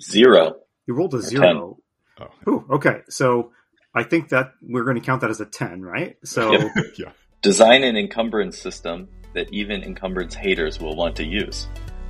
Zero. 0.00 0.56
You 0.86 0.94
rolled 0.94 1.14
a 1.14 1.18
Or 1.18 1.22
zero. 1.22 1.78
Oh, 2.20 2.28
Ooh, 2.48 2.66
okay. 2.72 3.02
So 3.08 3.52
I 3.94 4.02
think 4.02 4.30
that 4.30 4.52
we're 4.60 4.84
going 4.84 4.96
to 4.96 5.02
count 5.02 5.20
that 5.20 5.30
as 5.30 5.40
a 5.40 5.46
10, 5.46 5.82
right? 5.82 6.16
So 6.24 6.52
Yep. 6.52 6.70
yeah. 6.98 7.12
Design 7.42 7.84
an 7.84 7.96
encumbrance 7.96 8.58
system 8.58 9.08
that 9.34 9.52
even 9.52 9.82
encumbrance 9.82 10.34
haters 10.34 10.80
will 10.80 10.96
want 10.96 11.14
to 11.16 11.24
use. 11.24 11.68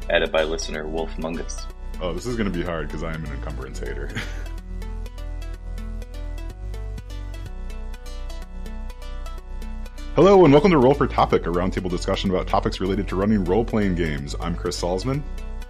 Added 0.09 0.31
by 0.33 0.45
listener 0.45 0.87
Wolf 0.87 1.11
Mungus. 1.17 1.67
Oh, 2.01 2.13
this 2.13 2.27
is 2.27 2.37
going 2.37 2.51
to 2.51 2.57
be 2.57 2.65
hard 2.65 2.89
because 2.89 3.03
I 3.03 3.13
am 3.13 3.25
an 3.25 3.33
encumbrance 3.33 3.79
hater. 3.79 4.11
Hello, 10.15 10.45
and 10.45 10.53
welcome 10.53 10.71
to 10.71 10.79
Roll 10.79 10.95
for 10.95 11.09
Topic, 11.09 11.45
a 11.47 11.51
roundtable 11.51 11.91
discussion 11.91 12.31
about 12.31 12.47
topics 12.47 12.81
related 12.81 13.09
to 13.09 13.17
running 13.17 13.43
role 13.45 13.65
playing 13.65 13.97
games. 13.97 14.37
I'm 14.41 14.55
Chris 14.55 14.81
Salzman, 14.81 15.25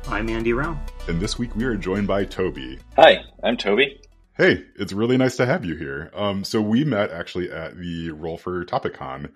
I'm 0.09 0.29
Andy 0.29 0.53
Rao. 0.53 0.79
and 1.09 1.21
this 1.21 1.39
week 1.39 1.57
we 1.57 1.65
are 1.65 1.77
joined 1.77 2.07
by 2.07 2.25
Toby. 2.25 2.79
Hi, 2.97 3.25
I'm 3.43 3.57
Toby. 3.57 4.01
Hey, 4.37 4.65
it's 4.77 4.93
really 4.93 5.17
nice 5.17 5.37
to 5.37 5.47
have 5.47 5.65
you 5.65 5.77
here. 5.77 6.11
Um, 6.15 6.45
so 6.45 6.61
we 6.61 6.85
met 6.85 7.11
actually 7.11 7.51
at 7.51 7.77
the 7.77 8.11
Roll 8.11 8.37
for 8.37 8.65
Topic 8.65 8.95
Con 8.95 9.33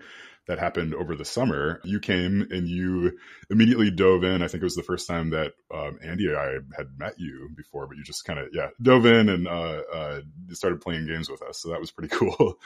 that 0.47 0.59
happened 0.59 0.93
over 0.93 1.15
the 1.15 1.25
summer. 1.25 1.79
You 1.83 1.99
came 1.99 2.47
and 2.51 2.67
you 2.67 3.17
immediately 3.49 3.91
dove 3.91 4.23
in. 4.23 4.41
I 4.43 4.47
think 4.47 4.61
it 4.61 4.65
was 4.65 4.75
the 4.75 4.83
first 4.83 5.07
time 5.07 5.31
that 5.31 5.53
um, 5.73 5.99
Andy 6.03 6.27
and 6.27 6.37
I 6.37 6.51
had 6.77 6.87
met 6.97 7.13
you 7.17 7.49
before, 7.55 7.87
but 7.87 7.97
you 7.97 8.03
just 8.03 8.25
kind 8.25 8.39
of 8.39 8.49
yeah 8.53 8.69
dove 8.81 9.05
in 9.05 9.29
and 9.29 9.47
uh, 9.47 9.81
uh, 9.93 10.21
started 10.51 10.81
playing 10.81 11.07
games 11.07 11.29
with 11.29 11.41
us. 11.41 11.59
So 11.59 11.69
that 11.69 11.79
was 11.79 11.91
pretty 11.91 12.09
cool. 12.15 12.59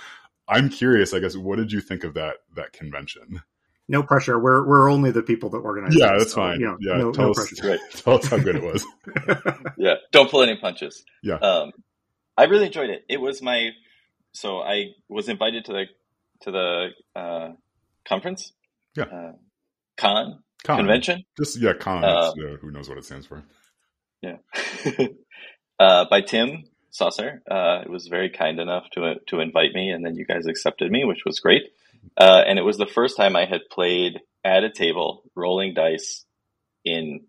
I'm 0.47 0.69
curious, 0.69 1.13
I 1.13 1.19
guess, 1.19 1.37
what 1.37 1.57
did 1.57 1.71
you 1.71 1.81
think 1.81 2.03
of 2.03 2.15
that 2.15 2.37
that 2.55 2.73
convention? 2.73 3.41
No 3.89 4.01
pressure. 4.01 4.39
We're 4.39 4.65
we're 4.65 4.89
only 4.89 5.11
the 5.11 5.23
people 5.23 5.49
that 5.51 5.57
organize. 5.57 5.95
Yeah, 5.95 6.15
it, 6.15 6.19
that's 6.19 6.31
so, 6.31 6.37
fine. 6.37 6.59
You 6.59 6.67
know, 6.67 6.77
yeah, 6.79 6.97
no, 6.97 7.11
tell 7.11 7.25
no 7.25 7.31
us, 7.31 7.37
pressure. 7.37 7.69
Right. 7.69 7.79
tell 7.91 8.17
us 8.17 8.27
how 8.27 8.37
good 8.37 8.55
it 8.55 8.63
was. 8.63 8.85
Yeah, 9.77 9.95
don't 10.11 10.31
pull 10.31 10.43
any 10.43 10.55
punches. 10.55 11.03
Yeah. 11.21 11.35
Um, 11.35 11.71
I 12.37 12.45
really 12.45 12.67
enjoyed 12.67 12.89
it. 12.89 13.03
It 13.09 13.19
was 13.19 13.41
my 13.41 13.71
so 14.31 14.59
I 14.59 14.93
was 15.09 15.27
invited 15.29 15.65
to 15.65 15.73
the 15.73 15.85
to 16.41 16.51
the 16.51 16.87
uh, 17.19 17.49
conference. 18.05 18.53
Yeah. 18.95 19.03
Uh, 19.03 19.31
con 19.97 20.43
Con. 20.63 20.77
convention. 20.77 21.25
Just 21.37 21.59
yeah, 21.59 21.73
con. 21.73 22.03
Uh, 22.03 22.31
yeah, 22.35 22.55
who 22.61 22.71
knows 22.71 22.87
what 22.87 22.97
it 22.97 23.05
stands 23.05 23.27
for? 23.27 23.43
Yeah. 24.21 24.37
uh, 25.79 26.05
by 26.09 26.21
Tim 26.21 26.63
Saucer. 26.91 27.41
Uh, 27.49 27.81
it 27.83 27.89
was 27.89 28.07
very 28.07 28.29
kind 28.29 28.59
enough 28.59 28.85
to 28.93 29.15
to 29.27 29.39
invite 29.39 29.73
me, 29.73 29.89
and 29.89 30.05
then 30.05 30.15
you 30.15 30.25
guys 30.25 30.45
accepted 30.47 30.91
me, 30.91 31.03
which 31.03 31.25
was 31.25 31.39
great. 31.39 31.63
Uh, 32.17 32.43
and 32.47 32.59
it 32.59 32.63
was 32.63 32.77
the 32.77 32.85
first 32.85 33.17
time 33.17 33.35
I 33.35 33.45
had 33.45 33.61
played 33.71 34.19
at 34.43 34.63
a 34.63 34.69
table, 34.71 35.23
rolling 35.35 35.73
dice, 35.73 36.25
in 36.85 37.21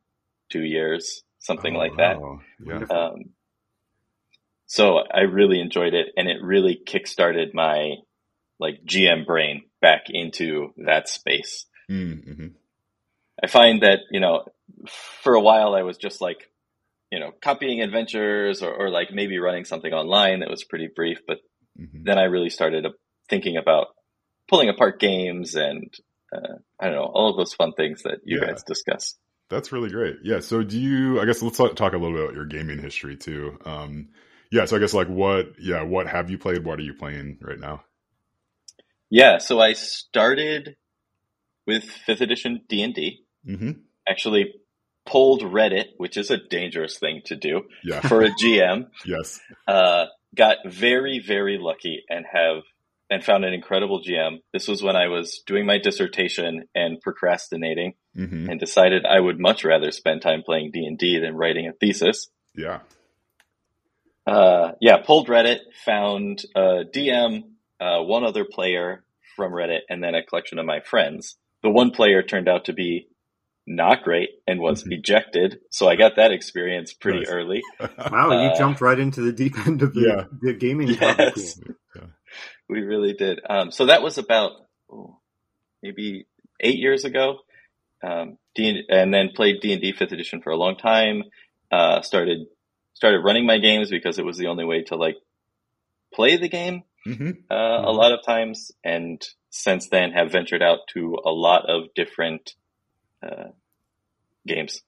two 0.51 0.63
years, 0.65 1.23
something 1.39 1.75
Oh, 1.75 1.79
like 1.79 1.97
that. 1.97 2.17
Yeah. 2.65 2.85
Um, 2.97 3.31
so 4.67 4.99
I 4.99 5.21
really 5.21 5.61
enjoyed 5.61 5.95
it, 5.95 6.09
and 6.17 6.29
it 6.29 6.43
really 6.43 6.79
kickstarted 6.87 7.55
my 7.55 7.97
like 8.59 8.85
GM 8.85 9.27
brain 9.27 9.63
back 9.81 10.05
into 10.09 10.73
that 10.87 11.09
space. 11.09 11.67
Mm-hmm. 11.91 12.49
I 13.43 13.47
find 13.47 13.83
that 13.83 14.01
you 14.11 14.21
know, 14.21 14.45
for 15.23 15.35
a 15.35 15.41
while 15.41 15.75
I 15.75 15.83
was 15.83 15.99
just 15.99 16.21
like, 16.21 16.51
you 17.11 17.21
know, 17.21 17.33
copying 17.43 17.81
adventures 17.83 18.63
or, 18.63 18.73
or 18.75 18.91
like 18.91 19.13
maybe 19.13 19.39
running 19.39 19.65
something 19.65 19.93
online 19.93 20.41
that 20.41 20.51
was 20.51 20.65
pretty 20.65 20.89
brief, 20.95 21.19
but 21.27 21.39
Mm-hmm. 21.77 22.05
then 22.05 22.19
I 22.21 22.25
really 22.25 22.51
started 22.51 22.87
thinking 23.29 23.57
about 23.57 23.89
pulling 24.49 24.69
apart 24.69 25.01
games 25.01 25.55
and 25.55 25.93
uh, 26.35 26.55
I 26.81 26.87
don't 26.87 26.95
know 26.95 27.05
all 27.13 27.31
of 27.31 27.37
those 27.37 27.55
fun 27.55 27.73
things 27.73 28.03
that 28.03 28.19
you 28.25 28.41
Yeah. 28.41 28.49
guys 28.53 28.63
discuss. 28.65 29.17
That's 29.51 29.73
really 29.73 29.91
great. 29.91 30.17
Yeah. 30.25 30.41
So 30.41 30.63
do 30.63 30.79
you, 30.81 31.21
I 31.21 31.27
guess 31.27 31.43
let's 31.43 31.59
talk 31.59 31.79
a 31.79 31.97
little 31.97 32.13
bit 32.13 32.23
about 32.25 32.35
your 32.35 32.47
gaming 32.47 32.79
history 32.79 33.17
too. 33.17 33.59
Um, 33.65 34.09
yeah. 34.51 34.65
So 34.65 34.77
I 34.77 34.81
guess 34.81 34.95
like 34.95 35.09
what, 35.09 35.53
yeah, 35.61 35.83
what 35.83 36.07
have 36.07 36.31
you 36.31 36.39
played? 36.39 36.65
What 36.65 36.79
are 36.79 36.83
you 36.83 36.95
playing 36.95 37.39
right 37.41 37.59
now? 37.59 37.85
Yeah, 39.11 39.39
so 39.39 39.61
I 39.61 39.75
started 39.75 40.77
with 41.67 41.85
fifth 41.85 42.21
edition 42.21 42.63
D 42.69 42.83
and 42.83 42.95
D. 42.95 43.25
Mm-hmm. 43.47 43.71
Actually, 44.09 44.55
pulled 45.07 45.43
Reddit, 45.43 45.89
which 45.99 46.17
is 46.17 46.31
a 46.31 46.37
dangerous 46.39 46.99
thing 46.99 47.21
to 47.27 47.37
do 47.37 47.63
Yeah. 47.85 48.01
for 48.01 48.23
a 48.23 48.31
GM. 48.31 48.89
yes. 49.07 49.39
uh, 49.69 50.07
got 50.35 50.57
very, 50.67 51.21
very 51.25 51.59
lucky 51.61 52.03
and 52.09 52.25
have 52.31 52.63
and 53.11 53.23
found 53.25 53.45
an 53.45 53.53
incredible 53.53 54.03
GM. 54.03 54.39
This 54.53 54.67
was 54.67 54.83
when 54.83 54.97
I 54.97 55.09
was 55.09 55.43
doing 55.47 55.67
my 55.67 55.79
dissertation 55.79 56.65
and 56.75 57.01
procrastinating, 57.01 57.95
Mm-hmm. 58.17 58.49
and 58.49 58.61
decided 58.61 59.05
I 59.05 59.19
would 59.19 59.41
much 59.41 59.65
rather 59.65 59.91
spend 59.91 60.23
time 60.23 60.43
playing 60.45 60.71
D 60.73 60.85
and 60.87 60.97
D 60.97 61.19
than 61.19 61.35
writing 61.35 61.67
a 61.67 61.73
thesis. 61.73 62.29
Yeah. 62.57 62.79
Uh, 64.27 64.73
yeah, 64.81 64.99
pulled 64.99 65.29
Reddit, 65.29 65.59
found 65.85 66.43
a 66.55 66.85
DM, 66.85 67.43
uh, 67.81 68.01
one 68.03 68.25
other 68.25 68.45
player 68.45 69.05
from 69.37 69.53
Reddit, 69.53 69.81
and 69.89 70.03
then 70.03 70.15
a 70.15 70.23
collection 70.25 70.59
of 70.59 70.65
my 70.67 70.81
friends. 70.81 71.37
The 71.63 71.71
one 71.71 71.91
player 71.91 72.23
turned 72.23 72.49
out 72.49 72.67
to 72.67 72.73
be 72.73 73.09
not 73.67 74.03
great 74.05 74.29
and 74.47 74.61
was 74.61 74.85
Mhm. 74.85 74.93
ejected, 74.99 75.59
so 75.71 75.89
I 75.89 75.97
got 75.97 76.17
that 76.17 76.31
experience 76.33 76.93
pretty 76.95 77.21
Nice. 77.21 77.29
early. 77.31 77.63
Wow, 77.81 78.31
you 78.43 78.51
Uh, 78.51 78.57
jumped 78.59 78.81
right 78.81 78.99
into 78.99 79.23
the 79.23 79.33
deep 79.33 79.55
end 79.67 79.83
of 79.83 79.93
the, 79.95 80.01
Yeah. 80.01 80.25
the 80.41 80.53
gaming 80.55 80.89
Yes. 81.01 81.61
We 82.69 82.81
really 82.81 83.13
did. 83.13 83.41
Um, 83.49 83.71
so 83.71 83.87
that 83.87 84.03
was 84.03 84.19
about 84.19 84.53
oh, 84.91 85.19
maybe 85.83 86.27
eight 86.61 86.79
years 86.79 87.05
ago. 87.05 87.39
Um, 88.03 88.39
D- 88.55 88.85
and 88.89 89.13
then 89.13 89.31
played 89.35 89.61
D 89.61 89.73
and 89.73 89.81
D 89.83 89.93
fifth 89.93 90.13
edition 90.13 90.41
for 90.43 90.51
a 90.51 90.57
long 90.57 90.77
time. 90.77 91.25
Uh, 91.71 92.03
started 92.03 92.47
started 92.95 93.21
running 93.25 93.47
my 93.47 93.59
games 93.59 93.91
because 93.91 94.19
it 94.19 94.25
was 94.25 94.37
the 94.39 94.47
only 94.47 94.65
way 94.65 94.83
to 94.85 94.97
like 94.97 95.17
play 96.15 96.37
the 96.37 96.49
game 96.49 96.83
Mm-hmm. 97.07 97.31
uh, 97.51 97.55
a 97.55 97.93
Mhm. 97.93 97.97
lot 97.97 98.13
of 98.13 98.25
times. 98.25 98.73
And 98.83 99.23
since 99.51 99.89
then, 99.91 100.13
have 100.13 100.33
ventured 100.33 100.63
out 100.63 100.79
to 100.95 101.19
a 101.25 101.31
lot 101.31 101.69
of 101.69 101.93
different 101.95 102.55
uh, 103.23 103.51
games. 104.47 104.81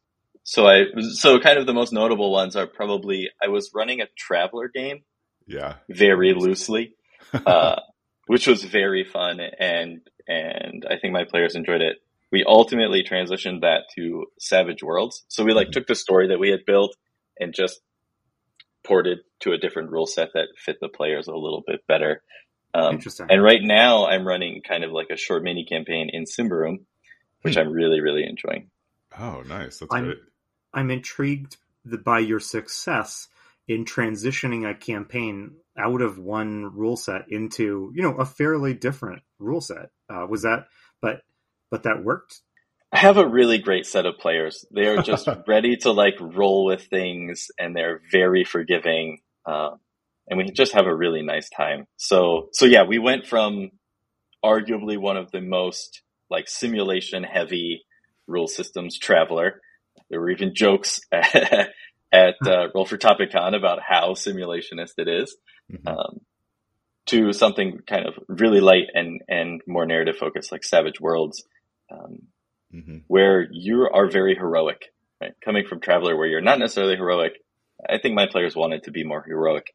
So 0.43 0.67
I 0.67 0.85
so 1.13 1.39
kind 1.41 1.59
of 1.59 1.67
the 1.67 1.75
most 1.75 1.93
notable 1.93 2.31
ones 2.33 2.57
are 2.57 2.67
probably 2.67 3.29
I 3.43 3.49
was 3.49 3.71
running 3.75 4.01
a 4.01 4.07
Traveller 4.17 4.69
game 4.69 5.03
Yeah. 5.47 5.75
very 5.91 6.33
loosely, 6.35 6.95
uh, 7.47 7.77
which 8.27 8.47
was 8.47 8.63
very 8.65 9.05
fun, 9.05 9.41
and 9.41 10.01
and 10.29 10.85
I 10.91 10.99
think 10.99 11.13
my 11.13 11.25
players 11.25 11.55
enjoyed 11.55 11.81
it. 11.81 11.99
We 12.33 12.45
ultimately 12.47 13.05
transitioned 13.05 13.61
that 13.61 13.85
to 13.95 14.27
Savage 14.39 14.83
Worlds, 14.83 15.25
so 15.29 15.45
we 15.45 15.53
like 15.55 15.69
Mhm. 15.69 15.73
took 15.73 15.87
the 15.87 15.95
story 15.95 16.29
that 16.29 16.41
we 16.41 16.51
had 16.51 16.65
built 16.67 16.97
and 17.39 17.55
just 17.55 17.81
ported 18.85 19.19
to 19.41 19.53
a 19.53 19.59
different 19.59 19.91
rule 19.91 20.07
set 20.07 20.29
that 20.35 20.49
fit 20.57 20.79
the 20.81 20.89
players 20.89 21.27
a 21.29 21.35
little 21.35 21.63
bit 21.67 21.87
better. 21.87 22.23
Um, 22.75 22.95
Interesting. 22.97 23.27
and 23.31 23.43
right 23.43 23.63
now, 23.63 24.07
I'm 24.07 24.27
running 24.27 24.63
kind 24.67 24.85
of 24.85 24.93
like 24.93 25.09
a 25.11 25.17
short 25.17 25.43
mini 25.43 25.65
campaign 25.65 26.11
in 26.13 26.25
Symbaroum, 26.25 26.85
which 27.43 27.55
Hmm. 27.55 27.61
I'm 27.61 27.71
really 27.73 28.01
really 28.01 28.25
enjoying. 28.25 28.71
oh, 29.19 29.43
nice. 29.47 29.79
That's 29.79 29.93
I'm- 29.95 30.05
great. 30.07 30.19
I'm 30.75 30.91
intrigued 30.91 31.57
by 32.05 32.19
your 32.19 32.41
success 32.41 33.29
in 33.69 33.85
transitioning 33.87 34.69
a 34.69 34.75
campaign 34.75 35.57
out 35.79 36.03
of 36.03 36.19
one 36.19 36.65
rule 36.75 36.97
set 36.97 37.23
into, 37.29 37.93
you 37.95 38.03
know, 38.03 38.17
a 38.17 38.25
fairly 38.25 38.75
different 38.75 39.23
rule 39.39 39.61
set. 39.61 39.91
Uh, 40.09 40.27
was 40.29 40.43
that, 40.43 40.67
but, 41.01 41.21
but 41.71 41.85
that 41.85 42.03
worked? 42.05 42.41
I 42.93 42.99
have 42.99 43.19
a 43.19 43.29
really 43.29 43.59
great 43.59 43.87
set 43.87 44.07
of 44.07 44.19
players. 44.19 44.65
They 44.75 44.87
are 44.87 45.03
just 45.03 45.29
ready 45.47 45.77
to 45.79 45.93
like 45.93 46.15
roll 46.21 46.65
with 46.65 46.87
things 46.87 47.49
and 47.59 47.75
they're 47.75 48.01
very 48.11 48.45
forgiving. 48.45 49.19
Um, 49.45 49.81
and 50.29 50.39
we 50.39 50.51
just 50.51 50.73
have 50.73 50.87
a 50.87 50.95
really 50.95 51.23
nice 51.23 51.49
time. 51.51 51.87
So, 51.97 52.49
so 52.53 52.65
yeah, 52.65 52.85
we 52.85 52.99
went 52.99 53.27
from 53.27 53.71
arguably 54.45 54.99
one 54.99 55.17
of 55.17 55.31
the 55.31 55.41
most 55.41 56.03
like 56.31 56.49
simulation 56.49 57.23
heavy 57.23 57.83
rule 58.27 58.49
systems 58.49 58.99
traveller. 58.99 59.61
There 60.11 60.21
were 60.21 60.31
even 60.31 60.55
jokes 60.55 61.01
at, 61.13 62.34
uh, 62.47 62.69
Roll 62.75 62.87
for 62.87 62.97
Topicon 62.97 63.57
about 63.57 63.81
how 63.87 64.15
simulationist 64.15 64.95
it 64.99 65.09
is 65.09 65.37
Mhm. 65.72 65.86
um, 65.86 66.21
to 67.07 67.33
something 67.33 67.80
kind 67.86 68.07
of 68.07 68.15
really 68.28 68.60
light 68.60 68.89
and, 68.95 69.22
and 69.28 69.63
more 69.66 69.86
narrative 69.86 70.16
focused 70.16 70.51
like 70.53 70.65
Savage 70.65 71.01
Worlds. 71.01 71.45
Um, 71.91 72.28
Mhm. 72.74 73.04
where 73.07 73.47
you 73.53 73.89
are 73.92 74.10
very 74.10 74.34
heroic, 74.34 74.92
right? 75.21 75.33
Coming 75.41 75.66
from 75.66 75.80
Traveller, 75.80 76.16
where 76.16 76.27
you're 76.27 76.41
not 76.41 76.59
necessarily 76.59 76.97
heroic. 76.97 77.34
I 77.89 77.98
think 77.98 78.15
my 78.16 78.27
players 78.27 78.57
wanted 78.57 78.83
to 78.84 78.91
be 78.91 79.04
more 79.04 79.22
heroic. 79.22 79.72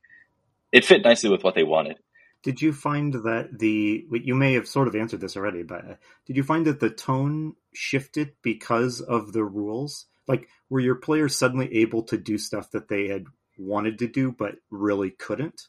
It 0.73 0.83
fit 0.85 1.03
nicely 1.03 1.29
with 1.29 1.43
what 1.43 1.55
they 1.55 1.63
wanted. 1.63 1.97
Did 2.43 2.61
you 2.61 2.73
find 2.73 3.13
that 3.13 3.59
the 3.59 4.05
you 4.11 4.35
may 4.35 4.53
have 4.53 4.67
sort 4.67 4.87
of 4.89 4.95
answered 4.95 5.21
this 5.21 5.37
already, 5.37 5.63
but 5.63 5.85
uh, 5.85 5.95
did 6.25 6.35
you 6.35 6.43
find 6.43 6.65
that 6.65 6.79
the 6.79 6.89
tone 6.89 7.55
shifted 7.73 8.33
because 8.41 8.99
of 8.99 9.31
the 9.31 9.43
rules? 9.43 10.07
Like, 10.27 10.49
were 10.69 10.79
your 10.79 10.95
players 10.95 11.35
suddenly 11.35 11.73
able 11.77 12.03
to 12.03 12.17
do 12.17 12.37
stuff 12.37 12.71
that 12.71 12.89
they 12.89 13.07
had 13.07 13.25
wanted 13.57 13.99
to 13.99 14.07
do 14.07 14.31
but 14.31 14.55
really 14.69 15.11
couldn't, 15.11 15.67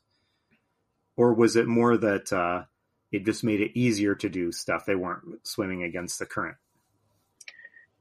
or 1.17 1.35
was 1.35 1.57
it 1.57 1.67
more 1.67 1.97
that 1.97 2.33
uh, 2.33 2.63
it 3.11 3.25
just 3.25 3.45
made 3.45 3.61
it 3.61 3.79
easier 3.79 4.15
to 4.17 4.29
do 4.29 4.53
stuff 4.53 4.87
they 4.87 4.95
weren't 4.95 5.47
swimming 5.47 5.83
against 5.83 6.19
the 6.19 6.27
current? 6.27 6.57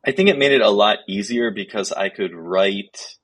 I 0.05 0.11
think 0.11 0.29
it 0.29 0.37
made 0.37 0.51
it 0.51 0.61
a 0.61 0.69
lot 0.69 0.99
easier 1.07 1.51
because 1.51 1.91
I 1.91 2.09
could 2.09 2.33
write 2.33 3.17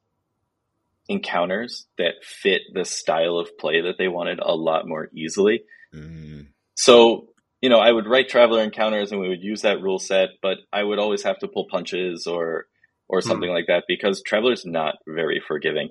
encounters 1.09 1.87
that 1.97 2.15
fit 2.21 2.61
the 2.73 2.85
style 2.85 3.37
of 3.37 3.57
play 3.57 3.81
that 3.81 3.97
they 3.97 4.07
wanted 4.07 4.39
a 4.39 4.53
lot 4.53 4.87
more 4.87 5.09
easily. 5.13 5.63
Mm. 5.93 6.47
So, 6.75 7.29
you 7.61 7.69
know, 7.69 7.79
I 7.79 7.91
would 7.91 8.07
write 8.07 8.29
traveller 8.29 8.61
encounters 8.61 9.11
and 9.11 9.21
we 9.21 9.29
would 9.29 9.41
use 9.41 9.61
that 9.61 9.81
rule 9.81 9.99
set, 9.99 10.29
but 10.41 10.57
I 10.71 10.83
would 10.83 10.99
always 10.99 11.23
have 11.23 11.39
to 11.39 11.47
pull 11.47 11.67
punches 11.69 12.27
or 12.27 12.67
or 13.09 13.21
something 13.21 13.49
like 13.49 13.67
that 13.67 13.85
because 13.87 14.21
traveller's 14.21 14.65
not 14.65 14.95
very 15.07 15.41
forgiving. 15.47 15.89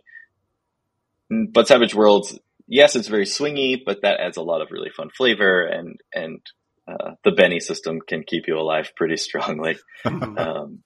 Mm, 1.33 1.53
But 1.53 1.67
Savage 1.67 1.95
Worlds, 1.95 2.39
yes, 2.67 2.97
it's 2.97 3.09
very 3.09 3.25
swingy, 3.25 3.81
but 3.85 4.03
that 4.03 4.21
adds 4.21 4.37
a 4.37 4.43
lot 4.43 4.63
of 4.63 4.71
really 4.71 4.91
fun 4.91 5.11
flavor 5.17 5.63
and 5.65 6.01
and 6.15 6.41
uh, 6.89 7.13
the 7.25 7.33
Benny 7.33 7.61
system 7.61 8.01
can 8.01 8.23
keep 8.23 8.45
you 8.47 8.59
alive 8.59 8.93
pretty 8.97 9.17
strongly. 9.29 9.77
Um, 10.05 10.83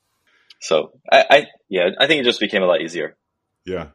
so 0.61 0.93
I, 1.11 1.25
I 1.31 1.47
yeah, 1.69 1.88
I 1.99 2.06
think 2.06 2.21
it 2.21 2.25
just 2.25 2.41
became 2.41 2.62
a 2.62 2.67
lot 2.67 2.82
easier. 2.82 3.17
Yeah. 3.65 3.88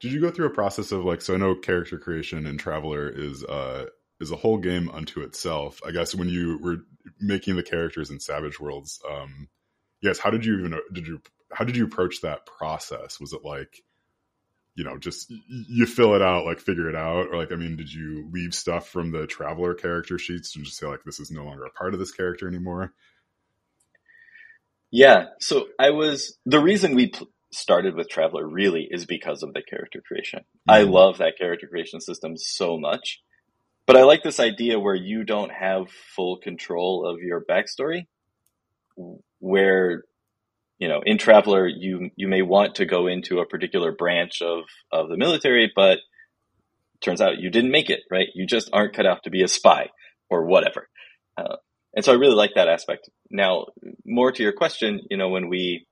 Did 0.00 0.12
you 0.12 0.20
go 0.20 0.30
through 0.30 0.46
a 0.46 0.50
process 0.50 0.90
of 0.90 1.04
like 1.04 1.20
so 1.20 1.34
I 1.34 1.36
know 1.36 1.54
character 1.54 1.98
creation 1.98 2.46
in 2.46 2.58
Traveller 2.58 3.08
is 3.08 3.44
uh 3.44 3.86
is 4.20 4.30
a 4.30 4.36
whole 4.36 4.58
game 4.58 4.90
unto 4.90 5.20
itself. 5.20 5.80
I 5.86 5.90
guess 5.90 6.14
when 6.14 6.28
you 6.28 6.58
were 6.62 6.78
making 7.20 7.56
the 7.56 7.62
characters 7.62 8.10
in 8.10 8.20
Savage 8.20 8.58
Worlds, 8.58 9.00
um 9.10 9.48
yes, 10.00 10.18
how 10.18 10.30
did 10.30 10.44
you 10.44 10.58
even 10.58 10.80
did 10.92 11.06
you 11.06 11.20
how 11.52 11.64
did 11.64 11.76
you 11.76 11.84
approach 11.84 12.22
that 12.22 12.46
process? 12.46 13.20
Was 13.20 13.32
it 13.32 13.44
like 13.44 13.82
you 14.74 14.84
know, 14.84 14.98
just 14.98 15.32
you 15.48 15.86
fill 15.86 16.14
it 16.14 16.22
out, 16.22 16.46
like 16.46 16.60
figure 16.60 16.88
it 16.88 16.96
out, 16.96 17.28
or 17.28 17.36
like, 17.36 17.52
I 17.52 17.56
mean, 17.56 17.76
did 17.76 17.92
you 17.92 18.28
leave 18.32 18.54
stuff 18.54 18.88
from 18.88 19.12
the 19.12 19.26
traveller 19.26 19.74
character 19.74 20.18
sheets 20.18 20.56
and 20.56 20.64
just 20.64 20.78
say 20.78 20.86
like, 20.86 21.04
this 21.04 21.20
is 21.20 21.30
no 21.30 21.44
longer 21.44 21.64
a 21.64 21.70
part 21.70 21.94
of 21.94 22.00
this 22.00 22.12
character 22.12 22.48
anymore? 22.48 22.92
Yeah. 24.90 25.26
So 25.40 25.66
I 25.78 25.90
was 25.90 26.38
the 26.46 26.60
reason 26.60 26.94
we 26.94 27.08
pl- 27.08 27.28
started 27.52 27.94
with 27.94 28.08
Traveller 28.08 28.46
really 28.46 28.88
is 28.90 29.06
because 29.06 29.42
of 29.42 29.54
the 29.54 29.62
character 29.62 30.02
creation. 30.06 30.40
I 30.68 30.82
Mhm. 30.82 30.92
love 30.92 31.18
that 31.18 31.38
character 31.38 31.66
creation 31.68 32.00
system 32.00 32.36
so 32.36 32.78
much. 32.78 33.20
But 33.86 33.96
I 33.96 34.04
like 34.04 34.22
this 34.22 34.40
idea 34.40 34.78
where 34.80 34.94
you 34.94 35.24
don't 35.24 35.50
have 35.52 35.90
full 36.16 36.38
control 36.38 37.06
of 37.06 37.20
your 37.20 37.44
backstory, 37.44 38.06
where 39.40 40.04
you 40.82 40.88
know 40.88 41.00
in 41.06 41.16
Traveller 41.16 41.68
you 41.68 42.10
you 42.16 42.26
may 42.26 42.42
want 42.42 42.74
to 42.76 42.86
go 42.86 43.06
into 43.06 43.38
a 43.38 43.46
particular 43.46 43.92
branch 43.92 44.42
of 44.42 44.64
of 44.90 45.08
the 45.08 45.16
military, 45.16 45.70
but 45.76 45.98
turns 47.00 47.20
out 47.20 47.38
you 47.38 47.50
didn't 47.50 47.70
make 47.70 47.88
it. 47.88 48.00
Right? 48.10 48.26
You 48.34 48.46
just 48.46 48.68
aren't 48.72 48.94
cut 48.94 49.06
out 49.06 49.22
to 49.22 49.30
be 49.30 49.44
a 49.44 49.48
spy 49.48 49.90
or 50.28 50.44
whatever. 50.44 50.88
Uh, 51.38 51.56
and 51.94 52.04
so 52.04 52.12
I 52.12 52.16
really 52.16 52.34
like 52.34 52.54
that 52.56 52.68
aspect. 52.68 53.08
Now, 53.30 53.66
more 54.04 54.32
to 54.32 54.42
your 54.42 54.52
question, 54.52 55.02
you 55.08 55.16
know, 55.16 55.28
when 55.28 55.48
we 55.48 55.86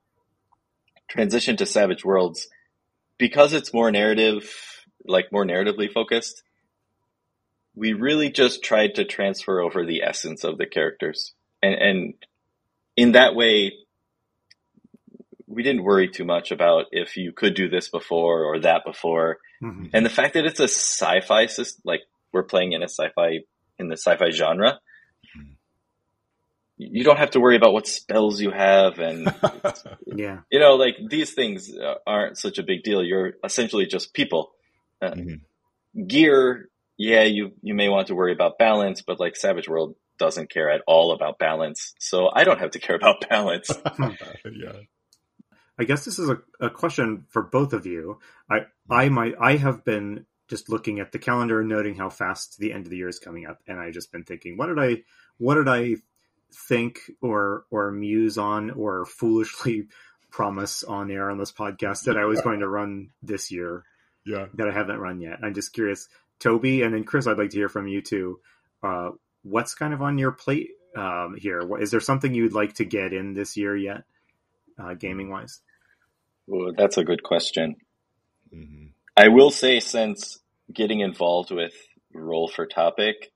transition 1.08 1.56
to 1.58 1.66
Savage 1.66 2.04
Worlds, 2.04 2.48
because 3.16 3.52
it's 3.52 3.72
more 3.72 3.92
narrative, 3.92 4.50
like 5.06 5.31
more 5.31 5.44
narratively 5.44 5.92
focused, 5.92 6.42
we 7.76 7.92
really 7.92 8.31
just 8.31 8.64
tried 8.64 8.96
to 8.96 9.04
transfer 9.04 9.60
over 9.60 9.87
the 9.87 10.02
essence 10.02 10.42
of 10.42 10.58
the 10.58 10.66
characters. 10.66 11.32
And, 11.62 11.75
and 11.75 12.14
in 12.96 13.12
that 13.12 13.37
way, 13.37 13.72
we 15.50 15.62
didn't 15.64 15.82
worry 15.82 16.08
too 16.08 16.25
much 16.25 16.52
about 16.52 16.87
if 16.93 17.17
you 17.17 17.32
could 17.32 17.55
do 17.55 17.69
this 17.69 17.88
before 17.88 18.44
or 18.44 18.61
that 18.61 18.82
before. 18.87 19.38
Mhm. 19.62 19.91
And 19.93 20.06
the 20.06 20.11
fact 20.11 20.35
that 20.35 20.47
it's 20.47 20.61
a 20.61 20.69
sci-fi 20.69 21.47
system, 21.47 21.82
like 21.85 22.02
we're 22.32 22.44
playing 22.44 22.73
in 22.73 22.82
a 22.82 22.88
sci-fi, 22.88 23.41
in 23.79 23.88
the 23.88 23.97
sci-fi 23.97 24.31
genre, 24.31 24.79
you 26.82 27.05
don't 27.05 27.19
have 27.19 27.31
to 27.32 27.41
worry 27.41 27.56
about 27.56 27.73
what 27.75 27.87
spells 27.87 28.41
you 28.41 28.50
have 28.50 28.99
and 28.99 29.26
Yeah. 30.06 30.38
you 30.50 30.58
know 30.61 30.76
like 30.76 30.97
these 31.11 31.35
things 31.35 31.70
uh, 31.76 31.94
aren't 32.06 32.38
such 32.38 32.58
a 32.58 32.62
big 32.62 32.82
deal 32.85 33.02
you're 33.05 33.35
essentially 33.44 33.87
just 33.87 34.14
people 34.14 34.52
uh, 35.02 35.11
Mhm. 35.12 35.41
gear 36.06 36.69
yeah 36.97 37.25
you 37.25 37.52
you 37.62 37.75
may 37.75 37.88
want 37.91 38.06
to 38.08 38.14
worry 38.14 38.32
about 38.32 38.58
balance 38.58 39.02
but 39.02 39.20
like 39.20 39.37
savage 39.37 39.69
world 39.69 39.94
doesn't 40.19 40.49
care 40.50 40.70
at 40.70 40.81
all 40.87 41.12
about 41.12 41.38
balance 41.38 41.93
so 41.99 42.31
i 42.35 42.44
don't 42.44 42.61
have 42.61 42.70
to 42.70 42.79
care 42.79 42.97
about 42.97 43.17
balance 43.29 43.69
yeah. 44.52 44.73
I 45.80 45.84
guess 45.84 46.04
this 46.04 46.18
is 46.18 46.28
a, 46.28 46.38
a 46.60 46.70
question 46.70 47.24
for 47.30 47.42
both 47.42 47.72
of 47.72 47.86
you. 47.86 48.18
I 48.50 48.66
I 48.90 49.08
might 49.08 49.34
I 49.40 49.56
have 49.56 49.84
been 49.84 50.26
just 50.48 50.68
looking 50.68 51.00
at 51.00 51.12
the 51.12 51.18
calendar 51.18 51.60
and 51.60 51.68
noting 51.68 51.94
how 51.94 52.10
fast 52.10 52.58
the 52.58 52.72
end 52.72 52.84
of 52.84 52.90
the 52.90 52.96
year 52.96 53.08
is 53.08 53.18
coming 53.18 53.46
up, 53.46 53.60
and 53.66 53.78
I've 53.80 53.94
just 53.94 54.12
been 54.12 54.24
thinking, 54.24 54.56
what 54.56 54.66
did 54.66 54.78
I 54.78 55.02
what 55.38 55.54
did 55.54 55.68
I 55.68 55.96
think 56.68 56.98
or 57.22 57.64
or 57.70 57.90
muse 57.92 58.36
on 58.38 58.70
or 58.70 59.04
foolishly 59.18 59.86
promise 60.30 60.84
on 60.84 61.10
air 61.10 61.30
on 61.30 61.38
this 61.38 61.52
podcast 61.52 62.04
that 62.04 62.16
I 62.18 62.24
was 62.24 62.40
going 62.40 62.60
to 62.60 62.68
run 62.68 63.10
this 63.22 63.50
year 63.50 63.84
Yeah. 64.24 64.46
that 64.54 64.68
I 64.68 64.72
haven't 64.72 64.98
run 65.00 65.20
yet. 65.20 65.38
I'm 65.42 65.54
just 65.54 65.72
curious, 65.72 66.08
Toby, 66.38 66.82
and 66.82 66.94
then 66.94 67.04
Chris. 67.04 67.26
I'd 67.26 67.38
like 67.38 67.50
to 67.50 67.56
hear 67.56 67.68
from 67.68 67.88
you 67.88 68.00
too. 68.00 68.38
Uh, 68.82 69.10
what's 69.42 69.74
kind 69.74 69.92
of 69.94 70.02
on 70.02 70.18
your 70.18 70.30
plate 70.32 70.70
um, 70.96 71.34
here? 71.38 71.64
What, 71.66 71.82
is 71.82 71.90
there 71.90 72.00
something 72.00 72.32
you'd 72.34 72.52
like 72.52 72.74
to 72.74 72.84
get 72.84 73.12
in 73.12 73.34
this 73.34 73.56
year 73.56 73.76
yet, 73.76 74.04
uh, 74.78 74.94
gaming 74.94 75.30
wise? 75.30 75.60
Ooh, 76.48 76.72
that's 76.76 76.96
a 76.96 77.04
good 77.04 77.22
question 77.22 77.76
hmm 78.52 78.87
i 79.16 79.28
will 79.28 79.50
say 79.50 79.81
since 79.81 80.38
getting 80.72 81.00
involved 81.00 81.50
with 81.50 81.75
roll 82.12 82.48
for 82.48 82.66
topic 82.66 83.32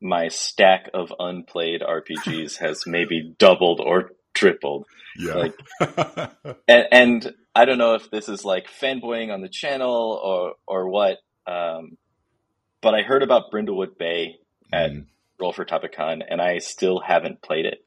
my 0.00 0.28
stack 0.28 0.90
of 0.94 1.12
unplayed 1.18 1.80
rpgs 1.82 2.56
has 2.64 2.84
maybe 2.86 3.34
doubled 3.38 3.80
or 3.80 4.12
tripled 4.34 4.86
Yeah. 5.18 5.34
Like- 5.34 5.58
and, 6.68 6.84
and 6.92 7.34
I 7.54 7.64
don't 7.64 7.78
know 7.78 7.94
if 7.94 8.10
this 8.10 8.28
is 8.28 8.44
like 8.44 8.66
fanboying 8.68 9.32
on 9.32 9.40
the 9.40 9.48
channel 9.48 10.20
or 10.22 10.52
or 10.66 10.90
what, 10.90 11.16
um, 11.46 11.96
but 12.82 12.94
I 12.94 13.00
heard 13.00 13.22
about 13.22 13.50
Brindlewood 13.50 13.96
Bay 13.98 14.36
at 14.70 14.90
Mhm. 14.92 15.06
Roll 15.40 15.54
for 15.54 15.64
Topicon, 15.64 16.20
and 16.28 16.42
I 16.42 16.58
still 16.58 17.00
haven't 17.00 17.40
played 17.40 17.64
it. 17.64 17.78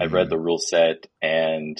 I've 0.00 0.14
read 0.14 0.30
the 0.30 0.38
rule 0.38 0.56
set, 0.56 1.06
and 1.20 1.78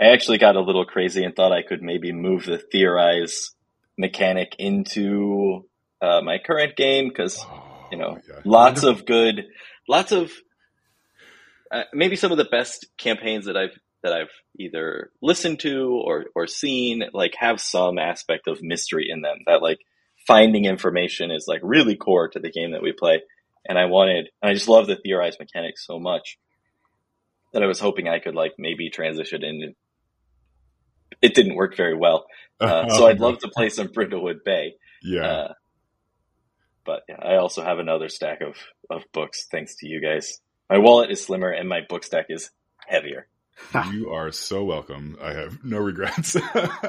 I 0.00 0.06
actually 0.08 0.38
got 0.38 0.56
a 0.56 0.60
little 0.60 0.84
crazy 0.84 1.24
and 1.24 1.34
thought 1.34 1.52
I 1.52 1.62
could 1.62 1.82
maybe 1.82 2.12
move 2.12 2.44
the 2.44 2.58
theorize 2.58 3.50
mechanic 3.96 4.54
into 4.58 5.66
uh, 6.00 6.20
my 6.22 6.38
current 6.38 6.76
game 6.76 7.08
because 7.08 7.44
Oh, 7.48 7.88
you 7.90 7.98
know, 7.98 8.18
yeah. 8.28 8.40
lots 8.44 8.82
of 8.82 9.06
good, 9.06 9.46
lots 9.88 10.12
of 10.12 10.30
uh, 11.70 11.84
maybe 11.92 12.16
some 12.16 12.32
of 12.32 12.38
the 12.38 12.44
best 12.44 12.86
campaigns 12.98 13.46
that 13.46 13.56
I've 13.56 13.76
that 14.02 14.12
I've 14.12 14.30
either 14.58 15.10
listened 15.20 15.60
to 15.60 16.00
or 16.04 16.26
or 16.34 16.46
seen 16.46 17.02
like 17.12 17.34
have 17.38 17.60
some 17.60 17.98
aspect 17.98 18.46
of 18.46 18.62
mystery 18.62 19.08
in 19.10 19.22
them 19.22 19.38
that 19.46 19.62
like 19.62 19.78
finding 20.26 20.66
information 20.66 21.30
is 21.30 21.46
like 21.48 21.60
really 21.62 21.96
core 21.96 22.28
to 22.28 22.38
the 22.38 22.50
game 22.50 22.72
that 22.72 22.82
we 22.82 22.92
play 22.92 23.22
and 23.66 23.78
I 23.78 23.86
wanted 23.86 24.28
and 24.40 24.50
I 24.50 24.54
just 24.54 24.68
love 24.68 24.86
the 24.86 24.96
theorized 24.96 25.38
mechanics 25.40 25.84
so 25.86 25.98
much 25.98 26.38
that 27.52 27.62
I 27.62 27.66
was 27.66 27.80
hoping 27.80 28.08
I 28.08 28.18
could 28.18 28.34
like 28.34 28.52
maybe 28.58 28.90
transition 28.90 29.42
in 29.42 29.74
it 31.22 31.34
didn't 31.34 31.54
work 31.56 31.76
very 31.76 31.96
well 31.96 32.26
uh, 32.60 32.88
so 32.88 33.06
I'd 33.06 33.20
love 33.20 33.38
to 33.40 33.48
play 33.48 33.68
some 33.68 33.88
Brindlewood 33.88 34.44
Bay 34.44 34.74
Yeah. 35.02 35.26
uh, 35.26 35.52
but 36.84 37.02
yeah, 37.08 37.16
I 37.20 37.36
also 37.36 37.62
have 37.62 37.78
another 37.78 38.08
stack 38.08 38.40
of, 38.40 38.56
of 38.90 39.02
books 39.12 39.46
thanks 39.50 39.76
to 39.76 39.86
you 39.88 40.00
guys. 40.00 40.40
My 40.70 40.78
wallet 40.78 41.10
is 41.10 41.22
slimmer 41.24 41.50
and 41.50 41.68
my 41.68 41.80
book 41.88 42.02
stack 42.02 42.26
is 42.30 42.50
heavier. 42.86 43.28
you 43.92 44.10
are 44.10 44.32
so 44.32 44.64
welcome. 44.64 45.18
I 45.20 45.32
have 45.34 45.62
no 45.64 45.78
regrets. 45.78 46.36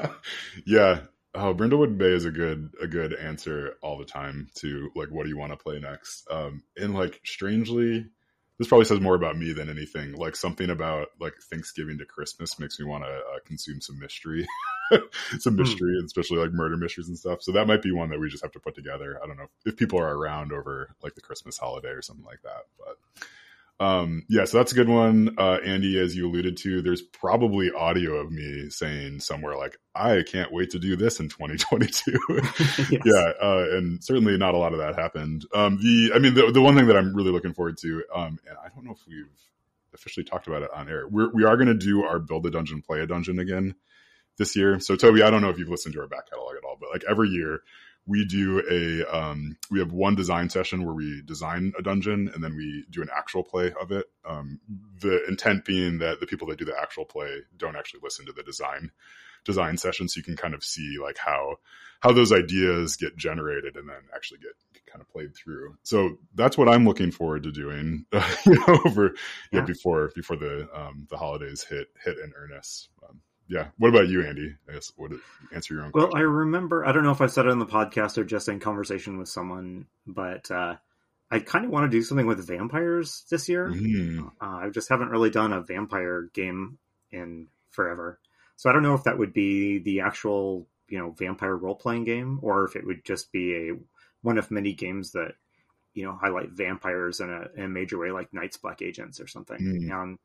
yeah. 0.66 1.00
Oh, 1.34 1.54
Brindlewood 1.54 1.98
Bay 1.98 2.12
is 2.12 2.24
a 2.24 2.30
good 2.30 2.70
a 2.80 2.86
good 2.88 3.14
answer 3.14 3.74
all 3.82 3.98
the 3.98 4.04
time 4.04 4.48
to 4.56 4.90
like 4.96 5.10
what 5.10 5.24
do 5.24 5.28
you 5.28 5.36
want 5.38 5.52
to 5.52 5.56
play 5.56 5.78
next? 5.78 6.26
Um 6.30 6.62
and 6.76 6.94
like 6.94 7.20
strangely 7.24 8.06
this 8.60 8.68
probably 8.68 8.84
says 8.84 9.00
more 9.00 9.14
about 9.14 9.38
me 9.38 9.54
than 9.54 9.70
anything. 9.70 10.12
Like 10.12 10.36
something 10.36 10.68
about 10.68 11.08
like 11.18 11.32
Thanksgiving 11.50 11.96
to 11.96 12.04
Christmas 12.04 12.58
makes 12.58 12.78
me 12.78 12.84
want 12.84 13.04
to 13.04 13.08
uh, 13.08 13.38
consume 13.46 13.80
some 13.80 13.98
mystery, 13.98 14.46
some 15.38 15.56
Hmm. 15.56 15.56
mystery, 15.56 15.96
and 15.96 16.04
especially 16.04 16.36
like 16.36 16.52
murder 16.52 16.76
mysteries 16.76 17.08
and 17.08 17.18
stuff. 17.18 17.40
So 17.40 17.52
that 17.52 17.66
might 17.66 17.80
be 17.80 17.90
one 17.90 18.10
that 18.10 18.20
we 18.20 18.28
just 18.28 18.42
have 18.42 18.52
to 18.52 18.60
put 18.60 18.74
together. 18.74 19.18
I 19.24 19.26
don't 19.26 19.38
know 19.38 19.46
if 19.64 19.78
people 19.78 19.98
are 19.98 20.14
around 20.14 20.52
over 20.52 20.94
like 21.02 21.14
the 21.14 21.22
Christmas 21.22 21.56
holiday 21.56 21.88
or 21.88 22.02
something 22.02 22.26
like 22.26 22.42
that, 22.42 22.66
but 22.78 22.98
um, 23.80 24.24
yeah, 24.28 24.44
so 24.44 24.58
that's 24.58 24.72
a 24.72 24.74
good 24.74 24.90
one. 24.90 25.36
Uh, 25.38 25.56
Andy, 25.64 25.98
as 25.98 26.14
you 26.14 26.28
alluded 26.28 26.58
to, 26.58 26.82
there's 26.82 27.00
probably 27.00 27.72
audio 27.72 28.16
of 28.16 28.30
me 28.30 28.68
saying 28.68 29.20
somewhere 29.20 29.56
like, 29.56 29.78
I 29.94 30.22
can't 30.22 30.52
wait 30.52 30.70
to 30.70 30.78
do 30.78 30.96
this 30.96 31.18
in 31.18 31.30
2022. 31.30 32.18
Yes. 32.90 33.02
yeah. 33.04 33.32
Uh, 33.42 33.66
and 33.72 34.04
certainly 34.04 34.36
not 34.36 34.54
a 34.54 34.58
lot 34.58 34.72
of 34.72 34.80
that 34.80 34.96
happened. 34.96 35.46
Um, 35.54 35.78
the, 35.78 36.12
I 36.14 36.18
mean, 36.18 36.34
the, 36.34 36.50
the 36.52 36.60
one 36.60 36.76
thing 36.76 36.88
that 36.88 36.96
I'm 36.96 37.14
really 37.14 37.30
looking 37.30 37.54
forward 37.54 37.78
to, 37.78 38.04
um, 38.14 38.38
and 38.46 38.56
I 38.62 38.68
don't 38.68 38.84
know 38.84 38.92
if 38.92 39.00
we've 39.08 39.26
officially 39.94 40.24
talked 40.24 40.46
about 40.46 40.62
it 40.62 40.70
on 40.74 40.88
air, 40.88 41.08
we're, 41.08 41.32
we 41.32 41.44
are 41.44 41.56
going 41.56 41.68
to 41.68 41.74
do 41.74 42.04
our 42.04 42.18
build 42.18 42.44
a 42.46 42.50
dungeon, 42.50 42.82
play 42.82 43.00
a 43.00 43.06
dungeon 43.06 43.38
again 43.38 43.74
this 44.36 44.56
year. 44.56 44.78
So 44.80 44.94
Toby, 44.94 45.22
I 45.22 45.30
don't 45.30 45.40
know 45.40 45.48
if 45.48 45.58
you've 45.58 45.70
listened 45.70 45.94
to 45.94 46.00
our 46.00 46.06
back 46.06 46.28
catalog 46.28 46.56
at 46.56 46.64
all, 46.64 46.76
but 46.78 46.90
like 46.90 47.04
every 47.08 47.28
year 47.28 47.62
we 48.06 48.24
do 48.24 48.62
a 48.70 49.16
um, 49.16 49.56
we 49.70 49.78
have 49.78 49.92
one 49.92 50.14
design 50.14 50.48
session 50.48 50.84
where 50.84 50.94
we 50.94 51.22
design 51.24 51.72
a 51.78 51.82
dungeon 51.82 52.30
and 52.34 52.42
then 52.42 52.56
we 52.56 52.84
do 52.90 53.02
an 53.02 53.08
actual 53.14 53.42
play 53.42 53.72
of 53.80 53.92
it 53.92 54.06
um, 54.24 54.60
the 55.00 55.24
intent 55.28 55.64
being 55.64 55.98
that 55.98 56.20
the 56.20 56.26
people 56.26 56.48
that 56.48 56.58
do 56.58 56.64
the 56.64 56.78
actual 56.80 57.04
play 57.04 57.40
don't 57.56 57.76
actually 57.76 58.00
listen 58.02 58.26
to 58.26 58.32
the 58.32 58.42
design 58.42 58.90
design 59.44 59.76
session 59.76 60.08
so 60.08 60.18
you 60.18 60.24
can 60.24 60.36
kind 60.36 60.54
of 60.54 60.64
see 60.64 60.96
like 61.00 61.18
how 61.18 61.56
how 62.00 62.12
those 62.12 62.32
ideas 62.32 62.96
get 62.96 63.16
generated 63.16 63.76
and 63.76 63.88
then 63.88 64.00
actually 64.14 64.38
get 64.38 64.52
kind 64.86 65.02
of 65.02 65.08
played 65.10 65.34
through. 65.34 65.76
So 65.82 66.16
that's 66.34 66.56
what 66.58 66.68
I'm 66.68 66.84
looking 66.84 67.10
forward 67.10 67.44
to 67.44 67.52
doing, 67.52 68.06
uh, 68.12 68.34
you 68.46 68.54
know, 68.54 68.80
over 68.86 69.14
yeah. 69.52 69.60
before 69.60 70.10
before 70.14 70.36
the 70.36 70.68
um, 70.74 71.06
the 71.10 71.16
holidays 71.16 71.62
hit 71.62 71.88
hit 72.02 72.18
in 72.18 72.32
earnest. 72.36 72.88
Um, 73.08 73.20
yeah. 73.50 73.66
What 73.78 73.88
about 73.88 74.08
you, 74.08 74.24
Andy? 74.24 74.54
I 74.68 74.74
guess 74.74 74.92
would 74.96 75.18
answer 75.52 75.74
your 75.74 75.82
own. 75.84 75.90
Well, 75.92 76.08
question. 76.08 76.20
I 76.20 76.30
remember. 76.30 76.86
I 76.86 76.92
don't 76.92 77.02
know 77.02 77.10
if 77.10 77.20
I 77.20 77.26
said 77.26 77.46
it 77.46 77.50
on 77.50 77.58
the 77.58 77.66
podcast 77.66 78.16
or 78.16 78.24
just 78.24 78.48
in 78.48 78.60
conversation 78.60 79.18
with 79.18 79.28
someone, 79.28 79.86
but 80.06 80.48
uh, 80.52 80.76
I 81.30 81.40
kind 81.40 81.64
of 81.64 81.72
want 81.72 81.90
to 81.90 81.96
do 81.96 82.02
something 82.02 82.26
with 82.26 82.46
vampires 82.46 83.24
this 83.28 83.48
year. 83.48 83.68
Mm-hmm. 83.68 84.28
Uh, 84.40 84.66
I 84.66 84.70
just 84.70 84.88
haven't 84.88 85.10
really 85.10 85.30
done 85.30 85.52
a 85.52 85.62
vampire 85.62 86.30
game 86.32 86.78
in 87.10 87.48
forever, 87.70 88.20
so 88.54 88.70
I 88.70 88.72
don't 88.72 88.84
know 88.84 88.94
if 88.94 89.04
that 89.04 89.18
would 89.18 89.32
be 89.32 89.78
the 89.78 90.00
actual 90.00 90.68
you 90.88 90.98
know 90.98 91.10
vampire 91.10 91.56
role 91.56 91.74
playing 91.74 92.04
game 92.04 92.38
or 92.42 92.64
if 92.64 92.76
it 92.76 92.86
would 92.86 93.04
just 93.04 93.32
be 93.32 93.54
a 93.54 93.72
one 94.22 94.38
of 94.38 94.50
many 94.52 94.74
games 94.74 95.12
that 95.12 95.32
you 95.92 96.04
know 96.04 96.14
highlight 96.14 96.50
vampires 96.50 97.18
in 97.18 97.30
a, 97.30 97.46
in 97.56 97.64
a 97.64 97.68
major 97.68 97.98
way, 97.98 98.12
like 98.12 98.32
Night's 98.32 98.58
Black 98.58 98.80
Agents 98.80 99.20
or 99.20 99.26
something. 99.26 99.58
Mm. 99.58 100.02
And 100.02 100.18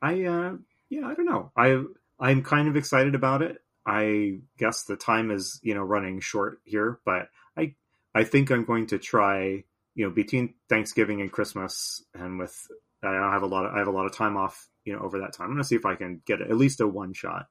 I, 0.00 0.24
uh, 0.24 0.56
yeah, 0.88 1.06
I 1.06 1.14
don't 1.14 1.26
know. 1.26 1.52
I 1.54 1.82
I'm 2.20 2.42
kind 2.42 2.68
of 2.68 2.76
excited 2.76 3.14
about 3.14 3.42
it. 3.42 3.58
I 3.86 4.40
guess 4.58 4.84
the 4.84 4.96
time 4.96 5.30
is 5.30 5.58
you 5.62 5.74
know 5.74 5.82
running 5.82 6.20
short 6.20 6.60
here, 6.64 7.00
but 7.04 7.28
I 7.56 7.74
I 8.14 8.24
think 8.24 8.50
I'm 8.50 8.64
going 8.64 8.86
to 8.88 8.98
try 8.98 9.64
you 9.94 10.04
know 10.04 10.10
between 10.10 10.54
Thanksgiving 10.68 11.20
and 11.20 11.32
Christmas, 11.32 12.02
and 12.14 12.38
with 12.38 12.54
I 13.02 13.32
have 13.32 13.42
a 13.42 13.46
lot 13.46 13.64
of 13.64 13.74
I 13.74 13.78
have 13.78 13.88
a 13.88 13.92
lot 13.92 14.06
of 14.06 14.14
time 14.14 14.36
off 14.36 14.68
you 14.84 14.92
know 14.92 15.00
over 15.00 15.20
that 15.20 15.32
time. 15.32 15.46
I'm 15.46 15.52
going 15.52 15.62
to 15.62 15.68
see 15.68 15.76
if 15.76 15.86
I 15.86 15.94
can 15.94 16.22
get 16.26 16.42
at 16.42 16.56
least 16.56 16.80
a 16.80 16.86
one 16.86 17.14
shot 17.14 17.46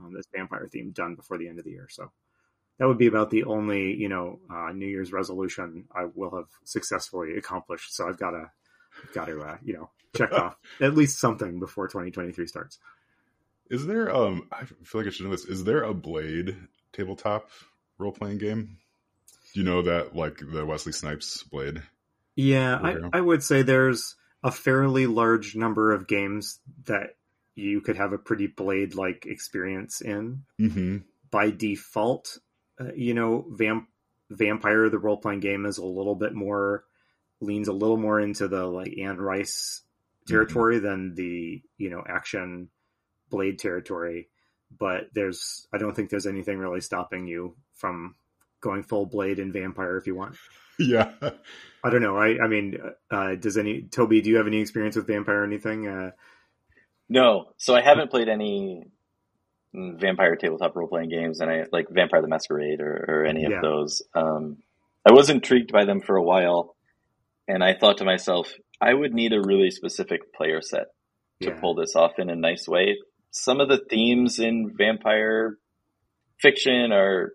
on 0.00 0.12
this 0.12 0.26
vampire 0.34 0.68
theme 0.70 0.92
done 0.92 1.14
before 1.16 1.38
the 1.38 1.48
end 1.48 1.58
of 1.58 1.64
the 1.64 1.72
year. 1.72 1.88
So 1.90 2.10
that 2.78 2.86
would 2.86 2.98
be 2.98 3.06
about 3.06 3.30
the 3.30 3.44
only 3.44 3.94
you 3.94 4.08
know 4.08 4.38
uh, 4.52 4.72
New 4.72 4.86
Year's 4.86 5.12
resolution 5.12 5.86
I 5.94 6.06
will 6.14 6.34
have 6.36 6.48
successfully 6.64 7.36
accomplished. 7.36 7.94
So 7.96 8.08
I've 8.08 8.18
got 8.18 8.30
to 8.30 8.50
got 9.12 9.26
to 9.26 9.40
uh, 9.40 9.56
you 9.64 9.74
know 9.74 9.90
check 10.14 10.32
off 10.38 10.56
at 10.80 10.94
least 10.94 11.18
something 11.18 11.58
before 11.58 11.88
2023 11.88 12.46
starts. 12.46 12.78
Is 13.70 13.86
there 13.86 14.14
um 14.14 14.48
I 14.52 14.64
feel 14.64 15.00
like 15.00 15.06
I 15.06 15.10
should 15.10 15.26
know 15.26 15.32
this. 15.32 15.44
Is 15.44 15.64
there 15.64 15.82
a 15.82 15.94
Blade 15.94 16.56
tabletop 16.92 17.50
role 17.98 18.12
playing 18.12 18.38
game? 18.38 18.78
Do 19.52 19.60
you 19.60 19.64
know 19.64 19.82
that 19.82 20.14
like 20.14 20.38
the 20.38 20.64
Wesley 20.66 20.92
Snipes 20.92 21.42
Blade? 21.44 21.82
Yeah, 22.36 22.76
I, 22.76 23.18
I 23.18 23.20
would 23.20 23.42
say 23.42 23.62
there's 23.62 24.16
a 24.42 24.50
fairly 24.50 25.06
large 25.06 25.54
number 25.54 25.92
of 25.92 26.08
games 26.08 26.58
that 26.86 27.16
you 27.54 27.80
could 27.80 27.96
have 27.96 28.12
a 28.12 28.18
pretty 28.18 28.48
Blade 28.48 28.94
like 28.94 29.26
experience 29.26 30.00
in. 30.00 30.42
Mm-hmm. 30.60 30.98
By 31.30 31.50
default, 31.50 32.38
uh, 32.80 32.92
you 32.94 33.14
know, 33.14 33.46
Vamp- 33.48 33.88
Vampire, 34.30 34.88
the 34.88 34.98
role 34.98 35.16
playing 35.16 35.40
game, 35.40 35.66
is 35.66 35.78
a 35.78 35.84
little 35.84 36.14
bit 36.14 36.34
more 36.34 36.84
leans 37.40 37.68
a 37.68 37.72
little 37.72 37.96
more 37.96 38.20
into 38.20 38.48
the 38.48 38.64
like 38.64 38.96
Anne 38.98 39.18
Rice 39.18 39.82
territory 40.26 40.76
mm-hmm. 40.76 40.86
than 40.86 41.14
the 41.14 41.62
you 41.76 41.90
know 41.90 42.02
action 42.08 42.68
Blade 43.30 43.58
territory. 43.58 44.28
But 44.76 45.08
there's, 45.14 45.66
I 45.72 45.78
don't 45.78 45.94
think 45.94 46.10
there's 46.10 46.26
anything 46.26 46.58
really 46.58 46.80
stopping 46.80 47.26
you 47.26 47.56
from 47.74 48.16
going 48.60 48.82
full 48.82 49.06
Blade 49.06 49.38
and 49.38 49.52
Vampire 49.52 49.96
if 49.96 50.06
you 50.06 50.14
want. 50.14 50.36
Yeah. 50.76 51.12
I 51.84 51.90
don't 51.90 52.02
know. 52.02 52.16
I, 52.16 52.36
I 52.42 52.48
mean, 52.48 52.76
uh, 53.08 53.36
does 53.36 53.56
any 53.56 53.82
Toby? 53.82 54.20
Do 54.22 54.30
you 54.30 54.38
have 54.38 54.48
any 54.48 54.60
experience 54.60 54.96
with 54.96 55.06
Vampire 55.06 55.42
or 55.42 55.44
anything? 55.44 55.86
Uh, 55.86 56.10
no. 57.08 57.52
So 57.58 57.76
I 57.76 57.80
haven't 57.80 58.10
played 58.10 58.28
any 58.28 58.82
vampire 59.74 60.36
tabletop 60.36 60.74
role 60.76 60.88
playing 60.88 61.10
games, 61.10 61.40
and 61.40 61.50
I 61.50 61.64
like 61.72 61.86
Vampire 61.90 62.22
the 62.22 62.28
Masquerade 62.28 62.80
or, 62.80 63.04
or 63.08 63.24
any 63.24 63.44
of 63.44 63.52
yeah. 63.52 63.60
those. 63.62 64.02
Um, 64.14 64.58
I 65.08 65.12
was 65.12 65.30
intrigued 65.30 65.72
by 65.72 65.84
them 65.84 66.00
for 66.00 66.16
a 66.16 66.22
while, 66.22 66.76
and 67.48 67.62
I 67.62 67.74
thought 67.74 67.98
to 67.98 68.04
myself, 68.04 68.52
I 68.80 68.94
would 68.94 69.12
need 69.12 69.32
a 69.32 69.42
really 69.42 69.70
specific 69.70 70.32
player 70.32 70.60
set 70.60 70.86
to 71.42 71.48
yeah. 71.48 71.60
pull 71.60 71.74
this 71.74 71.94
off 71.96 72.12
in 72.18 72.30
a 72.30 72.36
nice 72.36 72.66
way. 72.68 72.96
Some 73.36 73.60
of 73.60 73.68
the 73.68 73.78
themes 73.90 74.38
in 74.38 74.72
vampire 74.76 75.58
fiction 76.40 76.92
are, 76.92 77.32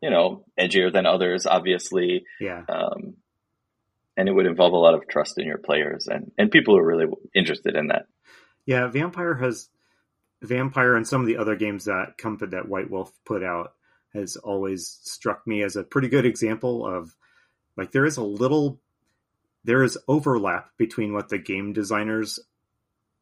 you 0.00 0.10
know, 0.10 0.44
edgier 0.58 0.92
than 0.92 1.04
others, 1.04 1.46
obviously. 1.46 2.24
Yeah. 2.40 2.62
Um, 2.68 3.14
and 4.16 4.28
it 4.28 4.32
would 4.32 4.46
involve 4.46 4.72
a 4.72 4.78
lot 4.78 4.94
of 4.94 5.08
trust 5.08 5.38
in 5.38 5.46
your 5.46 5.58
players, 5.58 6.06
and 6.06 6.30
and 6.38 6.50
people 6.50 6.78
are 6.78 6.84
really 6.84 7.06
interested 7.34 7.74
in 7.74 7.88
that. 7.88 8.06
Yeah, 8.64 8.86
Vampire 8.86 9.34
has 9.34 9.68
Vampire 10.42 10.94
and 10.94 11.06
some 11.06 11.20
of 11.20 11.26
the 11.26 11.36
other 11.36 11.56
games 11.56 11.84
that 11.84 12.16
Comfort 12.16 12.52
that 12.52 12.68
White 12.68 12.90
Wolf 12.90 13.12
put 13.24 13.42
out 13.42 13.74
has 14.14 14.36
always 14.36 14.98
struck 15.02 15.46
me 15.46 15.62
as 15.62 15.76
a 15.76 15.84
pretty 15.84 16.08
good 16.08 16.24
example 16.24 16.86
of 16.86 17.14
like 17.76 17.90
there 17.90 18.06
is 18.06 18.16
a 18.16 18.22
little 18.22 18.80
there 19.64 19.82
is 19.82 19.98
overlap 20.08 20.70
between 20.78 21.12
what 21.12 21.28
the 21.28 21.38
game 21.38 21.72
designers 21.72 22.38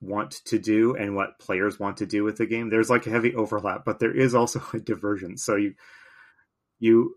want 0.05 0.33
to 0.47 0.59
do 0.59 0.95
and 0.95 1.15
what 1.17 1.39
players 1.39 1.79
want 1.79 1.99
to 1.99 2.07
do 2.07 2.25
with 2.25 2.37
the 2.37 2.47
game. 2.47 2.71
There's 2.71 2.91
like 2.91 3.07
a 3.07 3.11
heavy 3.11 3.35
overlap, 3.35 3.85
but 3.85 3.99
there 3.99 4.15
is 4.15 4.35
also 4.35 4.63
a 4.73 4.79
diversion. 4.79 5.37
So 5.37 5.57
you 5.57 5.75
you 6.79 7.17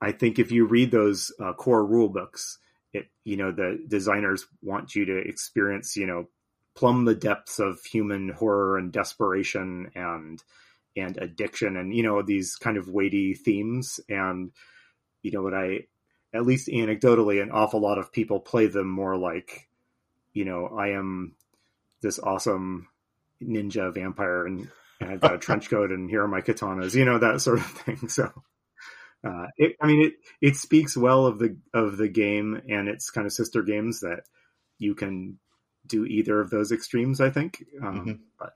I 0.00 0.12
think 0.12 0.38
if 0.38 0.50
you 0.50 0.66
read 0.66 0.90
those 0.90 1.32
uh, 1.40 1.52
core 1.52 1.84
rule 1.84 2.08
books, 2.08 2.58
it 2.92 3.06
you 3.24 3.36
know 3.36 3.52
the 3.52 3.78
designers 3.88 4.46
want 4.62 4.94
you 4.94 5.04
to 5.06 5.16
experience 5.18 5.96
you 5.96 6.06
know 6.06 6.28
plumb 6.74 7.04
the 7.04 7.14
depths 7.14 7.58
of 7.58 7.82
human 7.84 8.30
horror 8.30 8.78
and 8.78 8.92
desperation 8.92 9.90
and 9.94 10.42
and 10.96 11.16
addiction 11.18 11.76
and 11.76 11.94
you 11.94 12.02
know 12.02 12.22
these 12.22 12.56
kind 12.56 12.76
of 12.76 12.88
weighty 12.88 13.34
themes 13.34 14.00
and 14.08 14.52
you 15.22 15.30
know 15.30 15.42
what 15.42 15.54
i 15.54 15.80
at 16.34 16.46
least 16.46 16.68
anecdotally 16.68 17.42
an 17.42 17.50
awful 17.50 17.80
lot 17.80 17.98
of 17.98 18.12
people 18.12 18.40
play 18.40 18.66
them 18.66 18.88
more 18.88 19.16
like 19.16 19.68
you 20.32 20.44
know 20.44 20.66
i 20.78 20.88
am 20.88 21.34
this 22.02 22.18
awesome 22.18 22.88
ninja 23.42 23.92
vampire 23.92 24.46
and, 24.46 24.68
and 25.00 25.10
i've 25.10 25.20
got 25.20 25.34
a 25.34 25.38
trench 25.38 25.70
coat 25.70 25.90
and 25.90 26.10
here 26.10 26.22
are 26.22 26.28
my 26.28 26.40
katanas 26.40 26.94
you 26.94 27.04
know 27.04 27.18
that 27.18 27.40
sort 27.40 27.58
of 27.58 27.66
thing 27.66 28.08
so 28.08 28.30
uh, 29.26 29.46
it, 29.56 29.76
i 29.80 29.86
mean 29.86 30.06
it 30.06 30.14
it 30.40 30.56
speaks 30.56 30.96
well 30.96 31.26
of 31.26 31.38
the 31.38 31.56
of 31.72 31.96
the 31.96 32.08
game 32.08 32.60
and 32.68 32.88
its 32.88 33.10
kind 33.10 33.26
of 33.26 33.32
sister 33.32 33.62
games 33.62 34.00
that 34.00 34.20
you 34.78 34.94
can 34.94 35.38
do 35.86 36.04
either 36.04 36.40
of 36.40 36.50
those 36.50 36.72
extremes. 36.72 37.20
I 37.20 37.30
think, 37.30 37.64
um, 37.82 38.00
mm-hmm. 38.00 38.12
but 38.38 38.52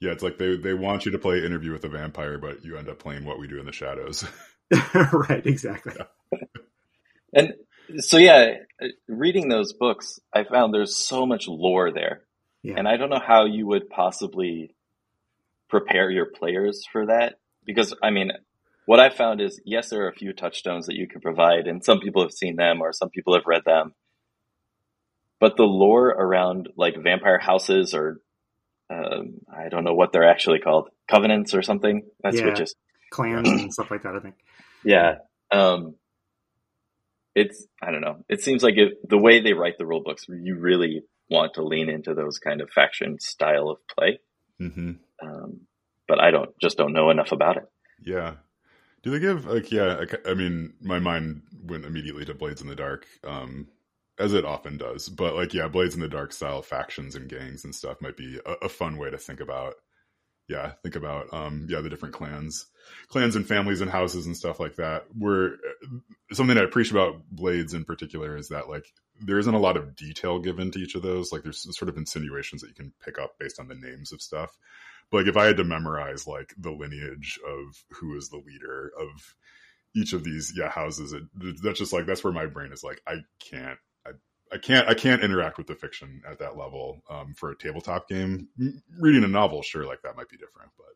yeah, 0.00 0.12
it's 0.12 0.22
like 0.22 0.38
they 0.38 0.56
they 0.56 0.74
want 0.74 1.06
you 1.06 1.12
to 1.12 1.18
play 1.18 1.44
Interview 1.44 1.72
with 1.72 1.84
a 1.84 1.88
Vampire, 1.88 2.38
but 2.38 2.64
you 2.64 2.76
end 2.76 2.88
up 2.88 2.98
playing 2.98 3.24
What 3.24 3.38
We 3.38 3.48
Do 3.48 3.58
in 3.58 3.66
the 3.66 3.72
Shadows. 3.72 4.26
right, 5.12 5.46
exactly. 5.46 5.94
Yeah. 6.32 6.40
and 7.32 7.54
so, 7.98 8.16
yeah, 8.16 8.54
reading 9.06 9.48
those 9.48 9.72
books, 9.72 10.18
I 10.32 10.42
found 10.42 10.74
there's 10.74 10.96
so 10.96 11.24
much 11.24 11.46
lore 11.46 11.92
there, 11.92 12.22
yeah. 12.62 12.74
and 12.76 12.88
I 12.88 12.96
don't 12.96 13.10
know 13.10 13.22
how 13.24 13.44
you 13.44 13.66
would 13.66 13.88
possibly 13.88 14.74
prepare 15.68 16.10
your 16.10 16.26
players 16.26 16.84
for 16.90 17.06
that 17.06 17.34
because 17.64 17.94
I 18.02 18.10
mean. 18.10 18.32
What 18.88 19.00
I 19.00 19.10
found 19.10 19.40
is, 19.40 19.60
yes, 19.64 19.90
there 19.90 20.04
are 20.04 20.08
a 20.08 20.14
few 20.14 20.32
touchstones 20.32 20.86
that 20.86 20.94
you 20.94 21.08
can 21.08 21.20
provide, 21.20 21.66
and 21.66 21.84
some 21.84 21.98
people 21.98 22.22
have 22.22 22.30
seen 22.30 22.54
them 22.54 22.80
or 22.80 22.92
some 22.92 23.10
people 23.10 23.34
have 23.34 23.42
read 23.44 23.62
them 23.66 23.94
but 25.40 25.56
the 25.56 25.64
lore 25.64 26.08
around 26.08 26.68
like 26.76 26.94
vampire 27.02 27.38
houses 27.38 27.94
or 27.94 28.20
um, 28.88 29.40
I 29.52 29.68
don't 29.68 29.84
know 29.84 29.94
what 29.94 30.12
they're 30.12 30.28
actually 30.28 30.60
called, 30.60 30.90
covenants 31.08 31.54
or 31.54 31.62
something. 31.62 32.02
That's 32.22 32.38
yeah, 32.38 32.46
what 32.46 32.56
just 32.56 32.76
clans 33.10 33.48
and 33.48 33.72
stuff 33.72 33.90
like 33.90 34.02
that. 34.04 34.14
I 34.14 34.20
think. 34.20 34.36
Yeah, 34.84 35.16
um, 35.50 35.96
it's 37.34 37.66
I 37.82 37.90
don't 37.90 38.00
know. 38.00 38.24
It 38.28 38.42
seems 38.42 38.62
like 38.62 38.74
it, 38.76 39.08
the 39.08 39.18
way 39.18 39.40
they 39.40 39.54
write 39.54 39.78
the 39.78 39.86
rule 39.86 40.02
books, 40.04 40.26
you 40.28 40.56
really 40.56 41.02
want 41.28 41.54
to 41.54 41.62
lean 41.62 41.88
into 41.88 42.14
those 42.14 42.38
kind 42.38 42.60
of 42.60 42.70
faction 42.70 43.18
style 43.18 43.68
of 43.68 43.78
play. 43.88 44.20
Mm-hmm. 44.60 44.92
Um, 45.22 45.60
but 46.06 46.20
I 46.20 46.30
don't 46.30 46.50
just 46.60 46.76
don't 46.76 46.92
know 46.92 47.10
enough 47.10 47.32
about 47.32 47.56
it. 47.56 47.68
Yeah. 48.04 48.34
Do 49.02 49.10
they 49.10 49.18
give 49.18 49.46
like 49.46 49.70
yeah? 49.70 50.04
I 50.26 50.34
mean, 50.34 50.74
my 50.80 50.98
mind 50.98 51.42
went 51.64 51.84
immediately 51.84 52.24
to 52.24 52.34
Blades 52.34 52.60
in 52.60 52.68
the 52.68 52.76
Dark. 52.76 53.06
Um, 53.24 53.68
as 54.18 54.32
it 54.32 54.44
often 54.44 54.78
does. 54.78 55.08
But 55.08 55.34
like, 55.34 55.54
yeah, 55.54 55.68
Blades 55.68 55.94
in 55.94 56.00
the 56.00 56.08
Dark 56.08 56.32
style 56.32 56.62
factions 56.62 57.14
and 57.14 57.28
gangs 57.28 57.64
and 57.64 57.74
stuff 57.74 58.00
might 58.00 58.16
be 58.16 58.40
a, 58.46 58.52
a, 58.64 58.68
fun 58.68 58.96
way 58.96 59.10
to 59.10 59.18
think 59.18 59.40
about. 59.40 59.74
Yeah, 60.48 60.72
think 60.82 60.94
about 60.94 61.32
um, 61.32 61.66
yeah 61.68 61.80
the 61.80 61.90
different 61.90 62.14
clans, 62.14 62.66
clans 63.08 63.34
and 63.34 63.46
families 63.46 63.80
and 63.80 63.90
houses 63.90 64.26
and 64.26 64.36
stuff 64.36 64.60
like 64.60 64.76
that. 64.76 65.06
Where 65.16 65.56
something 66.32 66.56
I 66.56 66.62
appreciate 66.62 67.00
about 67.00 67.22
Blades 67.30 67.74
in 67.74 67.84
particular 67.84 68.36
is 68.36 68.48
that 68.50 68.68
like 68.68 68.86
there 69.20 69.38
isn't 69.38 69.54
a 69.54 69.60
lot 69.60 69.76
of 69.76 69.96
detail 69.96 70.38
given 70.38 70.70
to 70.72 70.78
each 70.78 70.94
of 70.94 71.02
those. 71.02 71.32
Like 71.32 71.42
there's 71.42 71.66
sort 71.76 71.88
of 71.88 71.96
insinuations 71.96 72.62
that 72.62 72.68
you 72.68 72.74
can 72.74 72.92
pick 73.04 73.18
up 73.18 73.38
based 73.38 73.60
on 73.60 73.68
the 73.68 73.74
names 73.74 74.12
of 74.12 74.22
stuff. 74.22 74.56
But 75.10 75.18
like 75.18 75.26
if 75.28 75.36
I 75.36 75.46
had 75.46 75.56
to 75.58 75.64
memorize 75.64 76.26
like 76.26 76.54
the 76.58 76.72
lineage 76.72 77.38
of 77.46 77.84
who 77.90 78.16
is 78.16 78.28
the 78.28 78.42
leader 78.44 78.92
of 78.98 79.34
each 79.94 80.12
of 80.12 80.24
these 80.24 80.52
yeah 80.56 80.68
houses, 80.68 81.12
it, 81.12 81.22
that's 81.62 81.78
just 81.78 81.92
like 81.92 82.06
that's 82.06 82.24
where 82.24 82.32
my 82.32 82.46
brain 82.46 82.72
is 82.72 82.84
like 82.84 83.00
I 83.06 83.16
can't 83.38 83.78
I 84.52 84.58
can't 84.58 84.88
I 84.88 84.94
can't 84.94 85.22
interact 85.22 85.58
with 85.58 85.66
the 85.66 85.74
fiction 85.74 86.22
at 86.28 86.38
that 86.38 86.56
level 86.56 87.02
um, 87.10 87.34
for 87.34 87.50
a 87.50 87.56
tabletop 87.56 88.08
game. 88.08 88.48
Reading 88.98 89.24
a 89.24 89.28
novel, 89.28 89.62
sure, 89.62 89.84
like 89.84 90.02
that 90.02 90.16
might 90.16 90.28
be 90.28 90.36
different, 90.36 90.70
but 90.76 90.86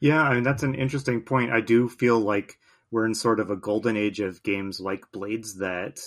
Yeah, 0.00 0.22
I 0.22 0.34
mean 0.34 0.44
that's 0.44 0.62
an 0.62 0.74
interesting 0.74 1.22
point. 1.22 1.52
I 1.52 1.60
do 1.60 1.88
feel 1.88 2.20
like 2.20 2.58
we're 2.90 3.06
in 3.06 3.14
sort 3.14 3.40
of 3.40 3.50
a 3.50 3.56
golden 3.56 3.96
age 3.96 4.20
of 4.20 4.42
games 4.42 4.80
like 4.80 5.10
Blades 5.12 5.58
that 5.58 5.98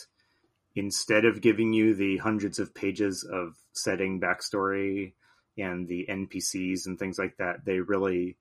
instead 0.76 1.26
of 1.26 1.42
giving 1.42 1.74
you 1.74 1.94
the 1.94 2.18
hundreds 2.18 2.60
of 2.60 2.74
pages 2.74 3.24
of 3.24 3.56
setting 3.74 4.20
backstory 4.20 5.14
and 5.58 5.88
the 5.88 6.08
NPCs 6.10 6.86
and 6.86 6.98
things 6.98 7.20
like 7.20 7.38
that, 7.38 7.66
they 7.66 7.80
really, 7.80 8.38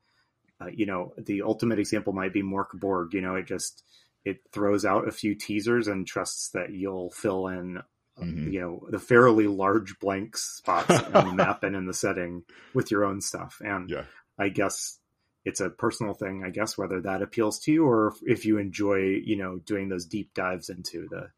uh, 0.60 0.68
you 0.72 0.86
know, 0.86 1.12
the 1.18 1.42
ultimate 1.42 1.78
example 1.78 2.12
might 2.12 2.32
be 2.32 2.42
Mörk 2.42 2.72
Borg. 2.74 3.14
You 3.14 3.20
know, 3.20 3.34
it 3.34 3.46
just 3.46 3.82
it 4.24 4.40
throws 4.52 4.84
out 4.84 5.08
a 5.08 5.12
few 5.12 5.34
teasers 5.34 5.88
and 5.88 6.06
trusts 6.06 6.50
that 6.50 6.70
you'll 6.70 7.10
fill 7.10 7.48
in 7.48 7.82
mm-hmm. 8.18 8.50
you 8.50 8.60
know 8.60 8.86
the 8.90 8.98
fairly 8.98 9.46
large 9.46 9.98
blank 9.98 10.36
spots 10.36 10.90
on 11.14 11.28
the 11.28 11.32
map 11.34 11.62
and 11.62 11.76
in 11.76 11.86
the 11.86 11.94
setting 11.94 12.42
with 12.74 12.90
your 12.90 13.04
own 13.04 13.20
stuff 13.20 13.60
and 13.64 13.90
yeah. 13.90 14.04
i 14.38 14.48
guess 14.48 14.98
it's 15.44 15.60
a 15.60 15.70
personal 15.70 16.14
thing 16.14 16.42
i 16.44 16.50
guess 16.50 16.76
whether 16.76 17.00
that 17.00 17.22
appeals 17.22 17.58
to 17.58 17.72
you 17.72 17.86
or 17.86 18.14
if 18.22 18.44
you 18.44 18.58
enjoy 18.58 18.98
you 18.98 19.36
know 19.36 19.58
doing 19.58 19.88
those 19.88 20.06
deep 20.06 20.32
dives 20.34 20.68
into 20.68 21.06
the 21.10 21.28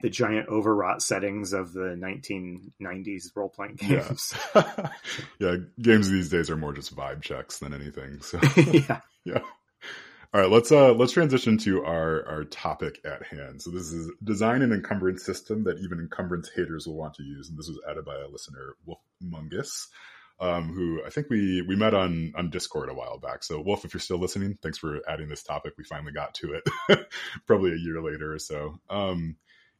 the 0.00 0.10
giant 0.10 0.48
overwrought 0.48 1.02
settings 1.02 1.52
of 1.52 1.72
the 1.72 1.96
1990s 1.96 3.34
role 3.34 3.48
playing 3.48 3.76
games. 3.76 4.34
Yeah. 4.54 4.90
yeah, 5.40 5.56
games 5.80 6.10
these 6.10 6.28
days 6.28 6.50
are 6.50 6.56
more 6.56 6.72
just 6.72 6.94
vibe 6.94 7.22
checks 7.22 7.58
than 7.58 7.72
anything. 7.72 8.20
So 8.20 8.38
yeah, 8.56 9.00
yeah. 9.24 9.40
All 10.34 10.40
right, 10.42 10.50
let's 10.50 10.70
uh 10.70 10.92
let's 10.92 11.12
transition 11.12 11.56
to 11.58 11.84
our 11.84 12.26
our 12.28 12.44
topic 12.44 13.00
at 13.04 13.24
hand. 13.26 13.62
So 13.62 13.70
this 13.70 13.90
is 13.90 14.10
design 14.22 14.60
an 14.62 14.72
encumbrance 14.72 15.24
system 15.24 15.64
that 15.64 15.78
even 15.78 15.98
encumbrance 15.98 16.50
haters 16.54 16.86
will 16.86 16.96
want 16.96 17.14
to 17.14 17.22
use, 17.22 17.48
and 17.48 17.58
this 17.58 17.68
was 17.68 17.80
added 17.88 18.04
by 18.04 18.16
a 18.16 18.28
listener, 18.28 18.74
Wolf 18.84 19.00
Mungus, 19.24 19.86
um, 20.40 20.74
who 20.74 21.00
I 21.06 21.10
think 21.10 21.30
we 21.30 21.62
we 21.62 21.74
met 21.74 21.94
on 21.94 22.34
on 22.36 22.50
Discord 22.50 22.90
a 22.90 22.94
while 22.94 23.18
back. 23.18 23.44
So 23.44 23.62
Wolf, 23.62 23.86
if 23.86 23.94
you're 23.94 24.00
still 24.00 24.18
listening, 24.18 24.58
thanks 24.62 24.76
for 24.76 25.00
adding 25.08 25.28
this 25.28 25.42
topic. 25.42 25.72
We 25.78 25.84
finally 25.84 26.12
got 26.12 26.34
to 26.34 26.60
it, 26.88 27.08
probably 27.46 27.72
a 27.72 27.76
year 27.76 28.02
later 28.02 28.34
or 28.34 28.38
so. 28.38 28.78
Um, 28.90 29.36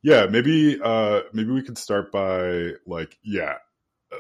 yeah, 0.06 0.26
maybe 0.26 0.78
uh 0.80 1.22
maybe 1.32 1.50
we 1.50 1.62
could 1.62 1.76
start 1.76 2.12
by 2.12 2.74
like 2.86 3.18
yeah, 3.24 3.54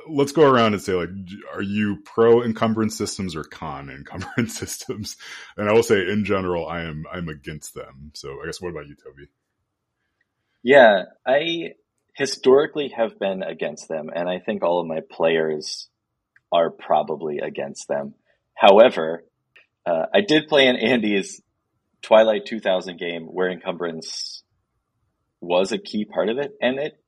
let's 0.08 0.32
go 0.32 0.42
around 0.42 0.74
and 0.74 0.82
say 0.82 0.94
like 0.94 1.10
are 1.54 1.62
you 1.62 1.98
pro 2.04 2.42
encumbrance 2.42 2.98
systems 2.98 3.36
or 3.36 3.44
con 3.44 3.88
encumbrance 3.96 4.58
systems? 4.58 5.16
And 5.56 5.68
i 5.68 5.72
will 5.72 5.84
say 5.84 6.00
in 6.00 6.24
general 6.24 6.66
i 6.66 6.82
am 6.82 7.04
i'm 7.12 7.28
against 7.28 7.72
them. 7.74 8.10
So 8.14 8.40
i 8.42 8.46
guess 8.46 8.60
what 8.60 8.70
about 8.70 8.88
you 8.88 8.96
toby? 8.96 9.28
Yeah 10.64 11.04
i 11.24 11.74
historically 12.14 12.88
have 12.88 13.20
been 13.20 13.44
against 13.44 13.86
them 13.86 14.10
and 14.12 14.28
i 14.28 14.40
think 14.40 14.64
all 14.64 14.80
of 14.80 14.88
my 14.88 15.02
players 15.08 15.88
are 16.50 16.68
probably 16.70 17.38
against 17.38 17.86
them. 17.86 18.14
However 18.54 19.22
uh, 19.86 20.06
i 20.12 20.20
did 20.20 20.48
play 20.48 20.66
in 20.66 20.74
andy's 20.74 21.40
twilight 22.02 22.44
2000 22.44 22.98
game 22.98 23.26
where 23.26 23.52
encumbrance 23.52 24.42
was 25.46 25.72
a 25.72 25.78
key 25.78 26.04
part 26.04 26.28
of 26.28 26.38
it 26.38 26.52
and 26.60 26.78
it 26.78 26.98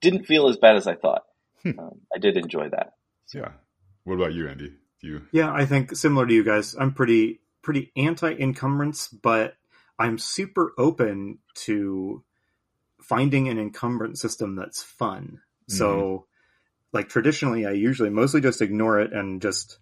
didn't 0.00 0.24
feel 0.24 0.48
as 0.48 0.56
bad 0.56 0.76
as 0.76 0.86
i 0.86 0.94
thought 0.94 1.24
Hmm. 1.62 1.78
um, 1.78 2.00
I 2.14 2.18
did 2.18 2.36
enjoy 2.36 2.68
that. 2.70 2.94
Yeah. 3.34 3.52
What 4.04 4.14
about 4.14 4.34
you, 4.34 4.48
Andy? 4.48 4.72
Do 5.00 5.08
you? 5.08 5.22
Yeah, 5.32 5.52
I 5.52 5.64
think 5.64 5.96
similar 5.96 6.26
to 6.26 6.34
you 6.34 6.44
guys. 6.44 6.74
I'm 6.78 6.92
pretty 6.92 7.40
pretty 7.62 7.92
anti 7.96 8.32
encumbrance, 8.32 9.08
but 9.08 9.54
I'm 9.98 10.18
super 10.18 10.72
open 10.76 11.38
to 11.66 12.24
finding 13.00 13.48
an 13.48 13.58
encumbrance 13.58 14.20
system 14.20 14.56
that's 14.56 14.82
fun. 14.82 15.40
Mm-hmm. 15.70 15.76
So, 15.76 16.26
like 16.92 17.08
traditionally, 17.08 17.66
I 17.66 17.72
usually 17.72 18.10
mostly 18.10 18.40
just 18.40 18.62
ignore 18.62 19.00
it 19.00 19.12
and 19.12 19.40
just 19.40 19.78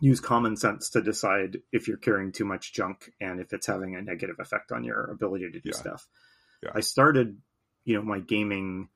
use 0.00 0.20
common 0.20 0.56
sense 0.56 0.90
to 0.90 1.00
decide 1.00 1.58
if 1.72 1.88
you're 1.88 1.96
carrying 1.96 2.30
too 2.30 2.44
much 2.44 2.74
junk 2.74 3.10
and 3.20 3.40
if 3.40 3.52
it's 3.52 3.66
having 3.66 3.96
a 3.96 4.02
negative 4.02 4.36
effect 4.38 4.70
on 4.70 4.84
your 4.84 5.10
ability 5.10 5.50
to 5.50 5.60
do 5.60 5.70
yeah. 5.70 5.76
stuff. 5.76 6.06
I 6.74 6.80
started, 6.80 7.38
you 7.84 7.96
know, 7.96 8.02
my 8.02 8.20
gaming 8.20 8.88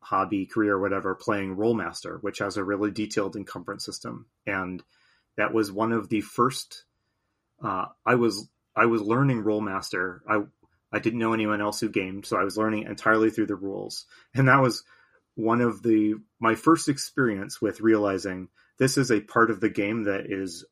hobby, 0.00 0.46
career, 0.46 0.78
whatever, 0.78 1.14
playing 1.14 1.56
Rolemaster, 1.56 2.22
which 2.22 2.38
has 2.38 2.56
a 2.56 2.64
really 2.64 2.90
detailed 2.90 3.36
encumbrance 3.36 3.84
system. 3.84 4.26
And 4.46 4.82
that 5.36 5.52
was 5.52 5.72
one 5.72 5.92
of 5.92 6.08
the 6.08 6.20
first. 6.20 6.84
Uh, 7.62 7.86
I 8.04 8.14
was 8.16 8.48
I 8.74 8.86
was 8.86 9.02
learning 9.02 9.42
Rolemaster. 9.42 10.20
I 10.28 10.42
I 10.92 10.98
didn't 10.98 11.18
know 11.18 11.32
anyone 11.32 11.60
else 11.60 11.80
who 11.80 11.88
gamed, 11.88 12.26
so 12.26 12.36
I 12.38 12.44
was 12.44 12.56
learning 12.56 12.84
entirely 12.84 13.30
through 13.30 13.46
the 13.46 13.56
rules, 13.56 14.06
and 14.34 14.48
that 14.48 14.60
was 14.60 14.84
one 15.34 15.60
of 15.60 15.82
the 15.82 16.14
my 16.40 16.54
first 16.54 16.88
experience 16.88 17.60
with 17.60 17.80
realizing 17.80 18.48
this 18.78 18.96
is 18.98 19.10
a 19.10 19.20
part 19.20 19.50
of 19.50 19.60
the 19.60 19.68
game 19.68 20.04
that 20.04 20.26
is 20.30 20.64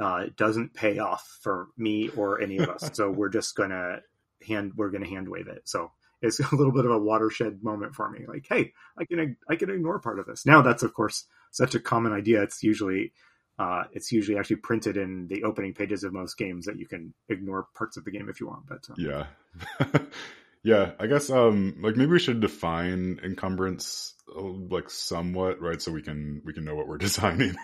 uh, 0.00 0.26
doesn't 0.36 0.74
pay 0.74 0.98
off 0.98 1.38
for 1.42 1.68
me 1.76 2.08
or 2.10 2.40
any 2.40 2.58
of 2.58 2.68
us. 2.68 2.90
so 2.94 3.10
we're 3.10 3.28
just 3.28 3.56
gonna 3.56 4.00
hand 4.46 4.72
we're 4.76 4.90
gonna 4.90 5.08
hand 5.08 5.28
wave 5.28 5.48
it. 5.48 5.62
So 5.64 5.90
it's 6.20 6.40
a 6.52 6.54
little 6.54 6.72
bit 6.72 6.84
of 6.84 6.90
a 6.90 6.98
watershed 6.98 7.62
moment 7.62 7.94
for 7.94 8.08
me. 8.10 8.24
Like, 8.26 8.46
hey, 8.48 8.72
I 8.98 9.04
can 9.04 9.36
I 9.48 9.56
can 9.56 9.70
ignore 9.70 9.98
part 9.98 10.18
of 10.18 10.26
this. 10.26 10.46
Now 10.46 10.62
that's 10.62 10.82
of 10.82 10.94
course 10.94 11.26
such 11.50 11.74
a 11.74 11.80
common 11.80 12.12
idea. 12.12 12.42
It's 12.42 12.62
usually 12.62 13.12
uh, 13.58 13.84
it's 13.92 14.10
usually 14.10 14.38
actually 14.38 14.56
printed 14.56 14.96
in 14.96 15.28
the 15.28 15.44
opening 15.44 15.74
pages 15.74 16.04
of 16.04 16.12
most 16.12 16.38
games 16.38 16.66
that 16.66 16.78
you 16.78 16.86
can 16.86 17.12
ignore 17.28 17.66
parts 17.76 17.96
of 17.96 18.04
the 18.04 18.10
game 18.10 18.28
if 18.28 18.40
you 18.40 18.46
want. 18.46 18.66
But 18.66 18.88
um, 18.88 18.96
yeah, 18.98 19.98
yeah, 20.64 20.92
I 20.98 21.06
guess 21.06 21.30
um, 21.30 21.76
like 21.80 21.96
maybe 21.96 22.10
we 22.10 22.18
should 22.18 22.40
define 22.40 23.20
encumbrance 23.22 24.14
uh, 24.34 24.42
like 24.70 24.88
somewhat 24.88 25.60
right 25.60 25.82
so 25.82 25.92
we 25.92 26.00
can 26.00 26.40
we 26.44 26.52
can 26.52 26.64
know 26.64 26.74
what 26.74 26.88
we're 26.88 26.98
designing 26.98 27.54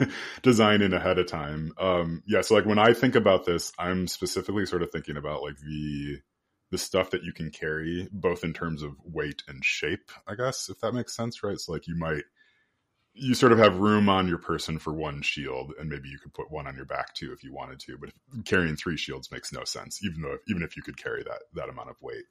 designing 0.43 0.93
ahead 0.93 1.19
of 1.19 1.27
time 1.27 1.73
um 1.79 2.23
yeah 2.27 2.41
so 2.41 2.55
like 2.55 2.67
when 2.67 2.79
i 2.79 2.93
think 2.93 3.15
about 3.15 3.47
this 3.47 3.73
i'm 3.79 4.07
specifically 4.09 4.67
sort 4.67 4.83
of 4.83 4.91
thinking 4.91 5.17
about 5.17 5.41
like 5.41 5.57
the 5.59 6.19
the 6.71 6.79
stuff 6.79 7.11
that 7.11 7.23
you 7.23 7.33
can 7.33 7.51
carry, 7.51 8.09
both 8.13 8.45
in 8.45 8.53
terms 8.53 8.83
of 8.83 8.93
weight 9.05 9.43
and 9.49 9.65
shape, 9.65 10.11
I 10.27 10.35
guess, 10.35 10.69
if 10.69 10.81
that 10.81 10.93
makes 10.93 11.17
sense, 11.17 11.43
right? 11.43 11.59
So, 11.59 11.73
like, 11.73 11.87
you 11.87 11.97
might, 11.97 12.25
you 13.15 13.35
sort 13.35 13.53
of 13.53 13.59
have 13.59 13.79
room 13.79 14.09
on 14.09 14.29
your 14.29 14.39
person 14.39 14.79
for 14.79 14.93
one 14.93 15.23
shield, 15.23 15.73
and 15.79 15.89
maybe 15.89 16.09
you 16.09 16.19
could 16.19 16.35
put 16.35 16.51
one 16.51 16.67
on 16.67 16.77
your 16.77 16.85
back 16.85 17.15
too 17.15 17.33
if 17.33 17.43
you 17.43 17.53
wanted 17.53 17.81
to. 17.81 17.97
But 17.99 18.11
carrying 18.45 18.77
three 18.77 18.97
shields 18.97 19.31
makes 19.33 19.53
no 19.53 19.65
sense, 19.65 20.05
even 20.05 20.23
though, 20.23 20.37
even 20.49 20.63
if 20.63 20.77
you 20.77 20.83
could 20.83 20.97
carry 20.97 21.23
that 21.25 21.43
that 21.55 21.69
amount 21.69 21.91
of 21.91 21.97
weight. 22.03 22.25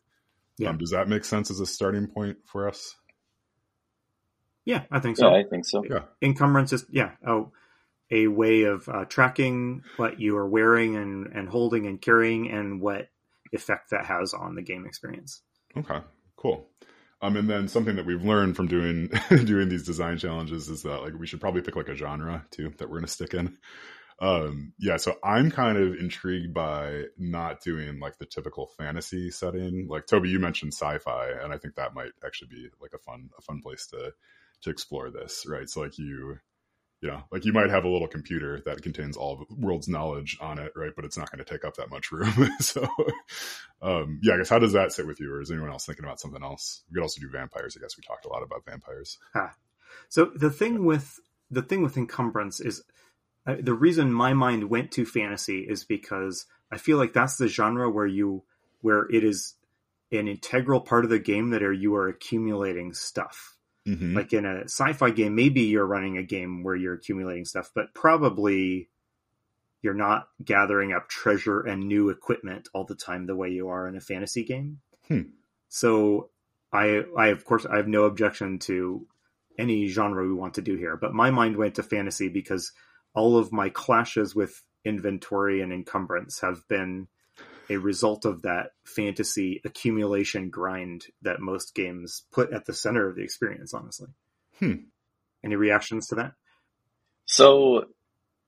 Yeah. 0.58 0.70
Um, 0.70 0.78
does 0.78 0.92
that 0.92 1.08
make 1.08 1.26
sense 1.26 1.52
as 1.52 1.60
a 1.60 1.66
starting 1.66 2.08
point 2.08 2.38
for 2.46 2.68
us? 2.68 2.96
Yeah, 4.66 4.84
I 4.92 5.00
think 5.00 5.18
so. 5.18 5.30
Yeah, 5.30 5.38
I 5.38 5.44
think 5.44 5.66
so. 5.66 5.84
Yeah. 5.90 6.02
Encumbrance 6.22 6.74
is, 6.74 6.86
yeah. 6.90 7.12
Oh, 7.26 7.52
a 8.12 8.28
way 8.28 8.64
of 8.64 8.88
uh, 8.90 9.06
tracking 9.06 9.84
what 9.98 10.20
you 10.20 10.38
are 10.38 10.48
wearing 10.48 10.96
and, 10.96 11.28
and 11.28 11.48
holding 11.48 11.86
and 11.86 12.02
carrying 12.02 12.50
and 12.52 12.82
what 12.82 13.10
effect 13.52 13.92
that 13.92 14.06
has 14.06 14.34
on 14.34 14.56
the 14.56 14.62
game 14.62 14.86
experience. 14.86 15.42
Okay, 15.76 16.00
cool. 16.36 16.70
Um, 17.22 17.36
and 17.36 17.50
then 17.50 17.68
something 17.68 17.96
that 17.96 18.06
we've 18.06 18.24
learned 18.24 18.56
from 18.56 18.68
doing 18.68 19.10
doing 19.30 19.70
these 19.70 19.86
design 19.86 20.18
challenges 20.18 20.70
is 20.70 20.84
that 20.84 21.02
like 21.02 21.14
we 21.18 21.28
should 21.28 21.42
probably 21.42 21.62
pick 21.62 21.76
like 21.76 21.90
a 21.90 21.96
genre 21.96 22.46
too 22.52 22.74
that 22.78 22.90
we're 22.90 22.98
gonna 22.98 23.08
stick 23.08 23.34
in. 23.34 23.58
Um, 24.20 24.74
yeah, 24.80 24.98
so 24.98 25.16
I'm 25.24 25.52
kind 25.52 25.78
of 25.78 25.96
intrigued 25.96 26.54
by 26.54 27.04
not 27.18 27.62
doing 27.62 28.00
like 28.00 28.18
the 28.18 28.26
typical 28.26 28.68
fantasy 28.78 29.30
setting. 29.30 29.88
Like 29.88 30.08
Toby, 30.08 30.30
you 30.30 30.40
mentioned 30.40 30.74
sci-fi, 30.74 31.30
and 31.44 31.54
I 31.54 31.58
think 31.58 31.76
that 31.76 31.94
might 31.94 32.12
actually 32.26 32.50
be 32.50 32.70
like 32.82 32.94
a 32.94 33.00
fun 33.00 33.30
a 33.38 33.42
fun 33.42 33.62
place 33.62 33.88
to 33.88 34.14
to 34.62 34.70
explore 34.70 35.12
this, 35.12 35.46
right? 35.48 35.70
So 35.70 35.82
like 35.82 35.98
you 36.00 36.40
you 37.02 37.10
know, 37.10 37.24
like 37.32 37.46
you 37.46 37.54
might 37.54 37.70
have 37.70 37.84
a 37.84 37.90
little 37.90 38.08
computer 38.08 38.62
that 38.66 38.82
contains 38.82 39.16
all 39.16 39.34
of 39.34 39.48
the 39.48 39.56
world's 39.56 39.88
knowledge 39.88 40.38
on 40.42 40.58
it, 40.58 40.72
right? 40.76 40.94
But 40.96 41.06
it's 41.06 41.18
not 41.18 41.32
going 41.32 41.44
to 41.44 41.50
take 41.52 41.64
up 41.64 41.76
that 41.78 41.92
much 41.92 42.12
room. 42.12 42.50
so, 42.60 42.88
um, 43.82 44.20
yeah, 44.24 44.34
I 44.34 44.38
guess 44.38 44.50
how 44.50 44.60
does 44.60 44.74
that 44.74 44.92
sit 44.92 45.06
with 45.06 45.20
you, 45.20 45.32
or 45.32 45.42
is 45.42 45.52
anyone 45.52 45.70
else 45.70 45.86
thinking 45.86 46.06
about 46.06 46.20
something 46.20 46.44
else? 46.44 46.84
We 46.90 46.96
could 46.96 47.04
also 47.04 47.22
do 47.22 47.30
vampires. 47.30 47.78
I 47.78 47.82
guess 47.82 47.98
we 47.98 48.04
talked 48.04 48.26
a 48.26 48.30
lot 48.30 48.44
about 48.44 48.66
vampires. 48.66 49.20
Ah. 49.36 49.54
So 50.10 50.32
the 50.36 50.50
thing 50.50 50.86
with 50.86 51.20
the 51.52 51.62
thing 51.62 51.84
with 51.84 51.98
encumbrance 51.98 52.60
is 52.60 52.84
uh, 53.46 53.56
the 53.60 53.74
reason 53.74 54.12
my 54.12 54.34
mind 54.34 54.70
went 54.70 54.92
to 54.92 55.06
fantasy 55.06 55.60
is 55.60 55.84
because 55.86 56.46
I 56.72 56.78
feel 56.78 56.98
like 56.98 57.14
that's 57.14 57.38
the 57.38 57.48
genre 57.48 57.90
where 57.90 58.08
you 58.08 58.44
where 58.82 59.06
it 59.10 59.24
is 59.24 59.54
an 60.12 60.28
integral 60.28 60.82
part 60.82 61.04
of 61.04 61.10
the 61.10 61.20
game 61.20 61.52
that 61.52 61.64
are 61.64 61.74
you 61.74 61.96
are 61.96 62.08
accumulating 62.08 62.94
stuff 62.94 63.57
Mm-hmm. 63.88 64.16
Like 64.16 64.34
in 64.34 64.46
a 64.46 64.64
sci-fi 64.64 65.12
game, 65.12 65.36
maybe 65.36 65.62
you're 65.62 65.86
running 65.86 66.18
a 66.18 66.24
game 66.24 66.64
where 66.64 66.76
you're 66.76 66.96
accumulating 66.96 67.46
stuff, 67.46 67.72
but 67.74 67.94
probably 67.94 68.90
you're 69.82 69.94
not 69.94 70.28
gathering 70.44 70.92
up 70.92 71.08
treasure 71.08 71.62
and 71.62 71.88
new 71.88 72.10
equipment 72.10 72.68
all 72.74 72.84
the 72.84 72.96
time 72.96 73.26
the 73.26 73.36
way 73.36 73.50
you 73.50 73.70
are 73.70 73.88
in 73.88 73.96
a 73.96 74.02
fantasy 74.02 74.44
game. 74.44 74.80
Hmm. 75.08 75.22
So 75.70 76.30
I 76.74 77.04
I 77.18 77.28
of 77.28 77.46
course 77.46 77.66
I 77.66 77.78
have 77.78 77.88
no 77.88 78.04
objection 78.04 78.60
to 78.60 79.08
any 79.58 79.88
genre 79.88 80.28
we 80.28 80.34
want 80.34 80.56
to 80.56 80.62
do 80.62 80.76
here, 80.76 80.98
but 80.98 81.14
my 81.14 81.32
mind 81.32 81.58
went 81.58 81.76
to 81.76 81.84
fantasy 81.84 82.28
because 82.28 82.74
all 83.14 83.38
of 83.38 83.52
my 83.52 83.70
clashes 83.70 84.36
with 84.36 84.62
inventory 84.84 85.62
and 85.62 85.74
encumbrance 85.74 86.42
have 86.42 86.68
been 86.68 87.08
a 87.70 87.78
result 87.78 88.26
of 88.26 88.44
that 88.44 88.72
fantasy 88.86 89.62
accumulation 89.66 90.50
grind 90.50 91.06
that 91.22 91.40
most 91.40 91.76
games 91.76 92.24
put 92.32 92.54
at 92.54 92.66
the 92.66 92.74
center 92.74 93.08
of 93.08 93.16
the 93.16 93.24
experience, 93.24 93.74
honestly. 93.74 94.10
Hmm. 94.60 94.74
Any 95.44 95.56
reactions 95.56 96.08
to 96.08 96.16
that? 96.16 96.32
So 97.26 97.86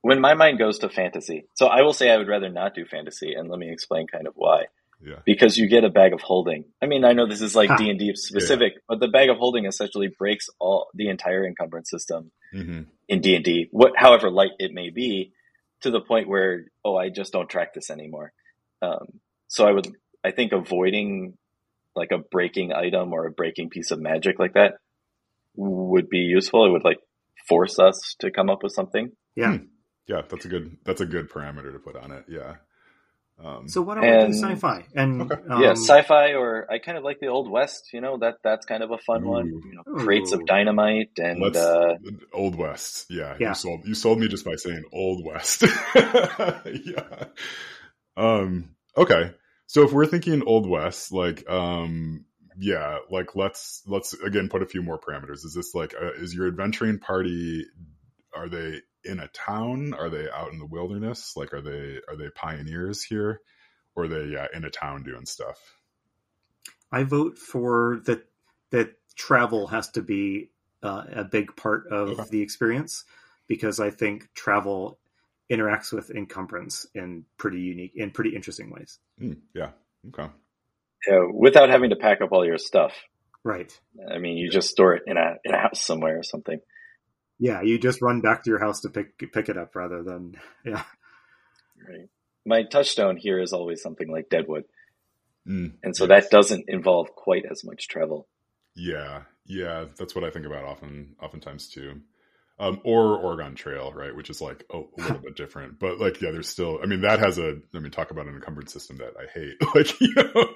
when 0.02 0.22
my 0.22 0.34
mind 0.34 0.60
goes 0.60 0.80
to 0.80 0.90
fantasy, 0.90 1.46
so 1.56 1.68
I 1.68 1.82
will 1.82 1.94
say 1.94 2.10
I 2.10 2.18
would 2.18 2.28
rather 2.28 2.50
not 2.50 2.74
do 2.74 2.86
fantasy, 2.86 3.34
and 3.34 3.50
let 3.50 3.60
me 3.60 3.72
explain 3.72 4.08
kind 4.08 4.28
of 4.28 4.34
why. 4.36 4.66
Yeah. 5.02 5.20
Because 5.26 5.58
you 5.58 5.68
get 5.70 5.86
a 5.86 5.90
bag 5.90 6.14
of 6.14 6.20
holding. 6.20 6.66
I 6.82 6.86
mean, 6.86 7.06
I 7.06 7.14
know 7.14 7.26
this 7.26 7.42
is 7.42 7.56
like 7.56 7.78
D 7.78 7.90
and 7.90 7.98
D 7.98 8.14
specific, 8.16 8.74
but 8.88 9.00
the 9.00 9.08
bag 9.08 9.30
of 9.30 9.38
holding 9.38 9.66
essentially 9.66 10.10
breaks 10.18 10.48
all 10.60 10.88
the 10.94 11.10
entire 11.10 11.46
encumbrance 11.46 11.90
system 11.90 12.32
hmm 12.52 12.82
in 13.08 13.22
D 13.22 13.36
and 13.36 13.44
D, 13.44 13.68
what 13.72 13.94
however 13.96 14.30
light 14.30 14.52
it 14.60 14.72
may 14.72 14.92
be, 14.92 15.34
to 15.82 15.90
the 15.90 16.00
point 16.00 16.28
where 16.28 16.66
oh, 16.86 16.96
I 16.96 17.10
just 17.10 17.34
don't 17.34 17.50
track 17.50 17.74
this 17.74 17.90
anymore. 17.90 18.34
Um, 18.82 19.20
so 19.48 19.68
I 19.68 19.72
would, 19.72 19.88
I 20.24 20.32
think, 20.32 20.52
avoiding 20.52 21.38
like 21.96 22.12
a 22.12 22.18
breaking 22.20 22.72
item 22.74 23.14
or 23.14 23.26
a 23.26 23.32
breaking 23.32 23.70
piece 23.70 23.92
of 23.92 24.00
magic 24.00 24.40
like 24.40 24.54
that 24.54 24.74
would 25.56 26.10
be 26.10 26.20
useful. 26.20 26.66
It 26.66 26.70
would 26.72 26.84
like 26.84 27.00
force 27.48 27.80
us 27.80 28.16
to 28.20 28.32
come 28.32 28.50
up 28.50 28.64
with 28.64 28.74
something. 28.74 29.12
Yeah. 29.36 29.58
Hmm. 29.58 29.64
Yeah, 30.08 30.22
that's 30.28 30.46
a 30.46 30.48
good 30.48 30.78
that's 30.86 31.02
a 31.02 31.06
good 31.06 31.30
parameter 31.30 31.72
to 31.74 31.80
put 31.80 31.96
on 31.96 32.12
it. 32.12 32.26
Yeah. 32.30 32.56
Um, 33.44 33.68
So 33.70 33.82
what 33.82 33.98
about 33.98 34.10
And- 34.10 34.34
the 34.34 34.38
sci-fi? 34.38 34.86
And 34.96 35.22
Okay. 35.32 35.42
um, 35.50 35.62
yeah, 35.62 35.72
sci-fi, 35.72 36.34
or 36.34 36.66
I 36.72 36.80
kind 36.80 36.98
of 36.98 37.04
like 37.04 37.20
the 37.20 37.28
old 37.28 37.50
west. 37.50 37.90
You 37.94 38.02
know 38.02 38.18
that 38.20 38.36
that's 38.44 38.66
kind 38.66 38.82
of 38.84 38.92
a 38.92 38.98
fun 38.98 39.26
one. 39.26 39.48
Ooh. 39.48 39.62
You 39.66 39.76
know, 39.76 39.84
crates 40.04 40.32
Ooh. 40.32 40.36
of 40.36 40.46
dynamite 40.46 41.12
and 41.20 41.40
let's 41.42 41.58
uh, 41.58 41.96
Old 42.34 42.56
West. 42.56 43.06
Yeah, 43.10 43.36
Yeah. 43.40 43.50
You 43.50 43.56
sold 43.56 43.82
you 43.86 43.94
sold 43.96 44.20
me 44.20 44.28
just 44.28 44.46
by 44.46 44.56
saying 44.56 44.84
Old 44.92 45.24
West. 45.26 45.64
yeah. 45.96 47.26
Um. 48.20 48.76
Okay. 48.98 49.34
So 49.68 49.84
if 49.84 49.94
we're 49.94 50.08
thinking 50.08 50.44
Old 50.44 50.68
West, 50.70 51.12
like, 51.12 51.50
um, 51.50 52.26
yeah, 52.60 53.00
like 53.10 53.36
let's 53.36 53.84
let's 53.88 54.14
again 54.14 54.50
put 54.50 54.64
a 54.64 54.68
few 54.68 54.82
more 54.84 55.00
parameters. 55.00 55.46
Is 55.46 55.54
this 55.56 55.76
like 55.76 55.94
uh, 56.00 56.14
is 56.14 56.34
your 56.34 56.48
adventuring 56.48 57.00
party? 57.00 57.66
Are 58.36 58.50
they 58.50 58.82
in 59.06 59.20
a 59.20 59.28
town? 59.30 59.94
Are 59.94 60.10
they 60.10 60.30
out 60.30 60.52
in 60.52 60.60
the 60.60 60.66
wilderness? 60.66 61.34
Like, 61.36 61.54
are 61.54 61.62
they 61.62 62.00
are 62.10 62.18
they 62.18 62.30
pioneers 62.36 63.04
here, 63.04 63.42
or 63.96 64.06
are 64.06 64.08
they 64.10 64.26
yeah 64.26 64.48
in 64.54 64.66
a 64.66 64.72
town 64.72 65.04
doing 65.04 65.26
stuff? 65.26 65.58
I 66.92 67.04
vote 67.04 67.38
for 67.38 68.02
that. 68.06 68.26
That 68.72 68.96
travel 69.16 69.68
has 69.68 69.90
to 69.92 70.02
be 70.04 70.52
uh, 70.84 71.06
a 71.12 71.24
big 71.24 71.56
part 71.56 71.88
of 71.88 72.20
Okay. 72.20 72.30
the 72.30 72.42
experience 72.42 73.04
because 73.48 73.80
I 73.80 73.90
think 73.90 74.30
travel 74.36 75.00
interacts 75.52 75.92
with 75.92 76.12
encumbrance 76.12 76.86
in 76.94 77.26
pretty 77.38 77.60
unique, 77.60 77.94
in 77.96 78.12
pretty 78.12 78.36
interesting 78.36 78.70
ways. 78.72 79.00
Hmm, 79.18 79.34
yeah. 79.54 79.72
Okay. 80.08 80.32
yeah, 81.08 81.20
without 81.34 81.70
having 81.70 81.90
to 81.90 81.96
pack 81.96 82.22
up 82.22 82.32
all 82.32 82.46
your 82.46 82.58
stuff. 82.58 82.94
Right. 83.44 83.72
I 84.14 84.18
mean, 84.20 84.38
you 84.38 84.50
just 84.50 84.70
store 84.70 84.96
it 84.96 85.04
in 85.08 85.18
a 85.18 85.36
in 85.44 85.54
a 85.54 85.60
house 85.60 85.82
somewhere 85.82 86.20
or 86.20 86.24
something. 86.24 86.60
Yeah, 87.38 87.62
you 87.62 87.80
just 87.80 88.02
run 88.02 88.22
back 88.22 88.44
to 88.44 88.50
your 88.50 88.60
house 88.60 88.82
to 88.82 88.90
pick 88.90 89.18
pick 89.34 89.50
it 89.50 89.58
up 89.58 89.76
rather 89.76 90.04
than 90.04 90.36
yeah. 90.66 90.84
Right. 91.88 92.10
My 92.46 92.64
touchstone 92.64 93.18
here 93.18 93.40
is 93.40 93.54
always 93.54 93.82
something 93.82 94.10
like 94.10 94.30
Deadwood, 94.30 94.64
Mm, 95.48 95.74
and 95.84 95.96
so 95.96 96.06
yes. 96.06 96.24
that 96.24 96.32
doesn't 96.32 96.66
involve 96.68 97.08
quite 97.16 97.44
as 97.50 97.64
much 97.64 97.88
travel. 97.88 98.28
Yeah, 98.76 99.24
yeah, 99.46 99.86
that's 99.98 100.14
what 100.14 100.24
I 100.24 100.30
think 100.30 100.46
about 100.46 100.64
often, 100.64 101.16
oftentimes 101.22 101.70
too. 101.70 102.02
Um, 102.62 102.82
or 102.84 103.18
Oregon 103.18 103.56
Trail, 103.56 103.94
right, 103.96 104.14
which 104.14 104.30
is 104.30 104.42
like 104.42 104.66
a, 104.70 104.80
a 104.80 104.84
little 104.98 105.20
bit 105.20 105.38
different, 105.38 105.80
but 105.80 105.98
like, 105.98 106.22
yeah, 106.22 106.32
there's 106.32 106.50
still. 106.50 106.80
I 106.84 106.88
mean, 106.88 107.02
that 107.02 107.20
has 107.20 107.38
a. 107.38 107.56
I 107.74 107.80
mean, 107.80 107.90
talk 107.90 108.12
about 108.12 108.28
an 108.28 108.36
encumbered 108.36 108.70
system 108.70 108.98
that 108.98 109.14
I 109.18 109.28
hate. 109.34 109.56
Like, 109.76 110.02
you 110.02 110.14
know, 110.16 110.50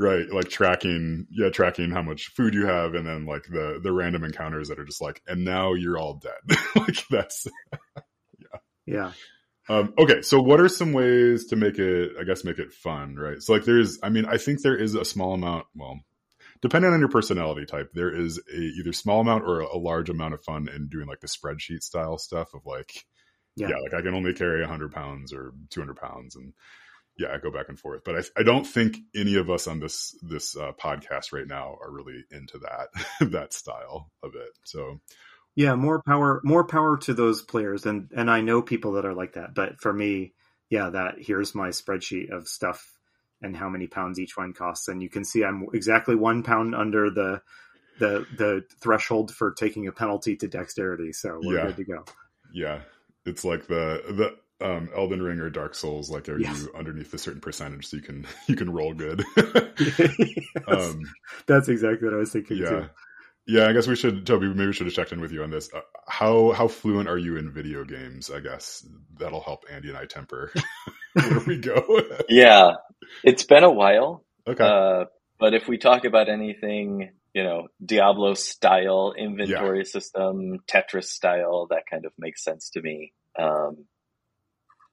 right, 0.00 0.28
like 0.32 0.48
tracking, 0.48 1.28
yeah, 1.30 1.50
tracking 1.50 1.92
how 1.92 2.02
much 2.02 2.28
food 2.34 2.54
you 2.54 2.66
have, 2.66 2.94
and 2.94 3.06
then 3.06 3.24
like 3.24 3.44
the 3.44 3.78
the 3.80 3.92
random 3.92 4.24
encounters 4.24 4.68
that 4.68 4.80
are 4.80 4.84
just 4.84 5.00
like, 5.00 5.22
and 5.28 5.44
now 5.44 5.74
you're 5.74 5.96
all 5.96 6.14
dead. 6.20 6.58
like 6.76 7.04
that's 7.08 7.46
yeah, 8.38 8.58
Yeah. 8.86 9.12
um, 9.68 9.94
okay, 9.98 10.22
so 10.22 10.40
what 10.40 10.60
are 10.60 10.68
some 10.68 10.92
ways 10.92 11.46
to 11.46 11.56
make 11.56 11.78
it, 11.78 12.12
I 12.20 12.24
guess, 12.24 12.44
make 12.44 12.58
it 12.58 12.72
fun, 12.72 13.14
right? 13.16 13.40
So, 13.40 13.52
like, 13.52 13.64
there's, 13.64 13.98
I 14.02 14.08
mean, 14.08 14.24
I 14.24 14.38
think 14.38 14.62
there 14.62 14.76
is 14.76 14.94
a 14.94 15.04
small 15.04 15.34
amount, 15.34 15.66
well, 15.76 16.00
depending 16.62 16.92
on 16.92 17.00
your 17.00 17.08
personality 17.08 17.66
type, 17.66 17.90
there 17.94 18.14
is 18.14 18.38
a 18.52 18.56
either 18.56 18.92
small 18.92 19.20
amount 19.20 19.44
or 19.44 19.60
a 19.60 19.76
large 19.76 20.10
amount 20.10 20.34
of 20.34 20.42
fun 20.44 20.68
in 20.68 20.88
doing 20.88 21.06
like 21.06 21.20
the 21.20 21.28
spreadsheet 21.28 21.82
style 21.82 22.18
stuff 22.18 22.54
of 22.54 22.66
like, 22.66 23.04
Yeah. 23.56 23.68
yeah, 23.68 23.76
like 23.82 23.94
I 23.94 24.02
can 24.02 24.14
only 24.14 24.34
carry 24.34 24.60
100 24.60 24.92
pounds 24.92 25.32
or 25.32 25.52
200 25.70 25.96
pounds 25.96 26.36
and 26.36 26.52
yeah, 27.18 27.28
I 27.34 27.38
go 27.38 27.50
back 27.50 27.68
and 27.68 27.78
forth. 27.78 28.02
But 28.04 28.16
I, 28.16 28.40
I 28.40 28.42
don't 28.44 28.66
think 28.66 28.98
any 29.14 29.36
of 29.36 29.50
us 29.50 29.66
on 29.66 29.80
this 29.80 30.16
this 30.22 30.56
uh, 30.56 30.72
podcast 30.80 31.32
right 31.32 31.46
now 31.46 31.76
are 31.82 31.90
really 31.90 32.24
into 32.30 32.58
that 32.60 32.88
that 33.32 33.52
style 33.52 34.10
of 34.22 34.34
it. 34.36 34.50
So 34.64 35.00
Yeah, 35.56 35.74
more 35.74 36.02
power 36.02 36.40
more 36.44 36.66
power 36.66 36.96
to 36.98 37.14
those 37.14 37.42
players 37.42 37.84
and 37.86 38.10
and 38.14 38.30
I 38.30 38.40
know 38.42 38.62
people 38.62 38.92
that 38.92 39.04
are 39.04 39.14
like 39.14 39.32
that, 39.34 39.54
but 39.54 39.80
for 39.80 39.92
me, 39.92 40.34
yeah, 40.70 40.90
that 40.90 41.16
here's 41.18 41.54
my 41.54 41.68
spreadsheet 41.70 42.30
of 42.30 42.48
stuff 42.48 42.97
and 43.42 43.56
how 43.56 43.68
many 43.68 43.86
pounds 43.86 44.18
each 44.18 44.36
one 44.36 44.52
costs 44.52 44.88
and 44.88 45.02
you 45.02 45.08
can 45.08 45.24
see 45.24 45.44
I'm 45.44 45.66
exactly 45.72 46.14
1 46.16 46.42
pound 46.42 46.74
under 46.74 47.10
the 47.10 47.40
the 47.98 48.26
the 48.32 48.64
threshold 48.82 49.34
for 49.34 49.52
taking 49.52 49.86
a 49.88 49.92
penalty 49.92 50.36
to 50.36 50.48
dexterity, 50.48 51.12
so 51.12 51.40
we're 51.42 51.58
Yeah. 51.58 51.60
good 51.60 51.76
to 51.76 51.84
go. 51.84 52.04
Yeah, 52.52 52.80
it's 53.26 53.44
like 53.44 53.66
the 53.66 54.02
the 54.60 54.66
um, 54.66 54.90
Elden 54.94 55.22
Ring 55.22 55.38
or 55.40 55.50
Dark 55.50 55.74
Souls. 55.74 56.10
Like, 56.10 56.28
are 56.28 56.38
Yes. 56.38 56.68
you 56.68 56.72
underneath 56.76 57.14
a 57.14 57.18
certain 57.18 57.40
percentage 57.40 57.86
so 57.86 57.96
you 57.96 58.02
can 58.02 58.26
you 58.48 58.56
can 58.56 58.72
roll 58.72 58.94
good? 58.94 59.24
Yes, 60.68 60.96
um, 60.96 61.14
that's 61.46 61.68
exactly 61.68 62.06
what 62.08 62.14
I 62.14 62.18
was 62.18 62.32
thinking 62.32 62.58
yeah, 62.58 62.64
too. 62.64 62.88
Yeah. 63.48 63.66
I 63.66 63.72
guess 63.72 63.86
we 63.86 63.96
should, 63.96 64.26
Toby. 64.26 64.46
Maybe 64.46 64.66
we 64.66 64.72
should 64.72 64.86
have 64.86 64.94
checked 64.94 65.12
in 65.12 65.20
with 65.20 65.32
you 65.32 65.42
on 65.42 65.50
this. 65.50 65.72
Uh, 65.72 65.80
how 66.06 66.52
how 66.52 66.68
fluent 66.68 67.08
are 67.08 67.18
you 67.18 67.36
in 67.36 67.50
video 67.50 67.84
games? 67.84 68.30
I 68.30 68.40
guess 68.40 68.86
that'll 69.18 69.40
help 69.40 69.64
Andy 69.70 69.88
and 69.88 69.98
I 69.98 70.04
temper 70.04 70.52
where 71.14 71.40
we 71.46 71.58
go. 71.58 72.02
Yeah, 72.28 72.72
it's 73.24 73.44
been 73.44 73.64
a 73.64 73.72
while, 73.72 74.24
okay. 74.46 74.62
uh, 74.62 75.04
but 75.38 75.54
if 75.54 75.66
we 75.66 75.78
talk 75.78 76.04
about 76.04 76.28
anything, 76.28 77.10
you 77.32 77.42
know, 77.42 77.68
Diablo 77.84 78.34
style 78.34 79.14
inventory 79.16 79.84
system, 79.84 80.58
Tetris 80.70 81.04
style, 81.04 81.68
that 81.70 81.84
kind 81.90 82.04
of 82.04 82.12
makes 82.18 82.44
sense 82.44 82.70
to 82.70 82.82
me. 82.82 83.12
Um, 83.38 83.86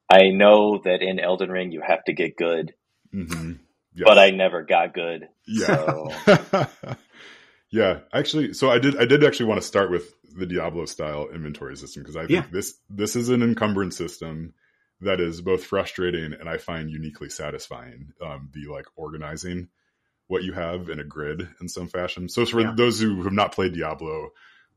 I 0.09 0.29
know 0.29 0.79
that 0.83 1.01
in 1.01 1.19
Elden 1.19 1.49
Ring 1.49 1.71
you 1.71 1.81
have 1.85 2.03
to 2.05 2.13
get 2.13 2.37
good, 2.37 2.73
hmm 3.11 3.53
but 4.03 4.17
I 4.19 4.31
never 4.31 4.63
got 4.63 4.93
good. 4.93 5.27
Yeah. 5.47 6.03
yeah, 7.75 7.99
actually, 8.13 8.53
so 8.53 8.71
I 8.71 8.79
did 8.79 8.97
I 8.97 9.03
did 9.03 9.25
actually 9.25 9.47
want 9.47 9.59
to 9.61 9.67
start 9.67 9.91
with 9.91 10.13
the 10.33 10.45
Diablo 10.45 10.85
style 10.85 11.27
inventory 11.27 11.75
system 11.75 12.03
because 12.03 12.15
I 12.15 12.21
think 12.21 12.31
Yeah. 12.31 12.45
this 12.49 12.75
this 12.89 13.17
is 13.17 13.27
an 13.27 13.43
encumbrance 13.43 13.97
system 13.97 14.53
that 15.01 15.19
is 15.19 15.41
both 15.41 15.65
frustrating 15.65 16.31
and 16.31 16.47
I 16.47 16.57
find 16.57 16.89
uniquely 16.89 17.29
satisfying. 17.29 18.13
Um, 18.21 18.49
the 18.53 18.71
like 18.71 18.85
organizing 18.95 19.67
what 20.27 20.43
you 20.43 20.53
have 20.53 20.89
in 20.89 21.01
a 21.01 21.03
grid 21.03 21.49
in 21.59 21.67
some 21.67 21.89
fashion. 21.89 22.29
So 22.29 22.45
for 22.45 22.61
Yeah. 22.61 22.73
those 22.77 23.01
who 23.01 23.23
have 23.23 23.33
not 23.33 23.51
played 23.51 23.73
Diablo 23.73 24.29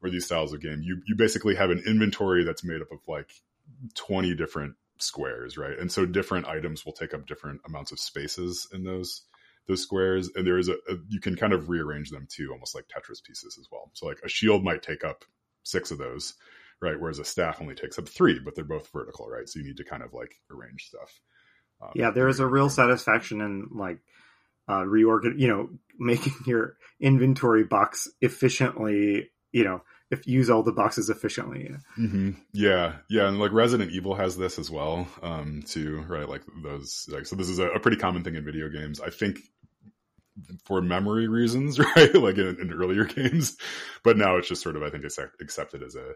or 0.02 0.11
these 0.11 0.26
styles 0.26 0.52
of 0.52 0.61
game, 0.61 0.82
you 0.82 1.00
you 1.06 1.14
basically 1.14 1.54
have 1.54 1.70
an 1.70 1.84
inventory 1.87 2.42
that's 2.42 2.64
made 2.64 2.82
up 2.82 2.90
of 2.90 2.98
like 3.06 3.30
20 3.94 4.34
different 4.34 4.74
squares, 4.98 5.56
right? 5.56 5.78
And 5.78 5.92
so 5.92 6.04
different 6.04 6.48
items 6.48 6.84
will 6.84 6.92
take 6.94 7.14
up 7.14 7.28
different 7.28 7.61
amounts 7.64 7.92
of 7.92 8.00
spaces 8.00 8.66
in 8.72 8.82
those 8.82 9.22
those 9.68 9.83
squares 9.83 10.31
and 10.35 10.46
there 10.46 10.59
is 10.59 10.68
a, 10.68 10.74
a 10.88 10.96
you 11.09 11.20
can 11.20 11.37
kind 11.37 11.52
of 11.52 11.68
rearrange 11.68 12.11
them 12.11 12.26
too 12.31 12.50
almost 12.52 12.74
like 12.74 12.85
tetris 12.88 13.22
pieces 13.22 13.57
as 13.61 13.68
well 13.70 13.90
so 13.94 14.07
like 14.07 14.20
a 14.24 14.28
shield 14.28 14.64
might 14.64 14.83
take 14.83 15.04
up 15.04 15.24
six 15.62 15.90
of 15.90 15.98
those 15.98 16.35
right 16.81 16.98
whereas 16.98 17.18
a 17.18 17.24
staff 17.24 17.61
only 17.61 17.74
takes 17.74 17.98
up 17.98 18.09
three 18.09 18.38
but 18.44 18.54
they're 18.54 18.64
both 18.64 18.90
vertical 18.92 19.28
right 19.28 19.48
so 19.48 19.59
you 19.59 19.64
need 19.66 19.76
to 19.76 19.85
kind 19.85 20.02
of 20.02 20.12
like 20.12 20.35
arrange 20.50 20.87
stuff 20.87 21.20
um, 21.83 21.90
Yeah, 21.94 22.11
there 22.11 22.28
is 22.28 22.40
a 22.40 22.46
real 22.46 22.68
satisfaction 22.70 23.40
in 23.40 23.68
like 23.72 23.98
uh 24.68 24.83
reorgan 24.83 25.38
you 25.38 25.48
know, 25.48 25.70
making 25.98 26.35
your 26.46 26.76
inventory 27.00 27.64
box 27.64 28.09
efficiently, 28.20 29.31
you 29.52 29.64
know, 29.64 29.83
if 30.11 30.26
use 30.26 30.50
all 30.50 30.62
the 30.62 30.72
boxes 30.72 31.11
efficiently. 31.11 31.70
hmm 31.96 32.31
Yeah, 32.52 32.96
yeah, 33.09 33.28
and 33.28 33.38
like 33.38 33.52
Resident 33.52 33.92
Evil 33.92 34.14
has 34.14 34.37
this 34.37 34.59
as 34.59 34.70
well, 34.70 35.07
um, 35.22 35.62
too, 35.66 36.04
right? 36.09 36.28
Like 36.28 36.42
those, 36.62 37.09
like 37.11 37.26
so. 37.26 37.37
This 37.37 37.48
is 37.48 37.59
a, 37.59 37.68
a 37.68 37.81
pretty 37.81 37.96
common 37.96 38.24
thing 38.24 38.35
in 38.35 38.44
video 38.44 38.68
games. 38.68 39.00
I 39.00 39.11
think 39.11 39.40
for 40.64 40.81
memory 40.81 41.29
reasons, 41.29 41.79
right? 41.96 42.14
like 42.14 42.38
in, 42.38 42.61
in 42.61 42.72
earlier 42.72 43.05
games, 43.16 43.57
but 44.03 44.16
now 44.16 44.37
it's 44.37 44.48
just 44.48 44.62
sort 44.62 44.77
of 44.77 44.83
I 44.83 44.90
think 44.90 45.05
it's 45.05 45.18
accepted 45.40 45.83
as 45.83 45.94
a 45.94 46.12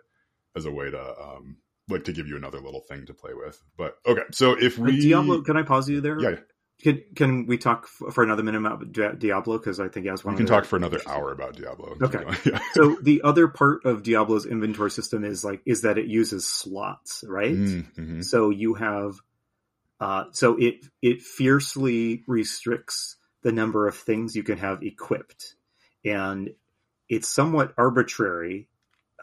as 0.57 0.67
a 0.67 0.71
way 0.71 0.91
to 0.91 1.01
um 1.21 1.57
like 1.89 2.05
to 2.05 2.13
give 2.13 2.29
you 2.29 2.37
another 2.37 2.61
little 2.61 2.81
thing 2.81 3.07
to 3.07 3.15
play 3.15 3.33
with. 3.35 3.61
But 3.77 3.97
okay, 4.07 4.23
so 4.33 4.53
if 4.53 4.79
we 4.79 5.01
Diablo, 5.01 5.43
can 5.43 5.57
I 5.57 5.63
pause 5.63 5.89
you 5.89 6.01
there? 6.01 6.21
yeah, 6.21 6.37
Can 6.83 7.03
can 7.15 7.47
we 7.47 7.59
talk 7.59 7.87
for 7.87 8.23
another 8.23 8.43
minute 8.43 8.65
about 8.65 9.19
Diablo? 9.19 9.59
Because 9.59 9.81
I 9.81 9.89
think 9.89 10.07
as 10.07 10.25
one 10.25 10.35
we 10.35 10.39
can 10.39 10.47
talk 10.47 10.65
for 10.65 10.77
another 10.77 11.01
hour 11.07 11.33
about 11.33 11.57
Diablo. 11.57 11.97
Okay. 12.01 12.25
yeah. 12.51 12.61
So 12.75 12.97
the 13.03 13.23
other 13.23 13.49
part 13.49 13.85
of 13.85 14.03
Diablo's 14.03 14.47
inventory 14.47 14.91
system 14.91 15.25
is 15.25 15.45
like 15.45 15.61
is 15.67 15.83
that 15.83 15.99
it 15.99 16.07
uses 16.07 16.47
slots, 16.47 17.25
right? 17.27 17.55
Mhm. 17.55 18.25
So 18.25 18.51
you 18.51 18.75
have, 18.75 19.15
uh, 20.01 20.25
so 20.33 20.57
it 20.57 20.87
it 21.03 21.23
fiercely 21.23 22.23
restricts 22.27 23.17
the 23.43 23.53
number 23.53 23.87
of 23.87 23.97
things 23.97 24.37
you 24.37 24.43
can 24.43 24.59
have 24.59 24.83
equipped, 24.83 25.55
and 26.05 26.51
it's 27.09 27.29
somewhat 27.29 27.75
arbitrary 27.77 28.69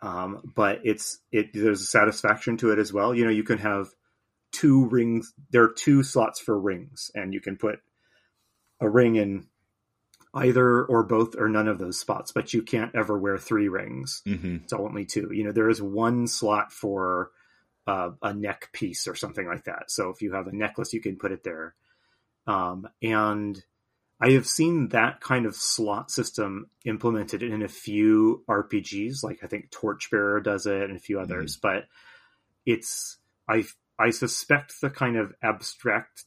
um, 0.01 0.51
but 0.55 0.81
it's 0.83 1.19
it 1.31 1.53
there's 1.53 1.81
a 1.81 1.85
satisfaction 1.85 2.57
to 2.57 2.71
it 2.71 2.79
as 2.79 2.93
well. 2.93 3.13
You 3.13 3.25
know, 3.25 3.31
you 3.31 3.43
can 3.43 3.57
have 3.57 3.89
two 4.51 4.87
rings. 4.87 5.33
There 5.51 5.63
are 5.63 5.73
two 5.73 6.03
slots 6.03 6.39
for 6.39 6.57
rings, 6.57 7.11
and 7.13 7.33
you 7.33 7.41
can 7.41 7.57
put 7.57 7.79
a 8.79 8.89
ring 8.89 9.17
in 9.17 9.47
either 10.33 10.85
or 10.85 11.03
both 11.03 11.35
or 11.37 11.49
none 11.49 11.67
of 11.67 11.79
those 11.79 11.99
spots. 11.99 12.31
But 12.31 12.53
you 12.53 12.61
can't 12.61 12.95
ever 12.95 13.17
wear 13.17 13.37
three 13.37 13.67
rings. 13.67 14.21
Mm-hmm. 14.25 14.57
It's 14.63 14.73
only 14.73 15.05
two. 15.05 15.31
You 15.33 15.43
know, 15.45 15.51
there 15.51 15.69
is 15.69 15.81
one 15.81 16.27
slot 16.27 16.71
for 16.71 17.31
uh, 17.85 18.11
a 18.21 18.33
neck 18.33 18.69
piece 18.71 19.07
or 19.07 19.15
something 19.15 19.47
like 19.47 19.65
that. 19.65 19.91
So 19.91 20.09
if 20.09 20.21
you 20.21 20.33
have 20.33 20.47
a 20.47 20.55
necklace, 20.55 20.93
you 20.93 21.01
can 21.01 21.17
put 21.17 21.33
it 21.33 21.43
there. 21.43 21.75
Um, 22.47 22.87
and 23.01 23.61
I 24.21 24.31
have 24.31 24.47
seen 24.47 24.89
that 24.89 25.21
kind 25.21 25.45
of 25.45 25.55
slot 25.55 26.11
system 26.11 26.69
implemented 26.85 27.41
in 27.41 27.61
a 27.61 27.69
few 27.69 28.43
RPGs, 28.49 29.23
like 29.23 29.39
I 29.43 29.47
think 29.47 29.71
Torchbearer 29.71 30.41
does 30.41 30.65
it 30.65 30.83
and 30.83 30.97
a 30.97 30.99
few 30.99 31.19
others. 31.19 31.57
Mm-hmm. 31.57 31.67
But 31.67 31.87
it's 32.65 33.17
I 33.47 33.63
I 33.97 34.09
suspect 34.09 34.81
the 34.81 34.89
kind 34.89 35.17
of 35.17 35.33
abstract 35.41 36.25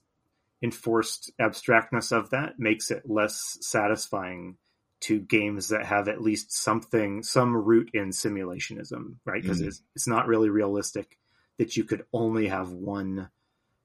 enforced 0.62 1.32
abstractness 1.40 2.12
of 2.12 2.30
that 2.30 2.58
makes 2.58 2.90
it 2.90 3.08
less 3.08 3.58
satisfying 3.60 4.56
to 5.00 5.18
games 5.18 5.68
that 5.68 5.84
have 5.84 6.06
at 6.08 6.22
least 6.22 6.52
something 6.52 7.22
some 7.22 7.56
root 7.56 7.90
in 7.92 8.10
simulationism, 8.10 9.16
right? 9.24 9.42
Because 9.42 9.58
mm-hmm. 9.58 9.68
it's 9.68 9.82
it's 9.94 10.08
not 10.08 10.28
really 10.28 10.48
realistic 10.48 11.18
that 11.58 11.76
you 11.76 11.84
could 11.84 12.04
only 12.12 12.48
have 12.48 12.70
one 12.70 13.28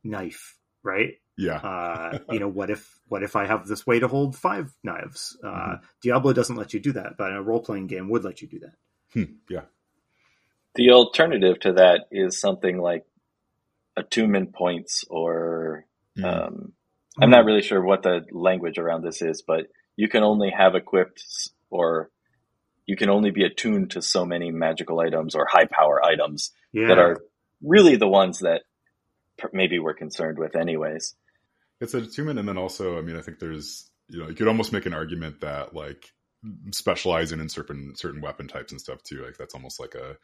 knife, 0.04 0.57
right? 0.88 1.16
Yeah. 1.38 1.58
uh, 1.58 2.20
you 2.32 2.40
know, 2.40 2.48
what 2.48 2.70
if 2.70 3.00
what 3.08 3.22
if 3.22 3.36
I 3.36 3.46
have 3.46 3.68
this 3.68 3.86
way 3.86 4.00
to 4.00 4.08
hold 4.08 4.36
five 4.36 4.74
knives? 4.84 5.38
Uh, 5.44 5.48
mm-hmm. 5.48 5.86
Diablo 6.02 6.34
doesn't 6.34 6.56
let 6.56 6.74
you 6.74 6.80
do 6.80 6.94
that, 6.94 7.18
but 7.18 7.36
a 7.36 7.42
role 7.42 7.62
playing 7.62 7.88
game 7.88 8.10
would 8.10 8.24
let 8.24 8.42
you 8.42 8.48
do 8.48 8.60
that. 8.60 8.74
Hmm. 9.14 9.34
Yeah. 9.50 9.66
The 10.76 10.92
alternative 10.92 11.60
to 11.62 11.74
that 11.74 12.08
is 12.12 12.40
something 12.40 12.80
like 12.80 13.06
attunement 13.96 14.54
points, 14.54 15.06
or 15.10 15.86
mm. 16.18 16.24
um, 16.24 16.74
I'm 17.20 17.32
not 17.32 17.46
really 17.46 17.64
sure 17.64 17.84
what 17.84 18.04
the 18.04 18.26
language 18.32 18.78
around 18.78 19.04
this 19.04 19.24
is, 19.24 19.42
but 19.42 19.68
you 19.96 20.08
can 20.08 20.24
only 20.24 20.52
have 20.52 20.76
equipped 20.76 21.24
or 21.72 22.12
you 22.86 22.96
can 22.96 23.10
only 23.10 23.32
be 23.32 23.44
attuned 23.44 23.92
to 23.92 24.02
so 24.02 24.26
many 24.26 24.52
magical 24.52 25.00
items 25.00 25.36
or 25.36 25.48
high 25.50 25.66
power 25.66 26.04
items 26.06 26.52
yeah. 26.72 26.88
that 26.88 27.00
are 27.00 27.18
really 27.62 27.96
the 27.96 28.08
ones 28.08 28.40
that 28.40 28.62
maybe 29.54 29.80
we're 29.80 29.94
concerned 29.94 30.38
with 30.38 30.56
anyways. 30.56 31.16
It's 31.80 31.94
a 31.94 32.00
attunement, 32.00 32.40
and 32.40 32.48
then 32.48 32.58
also, 32.58 32.98
I 32.98 33.02
mean, 33.02 33.16
I 33.16 33.22
think 33.22 33.40
there's, 33.40 33.90
you 34.10 34.20
know, 34.20 34.30
you 34.30 34.36
could 34.36 34.48
almost 34.48 34.74
make 34.74 34.86
an 34.86 34.94
argument 34.94 35.42
that 35.42 35.76
like 35.76 36.12
specializing 36.72 37.40
in 37.40 37.50
certain 37.50 37.96
certain 37.96 38.22
weapon 38.22 38.48
types 38.48 38.72
and 38.72 38.80
stuff 38.80 39.02
too. 39.04 39.24
Like 39.24 39.38
that's 39.38 39.56
almost 39.56 39.80
like 39.80 39.96
a 39.96 40.18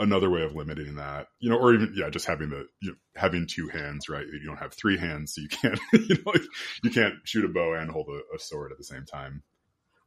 another 0.00 0.30
way 0.30 0.42
of 0.42 0.54
limiting 0.54 0.96
that, 0.96 1.28
you 1.40 1.50
know, 1.50 1.58
or 1.58 1.74
even 1.74 1.92
yeah, 1.96 2.10
just 2.10 2.26
having 2.26 2.50
the 2.50 2.66
you 2.80 2.90
know, 2.90 2.96
having 3.16 3.46
two 3.46 3.68
hands, 3.68 4.08
right? 4.08 4.26
You 4.26 4.46
don't 4.46 4.58
have 4.58 4.74
three 4.74 4.98
hands, 4.98 5.34
so 5.34 5.40
you 5.40 5.48
can't, 5.48 5.78
you 5.92 6.16
know, 6.16 6.32
like, 6.32 6.42
you 6.82 6.90
can't 6.90 7.14
shoot 7.24 7.44
a 7.44 7.48
bow 7.48 7.74
and 7.74 7.90
hold 7.90 8.08
a, 8.08 8.36
a 8.36 8.38
sword 8.38 8.72
at 8.72 8.78
the 8.78 8.84
same 8.84 9.04
time. 9.04 9.42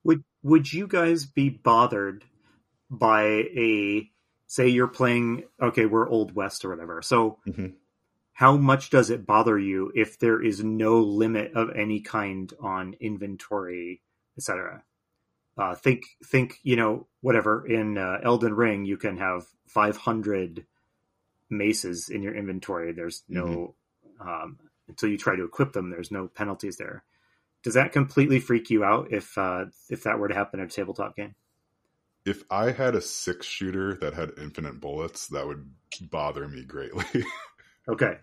Would 0.04 0.24
Would 0.44 0.72
you 0.72 0.88
guys 0.88 1.26
be 1.26 1.50
bothered 1.50 2.26
by 2.90 3.24
a 3.24 4.10
say 4.48 4.68
you're 4.68 4.88
playing? 4.88 5.44
Okay, 5.62 5.86
we're 5.86 6.10
Old 6.10 6.36
West 6.36 6.66
or 6.66 6.70
whatever, 6.70 7.02
so. 7.02 7.40
Mm-hmm 7.48 7.68
how 8.42 8.58
much 8.58 8.90
does 8.90 9.12
it 9.12 9.28
bother 9.28 9.60
you 9.60 9.92
if 9.94 10.18
there 10.18 10.42
is 10.42 10.64
no 10.64 11.00
limit 11.00 11.52
of 11.54 11.70
any 11.76 12.00
kind 12.00 12.52
on 12.60 12.96
inventory, 13.00 14.02
etc.? 14.36 14.82
Uh, 15.56 15.76
think, 15.76 16.06
think, 16.26 16.58
you 16.64 16.76
know, 16.76 17.06
whatever. 17.20 17.64
In 17.68 18.00
uh, 18.00 18.18
Elden 18.24 18.56
Ring, 18.56 18.84
you 18.84 18.98
can 18.98 19.18
have 19.18 19.46
500 19.68 20.66
maces 21.52 22.10
in 22.10 22.24
your 22.24 22.36
inventory. 22.36 22.94
There's 22.94 23.22
no 23.30 23.76
mm-hmm. 24.20 24.28
um, 24.28 24.58
until 24.88 25.10
you 25.10 25.20
try 25.20 25.36
to 25.36 25.44
equip 25.44 25.74
them. 25.74 25.92
There's 25.92 26.10
no 26.10 26.28
penalties 26.28 26.78
there. 26.78 27.04
Does 27.62 27.76
that 27.76 27.92
completely 27.92 28.40
freak 28.40 28.72
you 28.72 28.84
out 28.84 29.14
if 29.14 29.38
uh, 29.38 29.66
if 29.88 30.02
that 30.02 30.18
were 30.18 30.30
to 30.30 30.34
happen 30.34 30.60
in 30.60 30.66
a 30.66 30.70
tabletop 30.70 31.16
game? 31.16 31.36
If 32.26 32.44
I 32.50 32.72
had 32.72 32.96
a 32.96 33.02
six 33.02 33.46
shooter 33.46 33.94
that 34.02 34.16
had 34.16 34.32
infinite 34.42 34.82
bullets, 34.82 35.28
that 35.28 35.46
would 35.46 35.70
bother 36.10 36.48
me 36.48 36.64
greatly. 36.64 37.06
okay, 37.88 38.18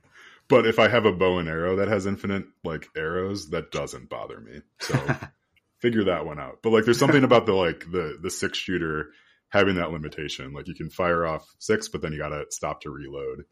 but 0.49 0.67
if 0.67 0.79
I 0.79 0.89
have 0.89 1.05
a 1.05 1.13
bow 1.13 1.39
and 1.39 1.49
arrow 1.49 1.77
that 1.77 1.89
has 1.89 2.07
infinite 2.07 2.45
like 2.65 2.89
arrows, 2.97 3.51
that 3.51 3.71
doesn't 3.71 4.09
bother 4.09 4.41
me. 4.41 4.63
So 4.81 4.99
figure 5.79 6.05
that 6.05 6.27
one 6.27 6.41
out. 6.41 6.61
But 6.63 6.71
like 6.71 6.85
there's 6.85 6.99
something 6.99 7.25
about 7.25 7.47
the 7.47 7.53
like 7.53 7.81
the 7.91 8.19
the 8.21 8.31
six 8.31 8.59
shooter 8.59 9.11
having 9.51 9.77
that 9.77 9.91
limitation. 9.91 10.53
Like 10.53 10.69
you 10.69 10.75
can 10.75 10.91
fire 10.91 11.27
off 11.27 11.47
six, 11.59 11.89
but 11.89 12.03
then 12.03 12.13
you 12.13 12.19
gotta 12.19 12.47
stop 12.51 12.83
to 12.83 12.91
reload. 12.91 13.45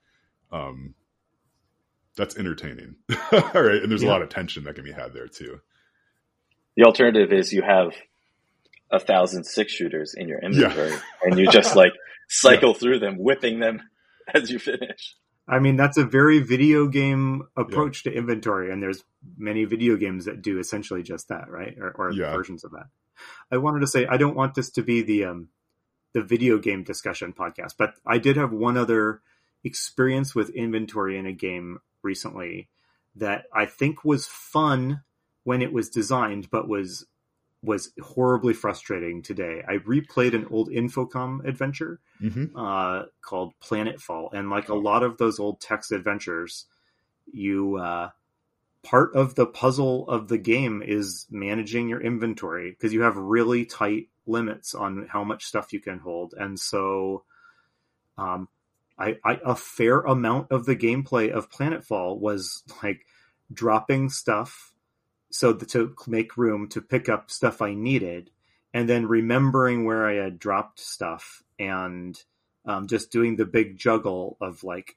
Um 0.50 0.94
that's 2.16 2.36
entertaining. 2.36 2.96
All 3.32 3.62
right. 3.62 3.82
And 3.82 3.90
there's 3.90 4.02
yeah. 4.02 4.08
a 4.08 4.12
lot 4.12 4.22
of 4.22 4.30
tension 4.30 4.64
that 4.64 4.74
can 4.74 4.84
be 4.84 4.92
had 4.92 5.12
there 5.12 5.28
too. 5.28 5.60
The 6.76 6.84
alternative 6.84 7.32
is 7.32 7.52
you 7.52 7.62
have 7.62 7.94
a 8.90 8.98
thousand 8.98 9.44
six 9.44 9.72
shooters 9.72 10.14
in 10.16 10.28
your 10.28 10.38
inventory 10.38 10.90
yeah. 10.90 11.00
and 11.22 11.38
you 11.38 11.50
just 11.50 11.76
like 11.76 11.92
cycle 12.28 12.70
yeah. 12.70 12.78
through 12.78 12.98
them, 13.00 13.16
whipping 13.18 13.60
them 13.60 13.82
as 14.32 14.50
you 14.50 14.58
finish. 14.58 15.14
I 15.48 15.60
mean, 15.60 15.76
that's 15.76 15.96
a 15.96 16.04
very 16.04 16.40
video 16.40 16.88
game 16.88 17.44
approach 17.56 18.04
yeah. 18.04 18.12
to 18.12 18.18
inventory, 18.18 18.72
and 18.72 18.82
there's 18.82 19.04
many 19.36 19.64
video 19.64 19.96
games 19.96 20.24
that 20.24 20.42
do 20.42 20.58
essentially 20.58 21.02
just 21.02 21.28
that, 21.28 21.48
right? 21.48 21.76
Or, 21.78 21.90
or 21.92 22.12
yeah. 22.12 22.32
versions 22.32 22.64
of 22.64 22.72
that. 22.72 22.86
I 23.50 23.58
wanted 23.58 23.80
to 23.80 23.86
say 23.86 24.06
I 24.06 24.16
don't 24.16 24.36
want 24.36 24.54
this 24.54 24.70
to 24.70 24.82
be 24.82 25.02
the 25.02 25.24
um, 25.24 25.48
the 26.12 26.22
video 26.22 26.58
game 26.58 26.82
discussion 26.82 27.32
podcast, 27.32 27.74
but 27.78 27.94
I 28.04 28.18
did 28.18 28.36
have 28.36 28.52
one 28.52 28.76
other 28.76 29.22
experience 29.62 30.34
with 30.34 30.50
inventory 30.50 31.18
in 31.18 31.26
a 31.26 31.32
game 31.32 31.78
recently 32.02 32.68
that 33.14 33.44
I 33.52 33.66
think 33.66 34.04
was 34.04 34.26
fun 34.26 35.02
when 35.44 35.62
it 35.62 35.72
was 35.72 35.88
designed, 35.88 36.50
but 36.50 36.68
was 36.68 37.06
was 37.66 37.90
horribly 38.00 38.54
frustrating 38.54 39.22
today. 39.22 39.62
I 39.68 39.78
replayed 39.78 40.34
an 40.34 40.46
old 40.50 40.70
Infocom 40.70 41.44
adventure 41.44 42.00
mm-hmm. 42.22 42.56
uh, 42.56 43.06
called 43.20 43.54
Planetfall, 43.60 44.32
and 44.32 44.48
like 44.48 44.68
a 44.68 44.74
lot 44.74 45.02
of 45.02 45.18
those 45.18 45.40
old 45.40 45.60
text 45.60 45.90
adventures, 45.90 46.66
you 47.30 47.76
uh, 47.76 48.10
part 48.84 49.16
of 49.16 49.34
the 49.34 49.46
puzzle 49.46 50.08
of 50.08 50.28
the 50.28 50.38
game 50.38 50.80
is 50.80 51.26
managing 51.28 51.88
your 51.88 52.00
inventory 52.00 52.70
because 52.70 52.92
you 52.92 53.02
have 53.02 53.16
really 53.16 53.66
tight 53.66 54.08
limits 54.26 54.74
on 54.74 55.08
how 55.10 55.24
much 55.24 55.44
stuff 55.44 55.72
you 55.72 55.80
can 55.80 55.98
hold, 55.98 56.34
and 56.38 56.58
so. 56.58 57.24
Um, 58.16 58.48
I, 58.98 59.18
I 59.22 59.38
a 59.44 59.54
fair 59.54 60.00
amount 60.00 60.52
of 60.52 60.64
the 60.64 60.74
gameplay 60.74 61.30
of 61.30 61.50
Planetfall 61.50 62.18
was 62.18 62.62
like 62.82 63.04
dropping 63.52 64.08
stuff 64.08 64.72
so 65.30 65.52
to 65.54 65.94
make 66.06 66.36
room 66.36 66.68
to 66.68 66.80
pick 66.80 67.08
up 67.08 67.30
stuff 67.30 67.60
I 67.62 67.74
needed, 67.74 68.30
and 68.72 68.88
then 68.88 69.06
remembering 69.06 69.84
where 69.84 70.06
I 70.06 70.14
had 70.14 70.38
dropped 70.38 70.80
stuff 70.80 71.42
and 71.58 72.18
um, 72.64 72.86
just 72.86 73.10
doing 73.10 73.36
the 73.36 73.46
big 73.46 73.78
juggle 73.78 74.36
of 74.40 74.64
like 74.64 74.96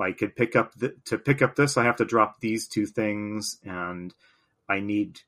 I 0.00 0.12
could 0.12 0.36
pick 0.36 0.54
up 0.54 0.74
the, 0.74 0.94
to 1.06 1.18
pick 1.18 1.42
up 1.42 1.56
this 1.56 1.76
I 1.76 1.84
have 1.84 1.96
to 1.96 2.04
drop 2.04 2.40
these 2.40 2.68
two 2.68 2.86
things 2.86 3.58
and 3.64 4.14
I 4.68 4.80
need 4.80 5.20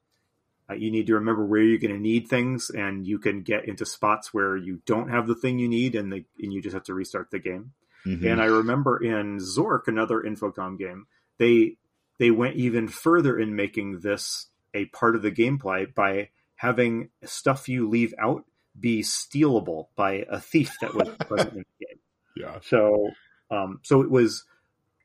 uh, 0.70 0.74
you 0.74 0.90
need 0.90 1.06
to 1.06 1.14
remember 1.14 1.44
where 1.44 1.62
you're 1.62 1.78
going 1.78 1.94
to 1.94 2.00
need 2.00 2.28
things 2.28 2.70
and 2.70 3.06
you 3.06 3.18
can 3.18 3.42
get 3.42 3.66
into 3.66 3.86
spots 3.86 4.34
where 4.34 4.56
you 4.56 4.80
don't 4.84 5.08
have 5.08 5.26
the 5.26 5.34
thing 5.34 5.58
you 5.58 5.68
need 5.68 5.94
and 5.94 6.12
the, 6.12 6.24
and 6.40 6.52
you 6.52 6.60
just 6.60 6.74
have 6.74 6.84
to 6.84 6.94
restart 6.94 7.30
the 7.30 7.38
game. 7.38 7.72
Mm-hmm. 8.06 8.26
And 8.26 8.40
I 8.40 8.46
remember 8.46 9.02
in 9.02 9.38
Zork, 9.38 9.88
another 9.88 10.20
Infocom 10.20 10.78
game, 10.78 11.06
they 11.38 11.76
they 12.18 12.30
went 12.30 12.56
even 12.56 12.88
further 12.88 13.38
in 13.38 13.56
making 13.56 14.00
this 14.00 14.46
a 14.74 14.86
part 14.86 15.16
of 15.16 15.22
the 15.22 15.30
gameplay 15.30 15.92
by 15.92 16.30
having 16.56 17.08
stuff 17.24 17.68
you 17.68 17.88
leave 17.88 18.12
out 18.18 18.44
be 18.78 19.02
stealable 19.02 19.86
by 19.96 20.26
a 20.28 20.40
thief 20.40 20.76
that 20.80 20.94
was 20.94 21.08
present 21.26 21.52
in 21.52 21.58
the 21.58 21.86
game. 21.86 21.98
Yeah. 22.36 22.58
So, 22.62 23.10
um, 23.50 23.80
so 23.82 24.02
it 24.02 24.10
was, 24.10 24.44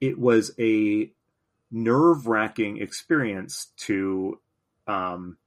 it 0.02 0.19
was 0.19 0.52
a 0.60 1.12
nerve 1.71 2.28
wracking 2.28 2.78
experience 2.78 3.71
to, 3.78 4.39
um, 4.88 5.38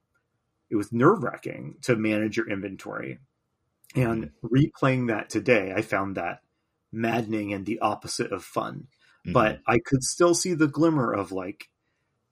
it 0.69 0.75
was 0.75 0.91
nerve 0.91 1.23
wracking 1.23 1.75
to 1.83 1.95
manage 1.95 2.37
your 2.37 2.49
inventory. 2.49 3.19
And 3.95 4.25
mm-hmm. 4.25 4.47
replaying 4.47 5.07
that 5.07 5.29
today, 5.29 5.73
I 5.75 5.81
found 5.81 6.17
that 6.17 6.41
maddening 6.91 7.53
and 7.53 7.65
the 7.65 7.79
opposite 7.79 8.31
of 8.31 8.43
fun. 8.43 8.87
Mm-hmm. 9.27 9.33
But 9.33 9.59
I 9.67 9.79
could 9.79 10.03
still 10.03 10.33
see 10.33 10.53
the 10.53 10.67
glimmer 10.67 11.13
of 11.13 11.31
like, 11.31 11.69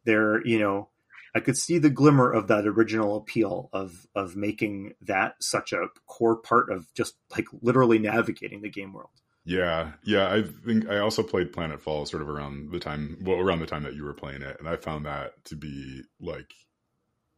there, 0.06 0.46
you 0.48 0.60
know, 0.60 0.90
I 1.36 1.42
could 1.42 1.58
see 1.58 1.78
the 1.80 1.90
glimmer 1.90 2.32
of 2.32 2.48
that 2.48 2.66
original 2.66 3.18
appeal 3.18 3.70
of 3.74 4.08
of 4.16 4.38
making 4.38 4.94
that 5.02 5.36
such 5.42 5.74
a 5.74 5.90
core 6.08 6.38
part 6.38 6.72
of 6.72 6.88
just 6.94 7.16
like 7.32 7.48
literally 7.62 8.00
navigating 8.00 8.62
the 8.62 8.70
game 8.70 8.94
world. 8.94 9.10
Yeah, 9.44 9.92
yeah. 10.04 10.32
I 10.32 10.44
think 10.44 10.90
I 10.90 11.00
also 11.00 11.22
played 11.22 11.52
Planetfall 11.52 12.08
sort 12.08 12.24
of 12.24 12.30
around 12.30 12.72
the 12.72 12.80
time, 12.80 13.18
well, 13.22 13.38
around 13.38 13.60
the 13.60 13.68
time 13.68 13.84
that 13.84 13.94
you 13.94 14.04
were 14.04 14.14
playing 14.14 14.42
it, 14.42 14.58
and 14.60 14.68
I 14.68 14.78
found 14.78 15.06
that 15.06 15.34
to 15.46 15.56
be 15.56 16.04
like, 16.20 16.52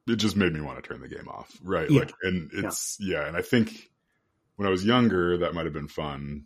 it 0.08 0.16
just 0.18 0.38
made 0.38 0.54
me 0.54 0.62
want 0.62 0.82
to 0.82 0.88
turn 0.88 1.02
the 1.02 1.10
game 1.10 1.28
off, 1.28 1.52
right? 1.64 1.90
Yeah. 1.90 2.02
Like, 2.02 2.14
and 2.22 2.50
it's 2.54 2.98
yeah. 3.00 3.22
yeah, 3.22 3.28
and 3.28 3.36
I 3.36 3.42
think 3.42 3.90
when 4.58 4.68
I 4.68 4.72
was 4.72 4.86
younger, 4.86 5.40
that 5.40 5.54
might 5.54 5.66
have 5.66 5.74
been 5.74 5.88
fun 5.88 6.46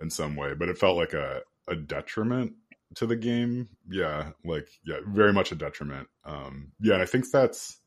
in 0.00 0.10
some 0.10 0.36
way, 0.36 0.54
but 0.54 0.68
it 0.68 0.78
felt 0.78 0.96
like 0.96 1.12
a, 1.12 1.40
a 1.70 1.76
detriment 1.76 2.54
to 2.96 3.06
the 3.06 3.16
game. 3.16 3.68
Yeah, 3.90 4.30
like 4.44 4.68
yeah, 4.84 4.98
very 5.06 5.32
much 5.32 5.52
a 5.52 5.56
detriment. 5.56 6.08
Um, 6.24 6.72
yeah, 6.80 6.94
and 6.94 7.02
I 7.02 7.06
think 7.06 7.30
that's 7.30 7.78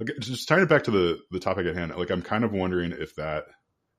like 0.00 0.10
just 0.20 0.48
tying 0.48 0.62
it 0.62 0.68
back 0.68 0.84
to 0.84 0.90
the 0.90 1.18
the 1.30 1.40
topic 1.40 1.66
at 1.66 1.76
hand. 1.76 1.94
Like 1.96 2.10
I'm 2.10 2.22
kind 2.22 2.44
of 2.44 2.52
wondering 2.52 2.92
if 2.92 3.14
that 3.16 3.44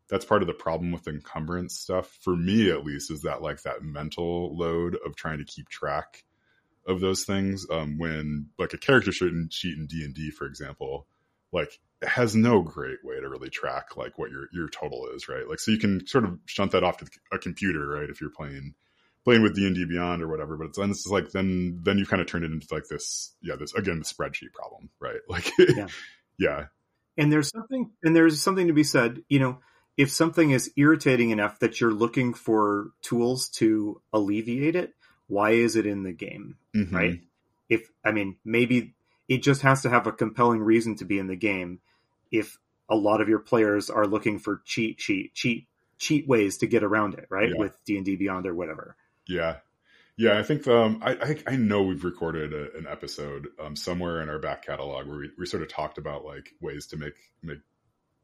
that's 0.09 0.25
part 0.25 0.41
of 0.41 0.47
the 0.47 0.53
problem 0.53 0.91
with 0.91 1.07
encumbrance 1.07 1.75
stuff 1.79 2.17
for 2.21 2.35
me 2.35 2.69
at 2.69 2.85
least 2.85 3.11
is 3.11 3.21
that 3.21 3.41
like 3.41 3.61
that 3.63 3.81
mental 3.81 4.55
load 4.55 4.97
of 5.05 5.15
trying 5.15 5.39
to 5.39 5.45
keep 5.45 5.67
track 5.69 6.23
of 6.87 6.99
those 6.99 7.23
things 7.23 7.65
um, 7.71 7.97
when 7.97 8.47
like 8.59 8.73
a 8.73 8.77
character 8.77 9.11
sheet 9.11 9.31
in 9.31 9.87
d&d 9.87 10.31
for 10.31 10.45
example 10.45 11.07
like 11.51 11.79
has 12.03 12.35
no 12.35 12.61
great 12.61 12.99
way 13.03 13.19
to 13.19 13.29
really 13.29 13.49
track 13.49 13.97
like 13.97 14.19
what 14.19 14.29
your 14.29 14.47
your 14.53 14.67
total 14.69 15.07
is 15.15 15.27
right 15.27 15.49
like 15.49 15.59
so 15.59 15.71
you 15.71 15.79
can 15.79 16.05
sort 16.05 16.23
of 16.23 16.37
shunt 16.45 16.71
that 16.71 16.83
off 16.83 16.97
to 16.97 17.07
a 17.31 17.39
computer 17.39 17.87
right 17.87 18.09
if 18.09 18.21
you're 18.21 18.29
playing 18.29 18.75
playing 19.25 19.41
with 19.41 19.55
d&d 19.55 19.85
beyond 19.85 20.21
or 20.21 20.27
whatever 20.27 20.55
but 20.55 20.67
it's, 20.67 20.77
and 20.77 20.91
it's 20.91 21.07
like 21.07 21.31
then 21.31 21.79
then 21.83 21.97
you've 21.97 22.09
kind 22.09 22.21
of 22.21 22.27
turn 22.27 22.43
it 22.43 22.51
into 22.51 22.67
like 22.71 22.87
this 22.87 23.33
yeah 23.41 23.55
this 23.55 23.73
again 23.73 23.99
the 23.99 24.05
spreadsheet 24.05 24.53
problem 24.53 24.89
right 24.99 25.19
like 25.29 25.51
yeah. 25.75 25.87
yeah 26.39 26.65
and 27.17 27.31
there's 27.31 27.49
something 27.49 27.91
and 28.03 28.15
there's 28.15 28.41
something 28.41 28.67
to 28.67 28.73
be 28.73 28.83
said 28.83 29.21
you 29.27 29.39
know 29.39 29.59
if 29.97 30.11
something 30.11 30.51
is 30.51 30.71
irritating 30.75 31.29
enough 31.29 31.59
that 31.59 31.79
you're 31.79 31.93
looking 31.93 32.33
for 32.33 32.91
tools 33.01 33.49
to 33.49 34.01
alleviate 34.11 34.75
it, 34.75 34.93
why 35.27 35.51
is 35.51 35.75
it 35.75 35.85
in 35.85 36.03
the 36.03 36.11
game? 36.11 36.57
Mm-hmm. 36.75 36.95
Right? 36.95 37.21
If, 37.69 37.89
I 38.03 38.11
mean, 38.11 38.37
maybe 38.43 38.95
it 39.27 39.41
just 39.41 39.61
has 39.61 39.83
to 39.83 39.89
have 39.89 40.07
a 40.07 40.11
compelling 40.11 40.61
reason 40.61 40.95
to 40.97 41.05
be 41.05 41.17
in 41.17 41.27
the 41.27 41.35
game. 41.35 41.79
If 42.31 42.57
a 42.89 42.95
lot 42.95 43.21
of 43.21 43.29
your 43.29 43.39
players 43.39 43.89
are 43.89 44.05
looking 44.05 44.37
for 44.37 44.61
cheat 44.65 44.99
cheat 44.99 45.33
cheat 45.33 45.67
cheat 45.97 46.27
ways 46.27 46.57
to 46.57 46.67
get 46.67 46.83
around 46.83 47.15
it, 47.15 47.25
right? 47.29 47.49
Yeah. 47.49 47.57
With 47.57 47.75
D 47.85 47.95
and 47.95 48.05
D 48.05 48.15
Beyond 48.15 48.45
or 48.45 48.53
whatever. 48.53 48.95
Yeah, 49.27 49.57
yeah. 50.17 50.37
I 50.37 50.43
think 50.43 50.67
um, 50.67 50.99
I, 51.03 51.13
I, 51.13 51.53
I 51.53 51.55
know 51.55 51.83
we've 51.83 52.03
recorded 52.03 52.53
a, 52.53 52.77
an 52.77 52.87
episode 52.89 53.47
um, 53.59 53.75
somewhere 53.75 54.21
in 54.21 54.29
our 54.29 54.39
back 54.39 54.65
catalog 54.65 55.07
where 55.07 55.17
we, 55.17 55.29
we 55.37 55.45
sort 55.45 55.63
of 55.63 55.69
talked 55.69 55.97
about 55.97 56.25
like 56.25 56.53
ways 56.61 56.87
to 56.87 56.97
make 56.97 57.15
make 57.41 57.59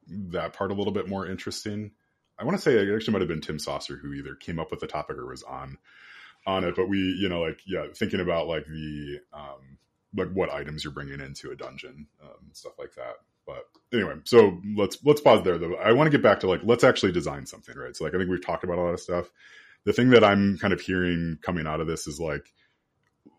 that 0.07 0.53
part 0.53 0.71
a 0.71 0.73
little 0.73 0.93
bit 0.93 1.07
more 1.07 1.27
interesting. 1.27 1.91
I 2.39 2.43
want 2.43 2.57
to 2.57 2.61
say 2.61 2.73
it 2.73 2.95
actually 2.95 3.13
might 3.13 3.21
have 3.21 3.27
been 3.27 3.41
Tim 3.41 3.59
Saucer 3.59 3.97
who 3.97 4.13
either 4.13 4.35
came 4.35 4.59
up 4.59 4.71
with 4.71 4.79
the 4.79 4.87
topic 4.87 5.17
or 5.17 5.27
was 5.27 5.43
on 5.43 5.77
on 6.45 6.63
it. 6.63 6.75
But 6.75 6.89
we, 6.89 6.97
you 6.97 7.29
know, 7.29 7.41
like 7.41 7.59
yeah, 7.65 7.85
thinking 7.93 8.19
about 8.19 8.47
like 8.47 8.65
the 8.65 9.19
um, 9.33 9.77
like 10.15 10.31
what 10.31 10.51
items 10.51 10.83
you're 10.83 10.93
bringing 10.93 11.19
into 11.19 11.51
a 11.51 11.55
dungeon, 11.55 12.07
um, 12.23 12.49
stuff 12.53 12.73
like 12.79 12.93
that. 12.95 13.15
But 13.45 13.65
anyway, 13.93 14.15
so 14.23 14.59
let's 14.75 14.97
let's 15.03 15.21
pause 15.21 15.43
there 15.43 15.57
though. 15.57 15.75
I 15.75 15.93
want 15.93 16.07
to 16.11 16.17
get 16.17 16.23
back 16.23 16.41
to 16.41 16.47
like 16.47 16.61
let's 16.63 16.83
actually 16.83 17.11
design 17.11 17.45
something, 17.45 17.75
right? 17.77 17.95
So 17.95 18.03
like 18.03 18.13
I 18.13 18.17
think 18.17 18.29
we've 18.29 18.45
talked 18.45 18.63
about 18.63 18.77
a 18.77 18.81
lot 18.81 18.93
of 18.93 18.99
stuff. 18.99 19.29
The 19.85 19.93
thing 19.93 20.11
that 20.11 20.23
I'm 20.23 20.57
kind 20.57 20.73
of 20.73 20.81
hearing 20.81 21.37
coming 21.41 21.67
out 21.67 21.81
of 21.81 21.87
this 21.87 22.07
is 22.07 22.19
like 22.19 22.53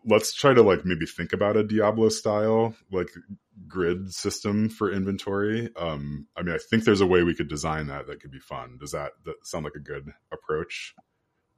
let's 0.05 0.33
try 0.33 0.53
to 0.53 0.61
like 0.61 0.85
maybe 0.85 1.05
think 1.05 1.33
about 1.33 1.57
a 1.57 1.63
Diablo 1.63 2.09
style 2.09 2.75
like 2.91 3.09
grid 3.67 4.13
system 4.13 4.69
for 4.69 4.91
inventory. 4.91 5.69
Um, 5.77 6.27
I 6.35 6.41
mean, 6.41 6.55
I 6.55 6.57
think 6.57 6.83
there's 6.83 7.01
a 7.01 7.07
way 7.07 7.23
we 7.23 7.35
could 7.35 7.47
design 7.47 7.87
that 7.87 8.07
that 8.07 8.21
could 8.21 8.31
be 8.31 8.39
fun. 8.39 8.77
Does 8.79 8.91
that, 8.91 9.11
that 9.25 9.45
sound 9.45 9.63
like 9.63 9.75
a 9.75 9.79
good 9.79 10.11
approach? 10.31 10.95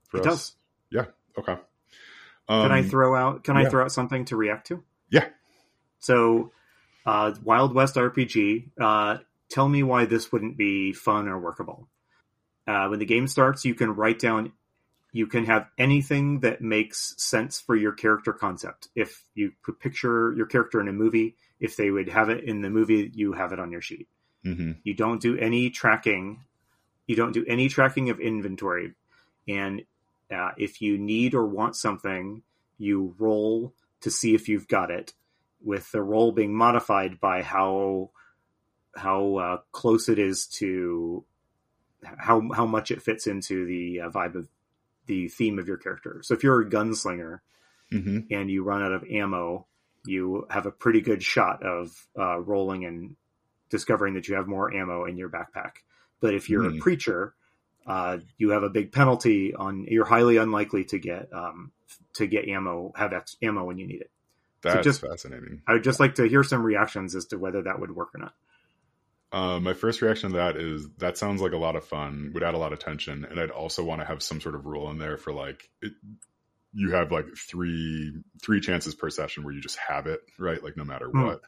For 0.10 0.18
it 0.18 0.28
us? 0.28 0.34
does. 0.34 0.56
Yeah. 0.92 1.06
Okay. 1.38 1.60
Um, 2.48 2.62
can 2.64 2.72
I 2.72 2.80
um, 2.80 2.90
throw 2.90 3.16
out? 3.16 3.44
Can 3.44 3.56
yeah. 3.56 3.64
I 3.64 3.70
throw 3.70 3.84
out 3.84 3.92
something 3.92 4.26
to 4.26 4.36
react 4.36 4.68
to? 4.68 4.84
Yeah. 5.10 5.28
So, 6.00 6.52
uh, 7.06 7.34
Wild 7.44 7.74
West 7.74 7.96
RPG. 7.96 8.70
Uh, 8.80 9.18
tell 9.50 9.68
me 9.68 9.84
why 9.84 10.06
this 10.06 10.32
wouldn't 10.32 10.58
be 10.58 10.94
fun 10.94 11.28
or 11.28 11.40
workable. 11.40 11.88
Uh, 12.68 12.88
when 12.88 13.00
the 13.00 13.06
game 13.06 13.28
starts, 13.28 13.66
you 13.66 13.76
can 13.76 13.92
write 13.92 14.20
down 14.20 14.52
you 15.16 15.28
can 15.28 15.46
have 15.46 15.70
anything 15.78 16.42
that 16.42 16.60
makes 16.60 17.16
sense 17.16 17.58
for 17.58 17.74
your 17.74 17.94
character 17.94 18.34
concept. 18.34 18.90
If 18.96 19.24
you 19.34 19.54
could 19.64 19.80
picture 19.80 20.34
your 20.36 20.46
character 20.46 20.82
in 20.82 20.90
a 20.90 20.92
movie, 20.92 21.38
if 21.58 21.78
they 21.78 21.90
would 21.90 22.10
have 22.10 22.28
it 22.28 22.44
in 22.44 22.60
the 22.60 22.70
movie, 22.70 23.12
you 23.14 23.32
have 23.32 23.54
it 23.54 23.60
on 23.62 23.72
your 23.72 23.80
sheet. 23.80 24.10
Mm-hmm. 24.46 24.74
You 24.84 24.94
don't 24.94 25.22
do 25.22 25.38
any 25.38 25.70
tracking. 25.70 26.44
You 27.08 27.16
don't 27.16 27.32
do 27.32 27.46
any 27.48 27.70
tracking 27.70 28.10
of 28.10 28.20
inventory. 28.20 28.92
And 29.48 29.84
uh, 30.30 30.52
if 30.58 30.82
you 30.82 30.98
need 30.98 31.34
or 31.34 31.46
want 31.46 31.78
something, 31.78 32.44
you 32.78 33.16
roll 33.18 33.74
to 34.02 34.12
see 34.12 34.36
if 34.36 34.50
you've 34.50 34.68
got 34.68 34.92
it, 34.92 35.14
with 35.64 35.90
the 35.94 36.02
roll 36.02 36.34
being 36.34 36.54
modified 36.54 37.22
by 37.22 37.42
how 37.42 38.10
how 38.98 39.36
uh, 39.38 39.58
close 39.72 40.10
it 40.10 40.20
is 40.20 40.46
to 40.60 41.24
how 42.04 42.50
how 42.54 42.66
much 42.66 42.92
it 42.92 43.02
fits 43.02 43.28
into 43.28 43.66
the 43.66 44.02
uh, 44.02 44.10
vibe 44.10 44.36
of 44.36 44.50
the 45.06 45.28
theme 45.28 45.60
of 45.60 45.68
your 45.68 45.78
character. 45.78 46.22
So 46.24 46.34
if 46.34 46.44
you're 46.44 46.62
a 46.62 46.70
gunslinger 46.70 47.40
mm-hmm. 47.92 48.20
and 48.32 48.50
you 48.50 48.64
run 48.64 48.82
out 48.82 48.92
of 48.92 49.04
ammo, 49.04 49.68
you 50.06 50.48
have 50.50 50.66
a 50.66 50.72
pretty 50.72 51.02
good 51.02 51.24
shot 51.24 51.64
of 51.64 51.92
uh, 52.18 52.40
rolling 52.40 52.86
and 52.86 53.16
discovering 53.70 54.14
that 54.16 54.28
you 54.28 54.36
have 54.36 54.48
more 54.48 54.74
ammo 54.74 55.06
in 55.06 55.18
your 55.18 55.30
backpack. 55.30 55.72
But 56.22 56.34
if 56.34 56.50
you're 56.50 56.64
mm. 56.64 56.78
a 56.78 56.82
preacher, 56.82 57.34
uh, 57.86 58.20
you 58.38 58.52
have 58.52 58.64
a 58.64 58.70
big 58.70 58.92
penalty 58.92 59.54
on. 59.54 59.86
You're 59.88 60.06
highly 60.06 60.38
unlikely 60.38 60.86
to 60.86 61.00
get 61.00 61.30
um, 61.34 61.72
to 62.14 62.28
get 62.28 62.48
ammo, 62.48 62.94
have 62.96 63.14
X 63.14 63.36
ammo 63.42 63.64
when 63.64 63.78
you 63.78 63.88
need 63.88 64.02
it. 64.02 64.12
That's 64.62 64.78
so 64.78 64.82
just, 64.82 65.02
fascinating. 65.02 65.62
I 65.68 65.74
would 65.74 65.84
just 65.84 66.00
like 66.00 66.16
to 66.16 66.28
hear 66.28 66.44
some 66.44 66.64
reactions 66.64 67.16
as 67.16 67.26
to 67.28 67.38
whether 67.38 67.64
that 67.64 67.80
would 67.80 67.96
work 67.96 68.16
or 68.16 68.20
not. 68.20 68.34
Uh, 69.36 69.60
my 69.60 69.74
first 69.74 70.02
reaction 70.02 70.32
to 70.32 70.38
that 70.38 70.56
is 70.56 70.88
that 71.00 71.18
sounds 71.18 71.42
like 71.42 71.52
a 71.52 71.58
lot 71.58 71.76
of 71.76 71.84
fun, 71.84 72.32
would 72.34 72.42
add 72.42 72.54
a 72.54 72.58
lot 72.58 72.72
of 72.72 72.80
tension, 72.80 73.26
and 73.26 73.38
I'd 73.38 73.50
also 73.50 73.84
want 73.84 74.00
to 74.00 74.08
have 74.08 74.24
some 74.24 74.40
sort 74.40 74.56
of 74.56 74.66
rule 74.66 74.90
in 74.92 74.98
there 74.98 75.18
for 75.18 75.34
like 75.34 75.70
it, 75.82 75.92
you 76.72 76.92
have 76.92 77.12
like 77.12 77.26
three 77.38 78.14
three 78.42 78.62
chances 78.62 78.96
per 78.96 79.10
session 79.10 79.44
where 79.44 79.54
you 79.54 79.60
just 79.60 79.78
have 79.78 80.08
it 80.08 80.22
right, 80.40 80.64
like 80.64 80.78
no 80.78 80.86
matter 80.86 81.10
mm. 81.10 81.22
what, 81.22 81.42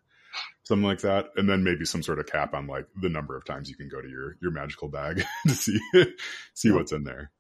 something 0.63 0.85
like 0.85 0.99
that, 0.99 1.27
and 1.37 1.47
then 1.47 1.63
maybe 1.63 1.85
some 1.85 2.03
sort 2.03 2.19
of 2.19 2.25
cap 2.25 2.53
on 2.53 2.67
like 2.67 2.87
the 3.01 3.07
number 3.07 3.37
of 3.37 3.45
times 3.45 3.69
you 3.69 3.77
can 3.77 3.87
go 3.87 4.01
to 4.01 4.09
your 4.09 4.35
your 4.41 4.51
magical 4.51 4.89
bag 4.89 5.23
to 5.47 5.53
see 5.53 5.79
see 6.53 6.71
what's 6.71 6.91
in 6.91 7.05
there. 7.05 7.31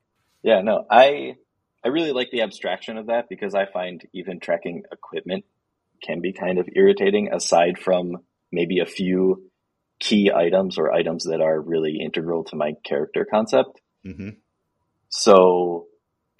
Yeah, 0.43 0.61
no, 0.61 0.85
I 0.89 1.35
I 1.83 1.89
really 1.89 2.13
like 2.13 2.31
the 2.31 2.43
abstraction 2.43 2.97
of 2.97 3.07
that 3.07 3.27
because 3.27 3.53
I 3.53 3.65
find 3.65 4.01
even 4.13 4.39
tracking 4.39 4.83
equipment 4.93 5.43
can 6.01 6.21
be 6.21 6.31
kind 6.31 6.57
of 6.57 6.69
irritating. 6.73 7.33
Aside 7.33 7.77
from 7.77 8.19
maybe 8.49 8.79
a 8.79 8.85
few 8.85 9.46
key 9.99 10.31
items 10.33 10.77
or 10.77 10.91
items 10.91 11.23
that 11.25 11.41
are 11.41 11.59
really 11.59 11.99
integral 12.03 12.43
to 12.45 12.55
my 12.55 12.73
character 12.83 13.25
concept. 13.29 13.81
Mm-hmm. 14.05 14.29
So 15.09 15.87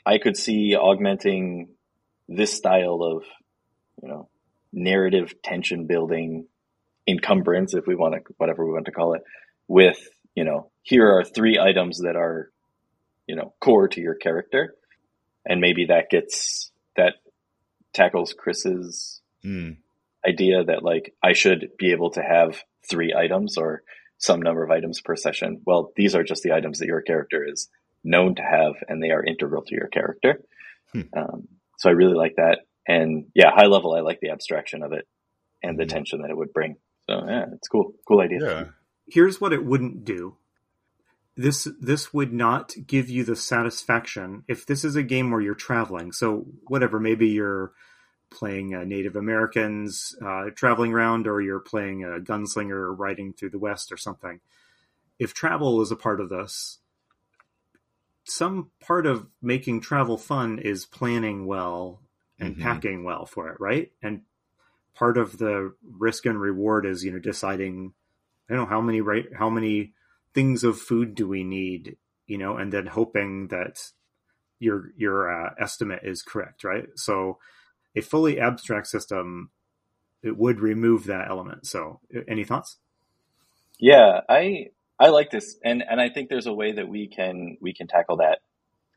I 0.06 0.18
could 0.20 0.38
see 0.38 0.76
augmenting 0.76 1.70
this 2.28 2.54
style 2.54 3.02
of, 3.02 3.24
you 4.02 4.10
know, 4.10 4.30
narrative 4.72 5.42
tension 5.42 5.88
building 5.88 6.48
encumbrance, 7.08 7.74
if 7.74 7.88
we 7.88 7.96
want 7.96 8.16
to, 8.16 8.34
whatever 8.38 8.66
we 8.66 8.74
want 8.74 8.86
to 8.86 8.92
call 8.92 9.14
it, 9.14 9.24
with, 9.68 9.98
you 10.36 10.44
know, 10.44 10.70
here 10.84 11.08
are 11.18 11.24
three 11.24 11.58
items 11.58 12.00
that 12.00 12.16
are, 12.16 12.52
you 13.26 13.36
know, 13.36 13.54
core 13.60 13.88
to 13.88 14.02
your 14.02 14.16
character. 14.16 14.76
And 15.46 15.62
maybe 15.62 15.86
that 15.86 16.10
gets, 16.10 16.72
that 16.96 17.16
tackles 17.94 18.34
Chris's 18.38 19.22
mm. 19.44 19.78
Idea 20.28 20.64
that 20.64 20.84
like 20.84 21.14
I 21.24 21.34
should 21.34 21.70
be 21.78 21.92
able 21.92 22.12
to 22.12 22.22
have 22.22 22.64
three 22.90 23.14
items 23.16 23.58
or 23.58 23.84
some 24.18 24.42
number 24.42 24.64
of 24.64 24.72
items 24.72 25.02
per 25.02 25.16
session. 25.16 25.62
Well, 25.66 25.92
these 25.96 26.16
are 26.16 26.24
just 26.24 26.44
the 26.44 26.54
items 26.54 26.80
that 26.80 26.88
your 26.88 27.02
character 27.02 27.46
is 27.48 27.70
known 28.04 28.36
to 28.36 28.42
have 28.42 28.74
and 28.88 29.02
they 29.02 29.12
are 29.12 29.24
integral 29.24 29.64
to 29.64 29.76
your 29.76 29.88
character. 29.88 30.42
Hmm. 30.92 31.02
Um, 31.16 31.48
so 31.78 31.90
I 31.90 31.94
really 31.94 32.16
like 32.16 32.36
that. 32.38 32.60
And 32.88 33.26
yeah, 33.36 33.52
high 33.54 33.68
level, 33.68 33.94
I 33.94 34.00
like 34.00 34.20
the 34.22 34.30
abstraction 34.30 34.82
of 34.82 34.94
it 34.94 35.08
and 35.62 35.78
the 35.78 35.84
hmm. 35.84 35.90
tension 35.90 36.22
that 36.22 36.32
it 36.32 36.38
would 36.38 36.54
bring. 36.54 36.78
So 37.10 37.24
yeah, 37.28 37.46
it's 37.54 37.68
cool. 37.68 37.94
Cool 38.08 38.22
idea. 38.22 38.40
Yeah. 38.42 38.64
Here's 39.08 39.40
what 39.40 39.54
it 39.54 39.64
wouldn't 39.64 40.04
do. 40.04 40.38
This 41.36 41.68
this 41.80 42.14
would 42.14 42.34
not 42.34 42.74
give 42.88 43.10
you 43.10 43.24
the 43.24 43.36
satisfaction 43.36 44.44
if 44.48 44.66
this 44.66 44.84
is 44.84 44.96
a 44.96 45.04
game 45.04 45.30
where 45.30 45.40
you're 45.40 45.54
traveling. 45.54 46.12
So 46.12 46.48
whatever, 46.66 47.00
maybe 47.00 47.28
you're 47.28 47.74
playing 48.30 48.76
uh, 48.76 48.84
Native 48.84 49.16
Americans 49.16 50.16
uh, 50.24 50.46
traveling 50.56 50.94
around, 50.94 51.28
or 51.28 51.42
you're 51.42 51.60
playing 51.60 52.04
a 52.04 52.20
gunslinger 52.20 52.94
riding 52.98 53.34
through 53.34 53.52
the 53.52 53.60
West 53.60 53.92
or 53.92 53.98
something. 53.98 54.40
If 55.20 55.34
travel 55.34 55.82
is 55.82 55.92
a 55.92 55.96
part 55.96 56.22
of 56.22 56.30
this, 56.30 56.80
some 58.26 58.72
part 58.80 59.06
of 59.06 59.28
making 59.42 59.82
travel 59.82 60.18
fun 60.18 60.60
is 60.60 60.86
planning 60.86 61.46
well 61.46 62.02
and 62.40 62.54
mm-hmm. 62.54 62.64
packing 62.64 63.04
well 63.04 63.26
for 63.26 63.50
it, 63.50 63.60
right? 63.60 63.92
And 64.02 64.22
part 64.94 65.18
of 65.18 65.38
the 65.38 65.74
risk 65.84 66.26
and 66.26 66.40
reward 66.40 66.86
is 66.86 67.04
you 67.04 67.12
know 67.12 67.20
deciding, 67.20 67.94
I 68.50 68.54
don't 68.54 68.64
know 68.64 68.70
how 68.70 68.82
many 68.82 69.02
right 69.02 69.26
how 69.34 69.50
many 69.50 69.94
things 70.34 70.64
of 70.64 70.80
food 70.80 71.16
do 71.16 71.28
we 71.28 71.44
need, 71.44 71.98
you 72.28 72.38
know, 72.38 72.58
and 72.58 72.72
then 72.72 72.86
hoping 72.86 73.48
that 73.48 73.92
your 74.60 74.92
your 74.98 75.32
uh, 75.32 75.54
estimate 75.60 76.02
is 76.04 76.22
correct, 76.22 76.64
right? 76.64 76.88
So 76.96 77.40
a 77.96 78.02
fully 78.02 78.40
abstract 78.40 78.88
system 78.88 79.52
it 80.24 80.38
would 80.38 80.60
remove 80.60 81.06
that 81.06 81.30
element. 81.30 81.66
So, 81.68 82.02
any 82.28 82.44
thoughts? 82.44 82.78
Yeah, 83.80 84.22
I 84.28 84.70
I 85.00 85.10
like 85.10 85.30
this, 85.30 85.58
and 85.64 85.84
and 85.88 86.02
I 86.02 86.10
think 86.10 86.30
there's 86.30 86.48
a 86.48 86.54
way 86.54 86.74
that 86.74 86.88
we 86.88 87.08
can 87.08 87.58
we 87.62 87.74
can 87.74 87.88
tackle 87.88 88.18
that. 88.18 88.40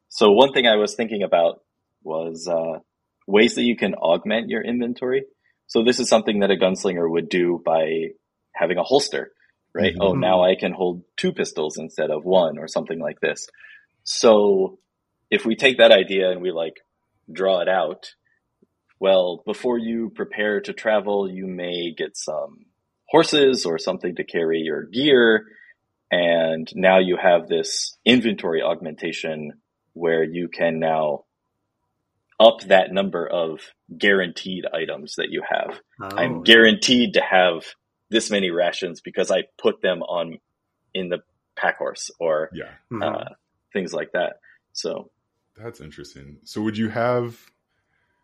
So 0.08 0.30
one 0.32 0.52
thing 0.52 0.66
I 0.66 0.76
was 0.76 0.94
thinking 0.94 1.22
about 1.22 1.62
was 2.02 2.48
uh, 2.48 2.80
ways 3.26 3.54
that 3.54 3.62
you 3.62 3.76
can 3.76 3.94
augment 3.94 4.48
your 4.48 4.62
inventory. 4.62 5.24
So 5.66 5.84
this 5.84 6.00
is 6.00 6.08
something 6.08 6.40
that 6.40 6.50
a 6.50 6.56
gunslinger 6.56 7.08
would 7.08 7.28
do 7.28 7.62
by 7.64 8.08
having 8.52 8.78
a 8.78 8.82
holster, 8.82 9.30
right? 9.72 9.92
Mm-hmm. 9.92 10.02
Oh, 10.02 10.12
now 10.14 10.42
I 10.42 10.56
can 10.56 10.72
hold 10.72 11.04
two 11.16 11.32
pistols 11.32 11.78
instead 11.78 12.10
of 12.10 12.24
one, 12.24 12.58
or 12.58 12.66
something 12.66 12.98
like 12.98 13.20
this. 13.20 13.46
So 14.02 14.78
if 15.30 15.44
we 15.44 15.54
take 15.54 15.78
that 15.78 15.92
idea 15.92 16.30
and 16.30 16.40
we 16.40 16.50
like 16.50 16.74
draw 17.30 17.60
it 17.60 17.68
out, 17.68 18.14
well, 19.00 19.42
before 19.46 19.78
you 19.78 20.10
prepare 20.10 20.60
to 20.60 20.74
travel, 20.74 21.28
you 21.28 21.46
may 21.46 21.92
get 21.96 22.16
some 22.16 22.66
horses 23.08 23.64
or 23.64 23.78
something 23.78 24.14
to 24.16 24.24
carry 24.24 24.60
your 24.60 24.84
gear. 24.84 25.46
And 26.10 26.70
now 26.74 26.98
you 26.98 27.16
have 27.16 27.48
this 27.48 27.96
inventory 28.04 28.62
augmentation 28.62 29.54
where 29.94 30.22
you 30.22 30.48
can 30.48 30.78
now 30.78 31.24
up 32.38 32.60
that 32.68 32.92
number 32.92 33.26
of 33.26 33.60
guaranteed 33.96 34.64
items 34.72 35.14
that 35.16 35.30
you 35.30 35.42
have. 35.48 35.80
Oh, 36.00 36.16
I'm 36.16 36.42
guaranteed 36.42 37.14
to 37.14 37.20
have 37.22 37.64
this 38.10 38.30
many 38.30 38.50
rations 38.50 39.00
because 39.00 39.30
I 39.30 39.44
put 39.58 39.80
them 39.82 40.02
on 40.02 40.38
in 40.92 41.08
the 41.08 41.18
pack 41.56 41.78
horse 41.78 42.10
or 42.18 42.50
yeah. 42.52 42.70
Mm-hmm. 42.92 43.02
Uh, 43.02 43.24
things 43.72 43.92
like 43.92 44.12
that. 44.12 44.40
So 44.72 45.10
that's 45.56 45.80
interesting. 45.80 46.38
So 46.44 46.62
would 46.62 46.76
you 46.76 46.88
have 46.88 47.38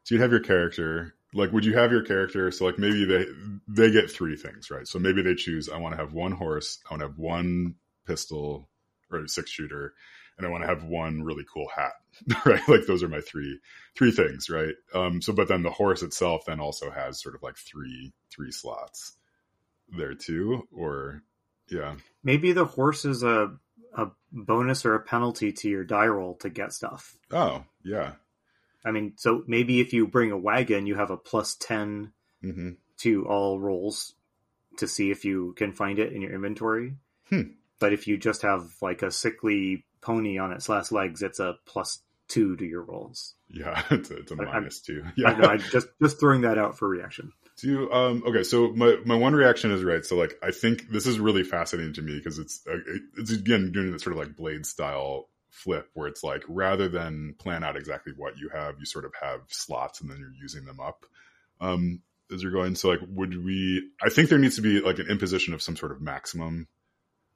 so 0.06 0.14
you'd 0.14 0.22
have 0.22 0.30
your 0.30 0.40
character 0.40 1.16
like 1.34 1.52
would 1.52 1.64
you 1.64 1.74
have 1.74 1.90
your 1.90 2.02
character? 2.02 2.50
So 2.52 2.64
like 2.64 2.78
maybe 2.78 3.04
they 3.04 3.26
they 3.68 3.90
get 3.90 4.10
three 4.10 4.36
things 4.36 4.70
right? 4.70 4.86
So 4.86 4.98
maybe 5.00 5.20
they 5.20 5.34
choose 5.34 5.68
i 5.68 5.78
want 5.78 5.94
to 5.94 6.00
have 6.00 6.12
one 6.12 6.32
horse 6.32 6.78
i 6.88 6.94
want 6.94 7.00
to 7.00 7.08
have 7.08 7.18
one 7.18 7.74
pistol 8.06 8.68
or 9.10 9.26
six 9.26 9.50
shooter 9.50 9.94
and 10.38 10.46
i 10.46 10.50
want 10.50 10.62
to 10.62 10.68
have 10.68 10.84
one 10.84 11.22
really 11.24 11.44
cool 11.52 11.68
hat 11.74 11.92
right? 12.46 12.66
Like 12.68 12.86
those 12.86 13.02
are 13.02 13.08
my 13.08 13.20
three 13.20 13.58
three 13.96 14.12
things 14.12 14.48
right? 14.48 14.74
Um 14.94 15.20
so 15.20 15.32
but 15.32 15.48
then 15.48 15.62
the 15.62 15.70
horse 15.70 16.02
itself 16.02 16.44
then 16.46 16.60
also 16.60 16.90
has 16.90 17.20
sort 17.20 17.34
of 17.34 17.42
like 17.42 17.56
three 17.56 18.12
three 18.30 18.52
slots 18.52 19.14
there 19.88 20.14
too 20.14 20.68
or 20.72 21.22
yeah. 21.68 21.96
Maybe 22.22 22.52
the 22.52 22.64
horse 22.64 23.04
is 23.04 23.24
a 23.24 23.56
a 23.92 24.06
bonus 24.30 24.86
or 24.86 24.94
a 24.94 25.00
penalty 25.00 25.50
to 25.50 25.68
your 25.68 25.82
die 25.82 26.06
roll 26.06 26.36
to 26.36 26.48
get 26.48 26.72
stuff. 26.72 27.18
Oh 27.32 27.64
yeah 27.82 28.12
I 28.86 28.92
mean, 28.92 29.14
so 29.16 29.42
maybe 29.46 29.80
if 29.80 29.92
you 29.92 30.06
bring 30.06 30.30
a 30.30 30.38
wagon, 30.38 30.86
you 30.86 30.94
have 30.94 31.10
a 31.10 31.16
plus 31.16 31.56
10 31.56 32.12
mm-hmm. 32.44 32.70
to 32.98 33.26
all 33.26 33.58
rolls 33.58 34.14
to 34.78 34.86
see 34.86 35.10
if 35.10 35.24
you 35.24 35.54
can 35.56 35.72
find 35.72 35.98
it 35.98 36.12
in 36.12 36.22
your 36.22 36.32
inventory. 36.32 36.94
Hmm. 37.28 37.42
But 37.78 37.92
if 37.92 38.06
you 38.06 38.16
just 38.16 38.42
have 38.42 38.70
like 38.80 39.02
a 39.02 39.10
sickly 39.10 39.84
pony 40.00 40.38
on 40.38 40.52
its 40.52 40.68
last 40.68 40.92
legs, 40.92 41.22
it's 41.22 41.40
a 41.40 41.56
plus 41.66 42.00
two 42.28 42.56
to 42.56 42.64
your 42.64 42.82
rolls. 42.82 43.34
Yeah, 43.48 43.82
it's 43.90 44.10
a, 44.10 44.18
it's 44.18 44.32
a 44.32 44.36
minus 44.36 44.80
two. 44.80 45.04
Yeah, 45.16 45.30
I 45.30 45.52
I 45.52 45.56
just 45.56 45.88
just 46.00 46.20
throwing 46.20 46.42
that 46.42 46.58
out 46.58 46.78
for 46.78 46.88
reaction. 46.88 47.32
Do 47.58 47.90
um 47.90 48.22
okay? 48.26 48.44
So 48.44 48.72
my 48.72 48.96
my 49.04 49.16
one 49.16 49.34
reaction 49.34 49.70
is 49.72 49.82
right. 49.82 50.04
So 50.04 50.16
like 50.16 50.38
I 50.42 50.50
think 50.50 50.90
this 50.90 51.06
is 51.06 51.18
really 51.18 51.42
fascinating 51.42 51.94
to 51.94 52.02
me 52.02 52.16
because 52.16 52.38
it's 52.38 52.66
uh, 52.66 52.78
it's 53.18 53.32
again 53.32 53.72
doing 53.72 53.92
this 53.92 54.02
sort 54.02 54.16
of 54.16 54.18
like 54.18 54.36
blade 54.36 54.64
style 54.64 55.28
flip 55.56 55.88
where 55.94 56.06
it's 56.06 56.22
like 56.22 56.42
rather 56.48 56.88
than 56.88 57.34
plan 57.38 57.64
out 57.64 57.76
exactly 57.76 58.12
what 58.16 58.38
you 58.38 58.50
have, 58.54 58.74
you 58.78 58.84
sort 58.84 59.04
of 59.04 59.12
have 59.20 59.40
slots 59.48 60.00
and 60.00 60.10
then 60.10 60.18
you're 60.18 60.34
using 60.40 60.64
them 60.64 60.78
up 60.80 61.06
um, 61.60 62.02
as 62.32 62.42
you're 62.42 62.52
going. 62.52 62.74
So 62.74 62.90
like, 62.90 63.00
would 63.08 63.42
we? 63.42 63.90
I 64.04 64.10
think 64.10 64.28
there 64.28 64.38
needs 64.38 64.56
to 64.56 64.62
be 64.62 64.80
like 64.80 64.98
an 64.98 65.08
imposition 65.08 65.54
of 65.54 65.62
some 65.62 65.76
sort 65.76 65.92
of 65.92 66.00
maximum 66.00 66.68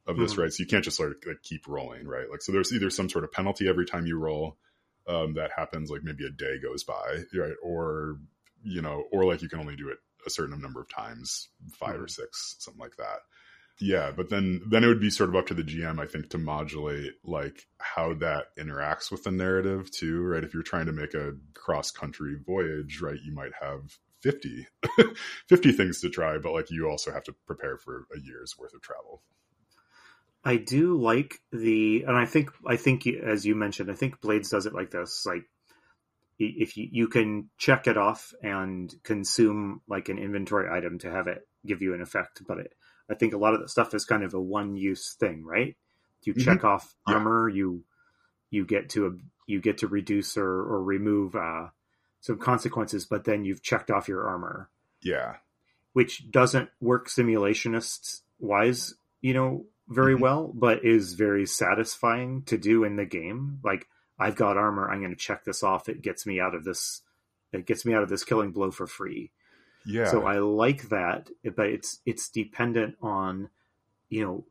of 0.07 0.19
this, 0.19 0.33
mm-hmm. 0.33 0.43
right? 0.43 0.53
So 0.53 0.63
you 0.63 0.67
can't 0.67 0.85
just 0.85 0.99
sort 0.99 1.13
of 1.13 1.17
like 1.27 1.43
keep 1.43 1.67
rolling, 1.67 2.07
right? 2.07 2.31
Like, 2.31 2.43
so 2.43 2.53
there's 2.53 2.73
either 2.73 2.91
some 2.91 3.09
sort 3.09 3.25
of 3.25 3.33
penalty 3.33 3.69
every 3.69 3.87
time 3.87 4.07
you 4.07 4.19
roll 4.19 4.59
um, 5.07 5.35
that 5.35 5.51
happens, 5.57 5.91
like 5.91 6.03
maybe 6.05 6.27
a 6.27 6.31
day 6.31 6.61
goes 6.63 6.85
by, 6.85 7.25
right? 7.35 7.55
Or 7.63 8.19
you 8.63 8.83
know, 8.83 9.05
or 9.11 9.25
like 9.25 9.41
you 9.41 9.49
can 9.49 9.61
only 9.61 9.77
do 9.77 9.89
it 9.89 9.99
a 10.27 10.31
certain 10.31 10.61
number 10.61 10.83
of 10.83 10.91
times, 10.91 11.49
5 11.79 11.89
mm-hmm. 11.89 12.05
or 12.05 12.09
six, 12.09 12.57
something 12.59 12.81
like 12.81 12.97
that 12.99 13.21
yeah 13.81 14.13
but 14.15 14.29
then 14.29 14.61
then 14.69 14.85
it 14.85 14.89
would 14.89 15.01
be 15.01 15.11
sort 15.11 15.31
of 15.31 15.37
up 15.37 15.47
to 15.47 15.55
the 15.55 15.63
gm 15.63 15.99
i 15.99 16.07
think 16.07 16.29
to 16.29 16.39
modulate 16.39 17.13
like 17.25 17.67
how 17.79 18.13
that 18.15 18.45
interacts 18.59 19.11
with 19.11 19.25
the 19.25 19.31
narrative 19.31 19.91
too 19.91 20.23
right? 20.23 20.45
If 20.45 20.53
you're 20.53 20.63
trying 20.63 20.87
to 20.87 20.93
make 20.93 21.15
a 21.15 21.33
cross 21.55 21.91
country 21.91 22.37
voyage 22.47 23.01
right 23.01 23.19
you 23.25 23.33
might 23.33 23.53
have 23.61 23.99
50 24.21 24.67
50 25.49 25.73
things 25.73 26.01
to 26.03 26.11
try 26.11 26.39
but 26.39 26.53
like 26.53 26.71
you 26.71 26.89
also 26.89 27.11
have 27.11 27.25
to 27.25 27.35
prepare 27.47 27.79
for 27.79 28.07
a 28.15 28.21
year's 28.21 28.57
worth 28.59 28.75
of 28.75 28.83
travel. 28.83 29.23
I 30.45 30.57
do 30.57 31.01
like 31.01 31.41
the 31.53 32.05
and 32.07 32.17
i 32.17 32.27
think 32.27 32.51
i 32.67 32.77
think 32.77 33.07
as 33.07 33.45
you 33.45 33.55
mentioned 33.55 33.91
i 33.91 33.95
think 33.95 34.21
blades 34.21 34.51
does 34.51 34.67
it 34.67 34.75
like 34.75 34.91
this 34.91 35.25
like 35.27 35.45
if 36.39 36.79
you, 36.79 36.89
you 36.91 37.09
can 37.09 37.51
check 37.59 37.87
it 37.87 37.99
off 37.99 38.33
and 38.43 38.95
consume 39.03 39.83
like 39.87 40.09
an 40.09 40.19
inventory 40.19 40.71
item 40.71 40.99
to 41.01 41.11
have 41.11 41.27
it 41.27 41.47
give 41.67 41.83
you 41.83 41.93
an 41.93 42.01
effect 42.01 42.43
but 42.49 42.59
it 42.59 42.73
I 43.11 43.15
think 43.15 43.35
a 43.35 43.39
lot 43.39 43.55
of 43.55 43.61
that 43.61 43.71
stuff 43.71 43.95
is 43.95 44.05
kind 44.05 44.23
of 44.23 44.35
a 44.35 44.41
one 44.41 44.77
use 44.77 45.15
thing, 45.15 45.45
right? 45.45 45.77
You 46.23 46.35
mm-hmm. 46.35 46.45
check 46.45 46.65
off 46.65 46.95
armor, 47.07 47.49
yeah. 47.49 47.57
you 47.57 47.85
you 48.51 48.65
get 48.65 48.91
to 48.91 49.07
a, 49.07 49.11
you 49.47 49.61
get 49.61 49.79
to 49.79 49.89
reduce 49.89 50.37
or, 50.37 50.47
or 50.47 50.83
remove 50.83 51.35
uh, 51.35 51.69
some 52.21 52.39
consequences, 52.39 53.07
but 53.07 53.25
then 53.25 53.45
you've 53.45 53.63
checked 53.63 53.91
off 53.91 54.09
your 54.09 54.27
armor. 54.27 54.69
Yeah, 55.03 55.37
which 55.93 56.31
doesn't 56.31 56.69
work 56.81 57.09
simulationists 57.09 58.21
wise, 58.39 58.95
you 59.21 59.35
know, 59.35 59.67
very 59.89 60.15
mm-hmm. 60.15 60.23
well, 60.23 60.53
but 60.55 60.85
is 60.85 61.15
very 61.15 61.47
satisfying 61.47 62.43
to 62.45 62.59
do 62.59 62.85
in 62.85 62.97
the 62.97 63.07
game. 63.07 63.61
Like 63.65 63.87
I've 64.19 64.37
got 64.37 64.57
armor, 64.57 64.91
I'm 64.91 65.01
going 65.01 65.11
to 65.11 65.17
check 65.17 65.45
this 65.45 65.63
off. 65.63 65.89
It 65.89 66.03
gets 66.03 66.27
me 66.27 66.41
out 66.41 66.55
of 66.55 66.65
this. 66.65 67.03
It 67.53 67.67
gets 67.67 67.85
me 67.85 67.95
out 67.95 68.03
of 68.03 68.09
this 68.09 68.25
killing 68.25 68.53
blow 68.53 68.71
for 68.71 68.87
free. 68.87 69.33
Yeah. 69.87 70.11
So 70.11 70.27
I 70.27 70.39
like 70.39 70.89
that, 70.91 71.31
but 71.57 71.67
it's 71.67 72.01
it's 72.05 72.29
dependent 72.29 72.97
on, 73.01 73.49
you 74.09 74.25
know, 74.25 74.45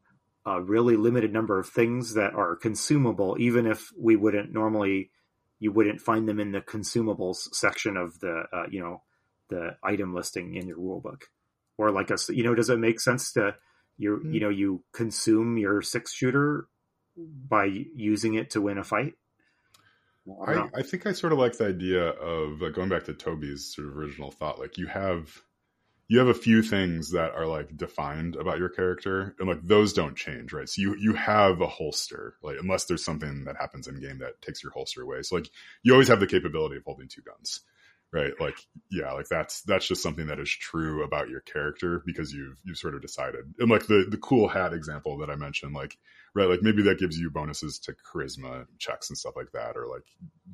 a 0.45 0.61
really 0.61 0.95
limited 0.95 1.31
number 1.31 1.59
of 1.59 1.69
things 1.69 2.15
that 2.15 2.33
are 2.33 2.55
consumable, 2.55 3.35
even 3.39 3.67
if 3.67 3.91
we 3.97 4.15
wouldn't 4.15 4.51
normally, 4.51 5.11
you 5.59 5.71
wouldn't 5.71 6.01
find 6.01 6.27
them 6.27 6.39
in 6.39 6.51
the 6.51 6.61
consumables 6.61 7.53
section 7.53 7.97
of 7.97 8.19
the, 8.19 8.43
uh, 8.51 8.63
you 8.71 8.79
know, 8.79 9.01
the 9.49 9.75
item 9.83 10.15
listing 10.15 10.55
in 10.55 10.67
your 10.67 10.77
rulebook, 10.77 11.23
or 11.77 11.91
like 11.91 12.09
a, 12.09 12.17
you 12.29 12.43
know, 12.43 12.55
does 12.55 12.69
it 12.69 12.79
make 12.79 12.99
sense 12.99 13.33
to 13.33 13.55
you, 13.97 14.21
mm. 14.23 14.33
you 14.33 14.39
know, 14.39 14.49
you 14.49 14.83
consume 14.93 15.57
your 15.57 15.81
six 15.81 16.13
shooter 16.13 16.67
by 17.17 17.65
using 17.65 18.35
it 18.35 18.51
to 18.51 18.61
win 18.61 18.77
a 18.77 18.83
fight? 18.83 19.13
I, 20.45 20.69
I, 20.79 20.81
think 20.83 21.05
I 21.05 21.13
sort 21.13 21.33
of 21.33 21.39
like 21.39 21.57
the 21.57 21.67
idea 21.67 22.09
of 22.09 22.61
like, 22.61 22.73
going 22.73 22.89
back 22.89 23.05
to 23.05 23.13
Toby's 23.13 23.73
sort 23.73 23.87
of 23.87 23.97
original 23.97 24.31
thought. 24.31 24.59
Like 24.59 24.77
you 24.77 24.87
have 24.87 25.41
you 26.09 26.17
have 26.17 26.27
a 26.27 26.33
few 26.33 26.63
things 26.63 27.11
that 27.11 27.35
are 27.35 27.45
like 27.45 27.77
defined 27.77 28.35
about 28.35 28.57
your 28.57 28.69
character, 28.69 29.35
and 29.39 29.47
like 29.47 29.61
those 29.61 29.93
don't 29.93 30.15
change, 30.15 30.51
right? 30.51 30.67
So 30.67 30.81
you 30.81 30.95
you 30.95 31.13
have 31.13 31.61
a 31.61 31.67
holster, 31.67 32.35
like 32.41 32.57
unless 32.59 32.85
there's 32.85 33.05
something 33.05 33.45
that 33.45 33.57
happens 33.57 33.87
in 33.87 34.01
game 34.01 34.17
that 34.19 34.41
takes 34.41 34.63
your 34.63 34.71
holster 34.71 35.03
away. 35.03 35.21
So 35.21 35.35
like 35.35 35.49
you 35.83 35.93
always 35.93 36.07
have 36.07 36.19
the 36.19 36.27
capability 36.27 36.77
of 36.77 36.83
holding 36.83 37.07
two 37.07 37.21
guns, 37.21 37.61
right? 38.11 38.33
Like 38.39 38.57
yeah, 38.89 39.11
like 39.13 39.27
that's 39.27 39.61
that's 39.61 39.87
just 39.87 40.01
something 40.01 40.27
that 40.27 40.39
is 40.39 40.49
true 40.49 41.03
about 41.03 41.29
your 41.29 41.41
character 41.41 42.01
because 42.03 42.33
you've 42.33 42.59
you've 42.63 42.77
sort 42.77 42.95
of 42.95 43.03
decided. 43.03 43.53
And 43.59 43.69
like 43.69 43.85
the 43.85 44.07
the 44.09 44.17
cool 44.17 44.47
hat 44.47 44.73
example 44.73 45.19
that 45.19 45.29
I 45.29 45.35
mentioned, 45.35 45.75
like 45.75 45.97
right? 46.33 46.49
Like 46.49 46.61
maybe 46.61 46.83
that 46.83 46.99
gives 46.99 47.17
you 47.17 47.29
bonuses 47.29 47.79
to 47.79 47.93
charisma 47.93 48.65
checks 48.77 49.09
and 49.09 49.17
stuff 49.17 49.35
like 49.35 49.51
that, 49.53 49.77
or 49.77 49.87
like 49.87 50.03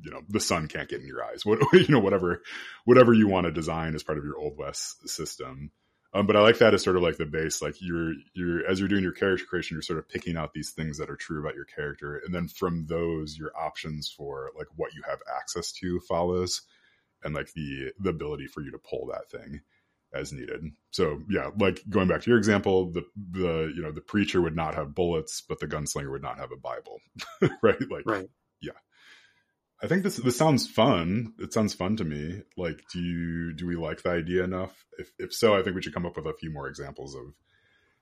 you 0.02 0.10
know 0.10 0.22
the 0.28 0.40
sun 0.40 0.68
can't 0.68 0.88
get 0.88 1.00
in 1.00 1.06
your 1.06 1.24
eyes. 1.24 1.42
What 1.46 1.60
you 1.72 1.88
know, 1.88 2.00
whatever, 2.00 2.42
whatever 2.84 3.12
you 3.12 3.28
want 3.28 3.46
to 3.46 3.52
design 3.52 3.94
as 3.94 4.02
part 4.02 4.18
of 4.18 4.24
your 4.24 4.38
old 4.38 4.56
west 4.56 5.08
system. 5.08 5.70
Um, 6.14 6.26
but 6.26 6.36
I 6.36 6.40
like 6.40 6.58
that 6.58 6.72
as 6.72 6.82
sort 6.82 6.96
of 6.96 7.02
like 7.02 7.18
the 7.18 7.26
base. 7.26 7.60
Like 7.60 7.76
you're 7.80 8.14
you're 8.34 8.66
as 8.66 8.78
you're 8.78 8.88
doing 8.88 9.02
your 9.02 9.12
character 9.12 9.44
creation, 9.44 9.74
you're 9.74 9.82
sort 9.82 9.98
of 9.98 10.08
picking 10.08 10.36
out 10.36 10.54
these 10.54 10.70
things 10.70 10.98
that 10.98 11.10
are 11.10 11.16
true 11.16 11.40
about 11.40 11.56
your 11.56 11.66
character, 11.66 12.20
and 12.24 12.34
then 12.34 12.48
from 12.48 12.86
those, 12.86 13.36
your 13.36 13.52
options 13.56 14.08
for 14.08 14.50
like 14.56 14.68
what 14.76 14.94
you 14.94 15.02
have 15.06 15.18
access 15.38 15.72
to 15.72 16.00
follows, 16.00 16.62
and 17.22 17.34
like 17.34 17.52
the 17.52 17.92
the 18.00 18.10
ability 18.10 18.46
for 18.46 18.62
you 18.62 18.70
to 18.70 18.78
pull 18.78 19.08
that 19.12 19.30
thing 19.30 19.60
as 20.16 20.32
needed. 20.32 20.64
So 20.90 21.22
yeah, 21.28 21.50
like 21.58 21.82
going 21.88 22.08
back 22.08 22.22
to 22.22 22.30
your 22.30 22.38
example, 22.38 22.92
the 22.92 23.02
the 23.30 23.72
you 23.74 23.82
know 23.82 23.92
the 23.92 24.00
preacher 24.00 24.40
would 24.40 24.56
not 24.56 24.74
have 24.74 24.94
bullets, 24.94 25.42
but 25.46 25.60
the 25.60 25.66
gunslinger 25.66 26.10
would 26.10 26.22
not 26.22 26.38
have 26.38 26.52
a 26.52 26.56
Bible, 26.56 27.00
right? 27.62 27.90
Like 27.90 28.06
right. 28.06 28.28
yeah. 28.60 28.72
I 29.82 29.88
think 29.88 30.02
this 30.02 30.16
this 30.16 30.36
sounds 30.36 30.66
fun. 30.66 31.34
It 31.38 31.52
sounds 31.52 31.74
fun 31.74 31.96
to 31.96 32.04
me. 32.04 32.42
Like, 32.56 32.80
do 32.92 33.00
you 33.00 33.52
do 33.52 33.66
we 33.66 33.76
like 33.76 34.02
the 34.02 34.10
idea 34.10 34.44
enough? 34.44 34.86
If 34.98 35.10
if 35.18 35.34
so, 35.34 35.54
I 35.54 35.62
think 35.62 35.76
we 35.76 35.82
should 35.82 35.94
come 35.94 36.06
up 36.06 36.16
with 36.16 36.26
a 36.26 36.32
few 36.32 36.50
more 36.50 36.68
examples 36.68 37.14
of 37.14 37.34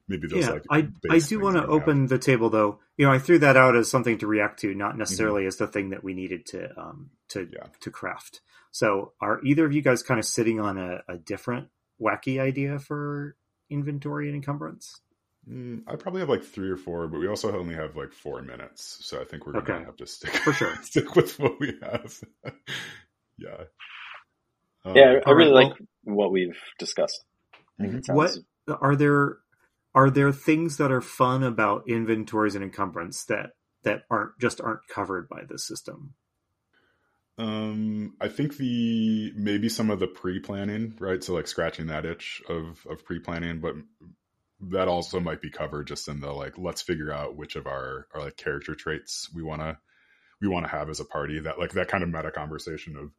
maybe 0.09 0.29
those. 0.29 0.45
Yeah, 0.45 0.51
like 0.51 0.65
I 0.71 0.89
I 1.11 1.19
do 1.19 1.41
want 1.41 1.57
to 1.57 1.67
open 1.67 2.03
have. 2.03 2.11
the 2.11 2.19
table 2.19 2.51
though. 2.51 2.79
You 2.97 3.07
know, 3.07 3.13
I 3.13 3.19
threw 3.19 3.39
that 3.41 3.57
out 3.57 3.77
as 3.77 3.91
something 3.91 4.19
to 4.19 4.27
react 4.27 4.61
to, 4.61 4.75
not 4.75 4.97
necessarily 4.97 5.43
mm-hmm. 5.43 5.49
as 5.49 5.57
the 5.57 5.67
thing 5.67 5.91
that 5.91 6.05
we 6.05 6.15
needed 6.15 6.47
to 6.47 6.81
um 6.81 7.11
to 7.31 7.49
yeah. 7.53 7.67
to 7.81 7.91
craft. 7.91 8.41
So, 8.71 9.13
are 9.21 9.41
either 9.45 9.65
of 9.65 9.73
you 9.73 9.83
guys 9.83 10.03
kind 10.03 10.19
of 10.19 10.27
sitting 10.27 10.61
on 10.61 10.79
a, 10.79 11.03
a 11.09 11.17
different 11.17 11.69
wacky 12.01 12.41
idea 12.41 12.79
for 12.79 13.37
inventory 13.71 14.29
and 14.29 14.37
encumbrance? 14.37 15.01
Mm, 15.49 15.83
I 15.87 15.97
probably 15.97 16.21
have 16.21 16.29
like 16.31 16.43
three 16.45 16.71
or 16.71 16.77
four, 16.77 17.07
but 17.07 17.21
we 17.21 17.29
also 17.29 17.55
only 17.57 17.75
have 17.75 17.97
like 17.97 18.13
four 18.13 18.41
minutes, 18.43 18.99
so 19.03 19.21
I 19.21 19.25
think 19.25 19.47
we're 19.47 19.53
gonna 19.53 19.75
Okay. 19.75 19.85
have 19.85 19.97
to 19.97 20.07
stick 20.07 20.35
For 20.37 20.53
sure. 20.53 20.75
stick 20.83 21.15
with 21.17 21.39
what 21.39 21.61
we 21.61 21.79
have. 21.83 22.19
yeah. 23.39 23.65
Um, 24.85 24.97
Yeah, 24.97 25.21
I 25.27 25.31
really 25.33 25.53
right, 25.53 25.67
like 25.69 25.73
what 26.05 26.33
we've 26.33 26.59
discussed. 26.79 27.25
I 27.81 27.89
think 27.89 28.05
sounds- 28.07 28.41
What 28.67 28.79
are 28.81 28.97
there 28.97 29.39
are 29.95 30.11
there 30.11 30.33
things 30.33 30.79
that 30.79 30.91
are 30.91 31.01
fun 31.03 31.43
about 31.43 31.89
inventories 31.89 32.55
and 32.55 32.65
encumbrance 32.65 33.25
that 33.27 33.51
that 33.83 34.05
aren't 34.11 34.39
just 34.41 34.61
aren't 34.61 34.87
covered 34.89 35.29
by 35.29 35.43
this 35.49 35.65
system? 35.67 36.15
Um, 37.37 38.15
I 38.21 38.29
think 38.29 38.57
the 38.57 39.33
maybe 39.35 39.69
some 39.69 39.91
of 39.91 39.99
the 39.99 40.07
pre-planning, 40.07 40.95
right? 41.01 41.23
So 41.23 41.35
like 41.35 41.49
scratching 41.49 41.89
that 41.89 42.05
itch 42.07 42.43
of 42.49 42.87
of 42.89 43.05
pre-planning, 43.05 43.61
but 43.61 43.75
that 44.71 44.89
also 44.89 45.21
might 45.21 45.43
be 45.43 45.51
covered 45.51 45.87
just 45.89 46.09
in 46.09 46.21
the 46.21 46.33
like 46.33 46.57
let's 46.59 46.83
figure 46.83 47.13
out 47.13 47.37
which 47.37 47.57
of 47.57 47.67
our 47.67 48.07
our 48.15 48.23
like 48.23 48.37
character 48.37 48.75
traits 48.75 49.29
we 49.35 49.43
want 49.43 49.61
to 49.63 49.77
we 50.41 50.49
want 50.49 50.67
to 50.67 50.73
have 50.73 50.91
as 50.91 51.01
a 51.01 51.05
party. 51.05 51.41
That 51.41 51.59
like 51.59 51.73
that 51.73 51.89
kind 51.89 52.05
of 52.05 52.11
meta 52.11 52.31
conversation 52.31 52.97
of 52.97 53.11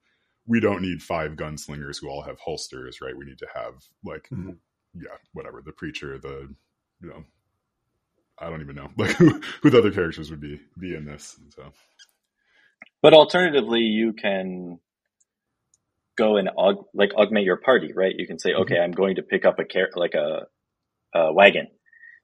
we 0.47 0.59
don't 0.59 0.82
need 0.82 1.01
five 1.03 1.34
gunslingers 1.34 1.99
who 2.01 2.09
all 2.09 2.24
have 2.24 2.39
holsters, 2.39 3.01
right? 3.01 3.18
We 3.18 3.26
need 3.26 3.39
to 3.39 3.47
have 3.53 3.76
like 4.03 4.32
Mhm. 4.32 4.59
yeah, 4.95 5.18
whatever, 5.34 5.61
the 5.61 5.74
preacher, 5.74 6.18
the 6.20 6.53
you 7.01 7.09
know 7.09 7.26
I 8.39 8.49
don't 8.49 8.61
even 8.61 8.76
know 8.76 8.89
like 8.97 9.11
who, 9.16 9.41
who 9.61 9.70
the 9.70 9.80
other 9.80 9.91
characters 9.91 10.30
would 10.30 10.41
be 10.41 10.59
be 10.80 10.95
in 10.95 11.05
this. 11.05 11.38
So 11.55 11.72
But 13.06 13.14
alternatively, 13.14 13.82
you 13.82 14.14
can 14.14 14.80
go 16.18 16.38
and 16.38 16.49
aug- 16.58 16.86
like 16.93 17.14
augment 17.16 17.45
your 17.45 17.58
party, 17.58 17.93
right? 17.95 18.16
You 18.18 18.28
can 18.28 18.39
say, 18.39 18.53
okay, 18.53 18.80
I'm 18.80 18.91
going 18.93 19.18
to 19.18 19.24
pick 19.24 19.45
up 19.45 19.60
a 19.60 19.66
car- 19.66 19.91
like 19.95 20.16
a, 20.16 20.47
a 21.16 21.34
wagon, 21.34 21.68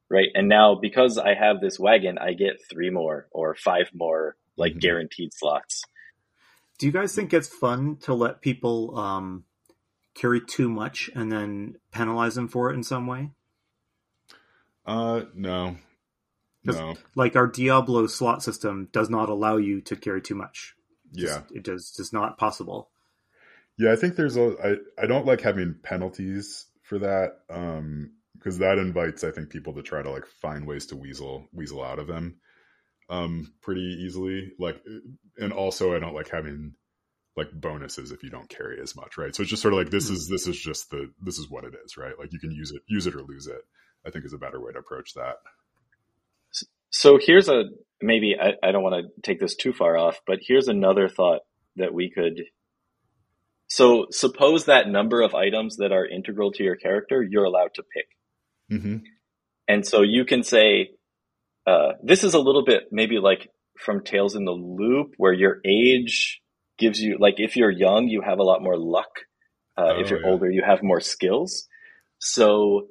right? 0.10 0.30
And 0.36 0.50
now 0.50 0.76
because 0.82 1.18
I 1.18 1.36
have 1.36 1.62
this 1.62 1.80
wagon, 1.80 2.18
I 2.20 2.34
get 2.34 2.62
three 2.72 2.90
more 2.92 3.28
or 3.32 3.56
five 3.56 3.92
more 3.94 4.38
like 4.58 4.74
Mhm. 4.74 4.82
guaranteed 4.82 5.34
slots. 5.34 5.84
Do 6.80 6.88
you 6.88 6.92
guys 6.94 7.16
think 7.16 7.34
it's 7.34 7.48
fun 7.48 7.98
to 8.02 8.14
let 8.14 8.42
people 8.42 8.98
um, 9.00 9.46
carry 10.16 10.42
too 10.42 10.70
much 10.70 11.10
and 11.16 11.32
then 11.32 11.78
penalize 11.92 12.36
them 12.36 12.50
for 12.50 12.72
it 12.72 12.76
in 12.76 12.84
some 12.84 13.08
way? 13.08 13.32
uh 14.86 15.24
no. 15.36 15.78
No. 16.64 16.96
Like 17.16 17.36
our 17.36 17.48
Diablo 17.48 18.08
slot 18.08 18.44
system 18.44 18.90
does 18.92 19.10
not 19.10 19.30
allow 19.30 19.58
you 19.58 19.82
to 19.82 19.96
carry 19.96 20.22
too 20.22 20.36
much. 20.36 20.76
Yeah. 21.12 21.26
Just- 21.28 21.52
it 21.52 21.64
does 21.64 21.94
just 21.96 22.14
not 22.14 22.38
possible. 22.38 22.90
Yeah, 23.78 23.92
I 23.94 23.96
think 23.96 24.16
there's 24.16 24.38
a 24.38 24.56
I, 24.64 25.04
I 25.04 25.08
don't 25.08 25.26
like 25.26 25.42
having 25.42 25.76
penalties 25.82 26.68
for 26.84 27.00
that 27.00 27.40
um 27.50 28.12
because 28.38 28.60
that 28.60 28.78
invites 28.78 29.24
I 29.24 29.32
think 29.32 29.50
people 29.50 29.74
to 29.74 29.82
try 29.82 30.02
to 30.04 30.12
like 30.12 30.26
find 30.42 30.68
ways 30.68 30.88
to 30.88 30.96
weasel 30.96 31.48
weasel 31.54 31.84
out 31.84 31.98
of 32.00 32.08
them 32.08 32.36
um 33.10 33.54
pretty 33.62 33.98
easily 34.06 34.52
like 34.60 34.82
and 35.38 35.52
also 35.54 35.96
I 35.96 36.00
don't 36.00 36.14
like 36.14 36.30
having 36.30 36.74
like 37.38 37.48
bonuses 37.54 38.12
if 38.12 38.24
you 38.24 38.30
don't 38.30 38.50
carry 38.50 38.80
as 38.82 38.96
much, 38.96 39.18
right? 39.18 39.34
So 39.34 39.42
it's 39.42 39.50
just 39.50 39.62
sort 39.62 39.74
of 39.74 39.80
like 39.80 39.90
this 39.90 40.10
is 40.10 40.28
this 40.28 40.48
is 40.48 40.60
just 40.60 40.92
the 40.92 41.10
this 41.22 41.40
is 41.40 41.50
what 41.50 41.64
it 41.64 41.74
is, 41.86 41.98
right? 41.98 42.14
Like 42.20 42.34
you 42.34 42.40
can 42.40 42.52
use 42.52 42.72
it 42.72 42.82
use 42.88 43.08
it 43.08 43.16
or 43.16 43.22
lose 43.22 43.48
it. 43.48 43.62
I 44.06 44.12
think 44.12 44.26
is 44.26 44.34
a 44.34 44.38
better 44.38 44.60
way 44.60 44.74
to 44.74 44.80
approach 44.80 45.14
that. 45.16 45.38
So 46.92 47.20
here's 47.22 47.50
a 47.50 47.64
maybe 48.02 48.36
I, 48.40 48.54
I 48.68 48.72
don't 48.72 48.84
want 48.84 49.06
to 49.06 49.22
take 49.24 49.40
this 49.40 49.56
too 49.56 49.74
far 49.74 49.98
off, 49.98 50.20
but 50.28 50.40
here's 50.42 50.68
another 50.68 51.10
thought 51.10 51.42
that 51.78 51.94
we 51.94 52.12
could. 52.12 52.42
So 53.68 54.08
suppose 54.12 54.66
that 54.66 54.90
number 54.90 55.22
of 55.22 55.34
items 55.34 55.78
that 55.78 55.92
are 55.92 56.06
integral 56.06 56.52
to 56.54 56.64
your 56.64 56.76
character, 56.76 57.26
you're 57.28 57.46
allowed 57.46 57.74
to 57.76 57.84
pick. 57.84 58.08
hmm 58.70 58.98
And 59.68 59.86
so 59.88 60.02
you 60.02 60.26
can 60.26 60.44
say, 60.44 60.92
uh, 61.66 61.94
this 62.04 62.24
is 62.24 62.34
a 62.34 62.40
little 62.40 62.66
bit 62.66 62.86
maybe 62.92 63.20
like 63.20 63.50
from 63.80 64.04
Tales 64.04 64.36
in 64.36 64.46
the 64.46 64.52
Loop, 64.52 65.14
where 65.18 65.34
your 65.34 65.60
age 65.66 66.42
gives 66.78 67.00
you, 67.02 67.18
like, 67.20 67.36
if 67.38 67.56
you're 67.56 67.72
young, 67.72 68.08
you 68.08 68.22
have 68.22 68.40
a 68.40 68.44
lot 68.44 68.62
more 68.62 68.78
luck. 68.78 69.12
Uh, 69.78 69.94
if 69.98 70.08
Oh, 70.08 70.10
you're 70.12 70.22
yeah. 70.22 70.32
older, 70.32 70.50
you 70.52 70.64
have 70.66 70.84
more 70.84 71.00
skills. 71.00 71.68
So 72.20 72.88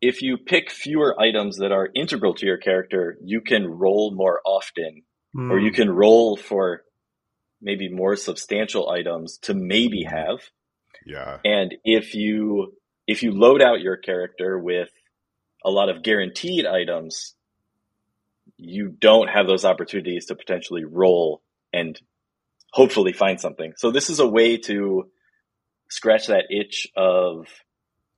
if 0.00 0.22
you 0.22 0.36
pick 0.36 0.70
fewer 0.70 1.18
items 1.20 1.58
that 1.58 1.72
are 1.72 1.88
integral 1.94 2.34
to 2.34 2.46
your 2.46 2.58
character, 2.58 3.16
you 3.22 3.40
can 3.40 3.66
roll 3.66 4.12
more 4.14 4.40
often, 4.44 5.02
or 5.34 5.58
you 5.58 5.70
Hmm. 5.70 5.76
can 5.76 5.90
roll 5.90 6.36
for 6.36 6.82
maybe 7.60 7.88
more 7.88 8.16
substantial 8.16 8.88
items 8.90 9.38
to 9.38 9.54
maybe 9.54 10.04
have. 10.04 10.40
Yeah. 11.06 11.38
And 11.44 11.74
if 11.84 12.14
you 12.14 12.74
if 13.06 13.22
you 13.22 13.30
load 13.32 13.62
out 13.62 13.80
your 13.80 13.96
character 13.96 14.58
with 14.58 14.90
a 15.64 15.70
lot 15.70 15.88
of 15.88 16.02
guaranteed 16.02 16.66
items, 16.66 17.34
you 18.56 18.88
don't 18.88 19.28
have 19.28 19.46
those 19.46 19.64
opportunities 19.64 20.26
to 20.26 20.34
potentially 20.34 20.84
roll 20.84 21.42
and 21.72 22.00
hopefully 22.72 23.12
find 23.12 23.40
something. 23.40 23.72
So 23.76 23.90
this 23.90 24.10
is 24.10 24.18
a 24.18 24.26
way 24.28 24.56
to 24.58 25.10
scratch 25.88 26.26
that 26.26 26.46
itch 26.50 26.88
of, 26.96 27.46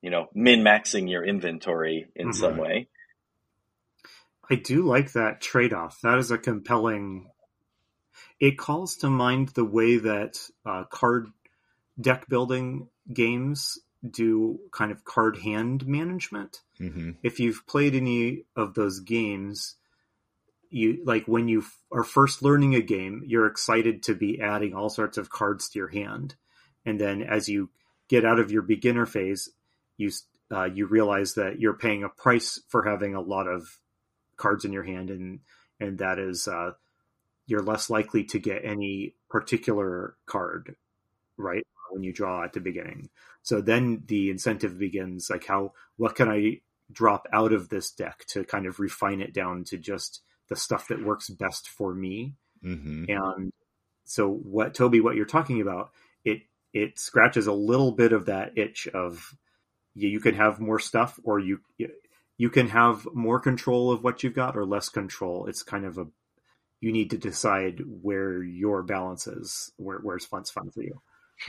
you 0.03 0.11
know, 0.11 0.29
min 0.35 0.61
maxing 0.63 1.11
your 1.11 1.25
inventory 1.25 2.09
in 2.15 2.29
Mhm. 2.29 2.35
some 2.35 2.57
way. 2.57 2.89
I 4.51 4.55
do 4.55 4.83
like 4.83 5.13
that 5.13 5.41
trade 5.41 5.73
off. 5.73 6.01
That 6.03 6.19
is 6.19 6.31
a 6.31 6.39
compelling. 6.39 7.31
It 8.41 8.57
calls 8.57 8.97
to 8.99 9.11
mind 9.11 9.51
the 9.51 9.65
way 9.65 9.97
that 9.99 10.39
uh, 10.65 10.85
card 10.85 11.27
deck 12.01 12.29
building 12.29 12.89
games 13.13 13.79
do 14.09 14.61
kind 14.71 14.93
of 14.93 15.05
card 15.05 15.39
hand 15.39 15.87
management. 15.87 16.63
hmm 16.79 17.11
If 17.23 17.41
you've 17.41 17.67
played 17.67 17.95
any 17.95 18.45
of 18.55 18.75
those 18.75 19.01
games, 19.01 19.75
you 20.71 21.03
like 21.05 21.27
when 21.27 21.49
you 21.49 21.61
f- 21.61 21.79
are 21.91 22.05
first 22.05 22.43
learning 22.43 22.75
a 22.75 22.81
game, 22.81 23.25
you're 23.27 23.47
excited 23.47 24.03
to 24.05 24.15
be 24.15 24.41
adding 24.41 24.75
all 24.75 24.89
sorts 24.89 25.19
of 25.19 25.31
cards 25.31 25.69
to 25.71 25.79
your 25.79 25.89
hand, 25.89 26.37
and 26.87 27.01
then 27.01 27.23
as 27.23 27.49
you 27.49 27.71
get 28.09 28.25
out 28.25 28.39
of 28.39 28.53
your 28.53 28.63
beginner 28.63 29.05
phase, 29.07 29.51
you 29.99 30.11
uh, 30.51 30.65
you 30.65 30.87
realize 30.87 31.35
that 31.35 31.61
you're 31.61 31.75
paying 31.75 32.05
a 32.05 32.09
price 32.09 32.61
for 32.69 32.85
having 32.85 33.15
a 33.15 33.21
lot 33.21 33.47
of 33.47 33.79
cards 34.39 34.65
in 34.65 34.73
your 34.73 34.85
hand, 34.85 35.11
and 35.11 35.41
and 35.81 35.99
that 35.99 36.19
is 36.19 36.49
uh, 36.49 36.73
you're 37.47 37.63
less 37.63 37.91
likely 37.91 38.25
to 38.25 38.39
get 38.39 38.65
any 38.65 39.15
particular 39.29 40.17
card 40.27 40.77
right 41.37 41.67
when 41.91 42.03
you 42.03 42.13
draw 42.13 42.45
at 42.45 42.53
the 42.53 42.61
beginning. 42.61 43.11
So 43.43 43.61
then 43.61 44.05
the 44.07 44.31
incentive 44.31 44.79
begins 44.79 45.31
like 45.31 45.47
how 45.47 45.73
what 45.97 46.15
can 46.15 46.29
I 46.31 46.61
drop 46.93 47.27
out 47.33 47.53
of 47.53 47.69
this 47.69 47.91
deck 47.91 48.25
to 48.29 48.45
kind 48.45 48.67
of 48.67 48.81
refine 48.81 49.21
it 49.21 49.35
down 49.35 49.65
to 49.65 49.79
just 49.79 50.23
the 50.49 50.57
stuff 50.57 50.89
that 50.89 51.05
works 51.05 51.29
best 51.29 51.69
for 51.69 51.95
me. 51.95 52.35
hmm 52.63 53.05
And 53.09 53.53
so 54.05 54.31
what 54.31 54.75
Toby 54.75 55.01
what 55.01 55.17
you're 55.17 55.27
talking 55.27 55.61
about 55.61 55.91
it 56.25 56.43
it 56.73 56.99
scratches 56.99 57.47
a 57.47 57.53
little 57.53 57.93
bit 57.93 58.13
of 58.13 58.27
that 58.27 58.57
itch 58.57 58.89
of 58.89 59.35
you, 60.07 60.21
can 60.21 60.35
have 60.35 60.61
more 60.61 60.79
stuff 60.79 61.19
or 61.25 61.39
you 61.39 61.61
you 62.37 62.51
can 62.51 62.69
have 62.69 63.07
more 63.13 63.41
control 63.41 63.91
of 63.91 64.05
what 64.05 64.23
you've 64.23 64.35
got 64.35 64.57
or 64.57 64.65
less 64.65 64.89
control. 64.89 65.47
It's 65.47 65.63
kind 65.63 65.85
of 65.85 65.99
a 65.99 66.07
you 66.81 66.93
need 66.93 67.11
to 67.11 67.19
decide 67.19 67.81
where 67.85 68.43
your 68.43 68.83
balance 68.83 69.27
is, 69.27 69.73
where 69.77 69.99
where's 69.99 70.25
fun's 70.25 70.51
fun 70.51 70.71
for 70.71 70.83
you. 70.83 71.01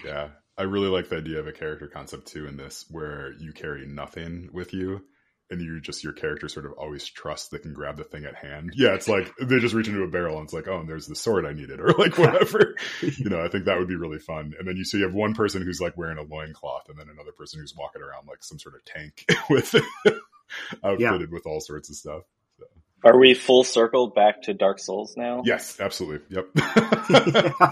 Yeah. 0.03 0.29
I 0.57 0.63
really 0.63 0.89
like 0.89 1.09
the 1.09 1.17
idea 1.17 1.39
of 1.39 1.47
a 1.47 1.53
character 1.53 1.87
concept 1.87 2.27
too 2.27 2.47
in 2.47 2.57
this 2.57 2.85
where 2.89 3.33
you 3.39 3.53
carry 3.53 3.85
nothing 3.85 4.49
with 4.51 4.73
you 4.73 5.03
and 5.49 5.61
you 5.61 5.79
just 5.81 6.03
your 6.03 6.13
character 6.13 6.47
sort 6.47 6.65
of 6.65 6.73
always 6.73 7.05
trusts 7.05 7.49
they 7.49 7.57
can 7.57 7.73
grab 7.73 7.97
the 7.97 8.03
thing 8.03 8.25
at 8.25 8.35
hand. 8.35 8.73
Yeah, 8.75 8.93
it's 8.93 9.07
like 9.07 9.31
they 9.41 9.59
just 9.59 9.73
reach 9.73 9.87
into 9.87 10.03
a 10.03 10.07
barrel 10.07 10.37
and 10.37 10.45
it's 10.45 10.53
like, 10.53 10.67
oh, 10.67 10.79
and 10.79 10.89
there's 10.89 11.07
the 11.07 11.15
sword 11.15 11.45
I 11.45 11.53
needed 11.53 11.79
or 11.79 11.93
like 11.93 12.17
whatever. 12.17 12.75
you 13.01 13.29
know, 13.29 13.43
I 13.43 13.49
think 13.49 13.65
that 13.65 13.77
would 13.77 13.87
be 13.87 13.95
really 13.95 14.19
fun. 14.19 14.53
And 14.57 14.67
then 14.67 14.77
you 14.77 14.85
see 14.85 14.99
you 14.99 15.05
have 15.05 15.13
one 15.13 15.33
person 15.33 15.61
who's 15.61 15.81
like 15.81 15.97
wearing 15.97 16.17
a 16.17 16.23
loincloth 16.23 16.89
and 16.89 16.97
then 16.97 17.09
another 17.09 17.31
person 17.31 17.59
who's 17.59 17.75
walking 17.75 18.01
around 18.01 18.27
like 18.27 18.43
some 18.43 18.59
sort 18.59 18.75
of 18.75 18.85
tank 18.85 19.25
with 19.49 19.75
outfitted 20.83 21.31
with 21.31 21.45
all 21.45 21.61
sorts 21.61 21.89
of 21.89 21.95
stuff. 21.95 22.23
Are 23.03 23.17
we 23.17 23.33
full 23.33 23.63
circle 23.63 24.07
back 24.07 24.41
to 24.43 24.53
Dark 24.53 24.77
Souls 24.79 25.15
now? 25.15 25.41
Yes, 25.45 25.79
absolutely. 25.79 26.35
Yep. 26.35 26.49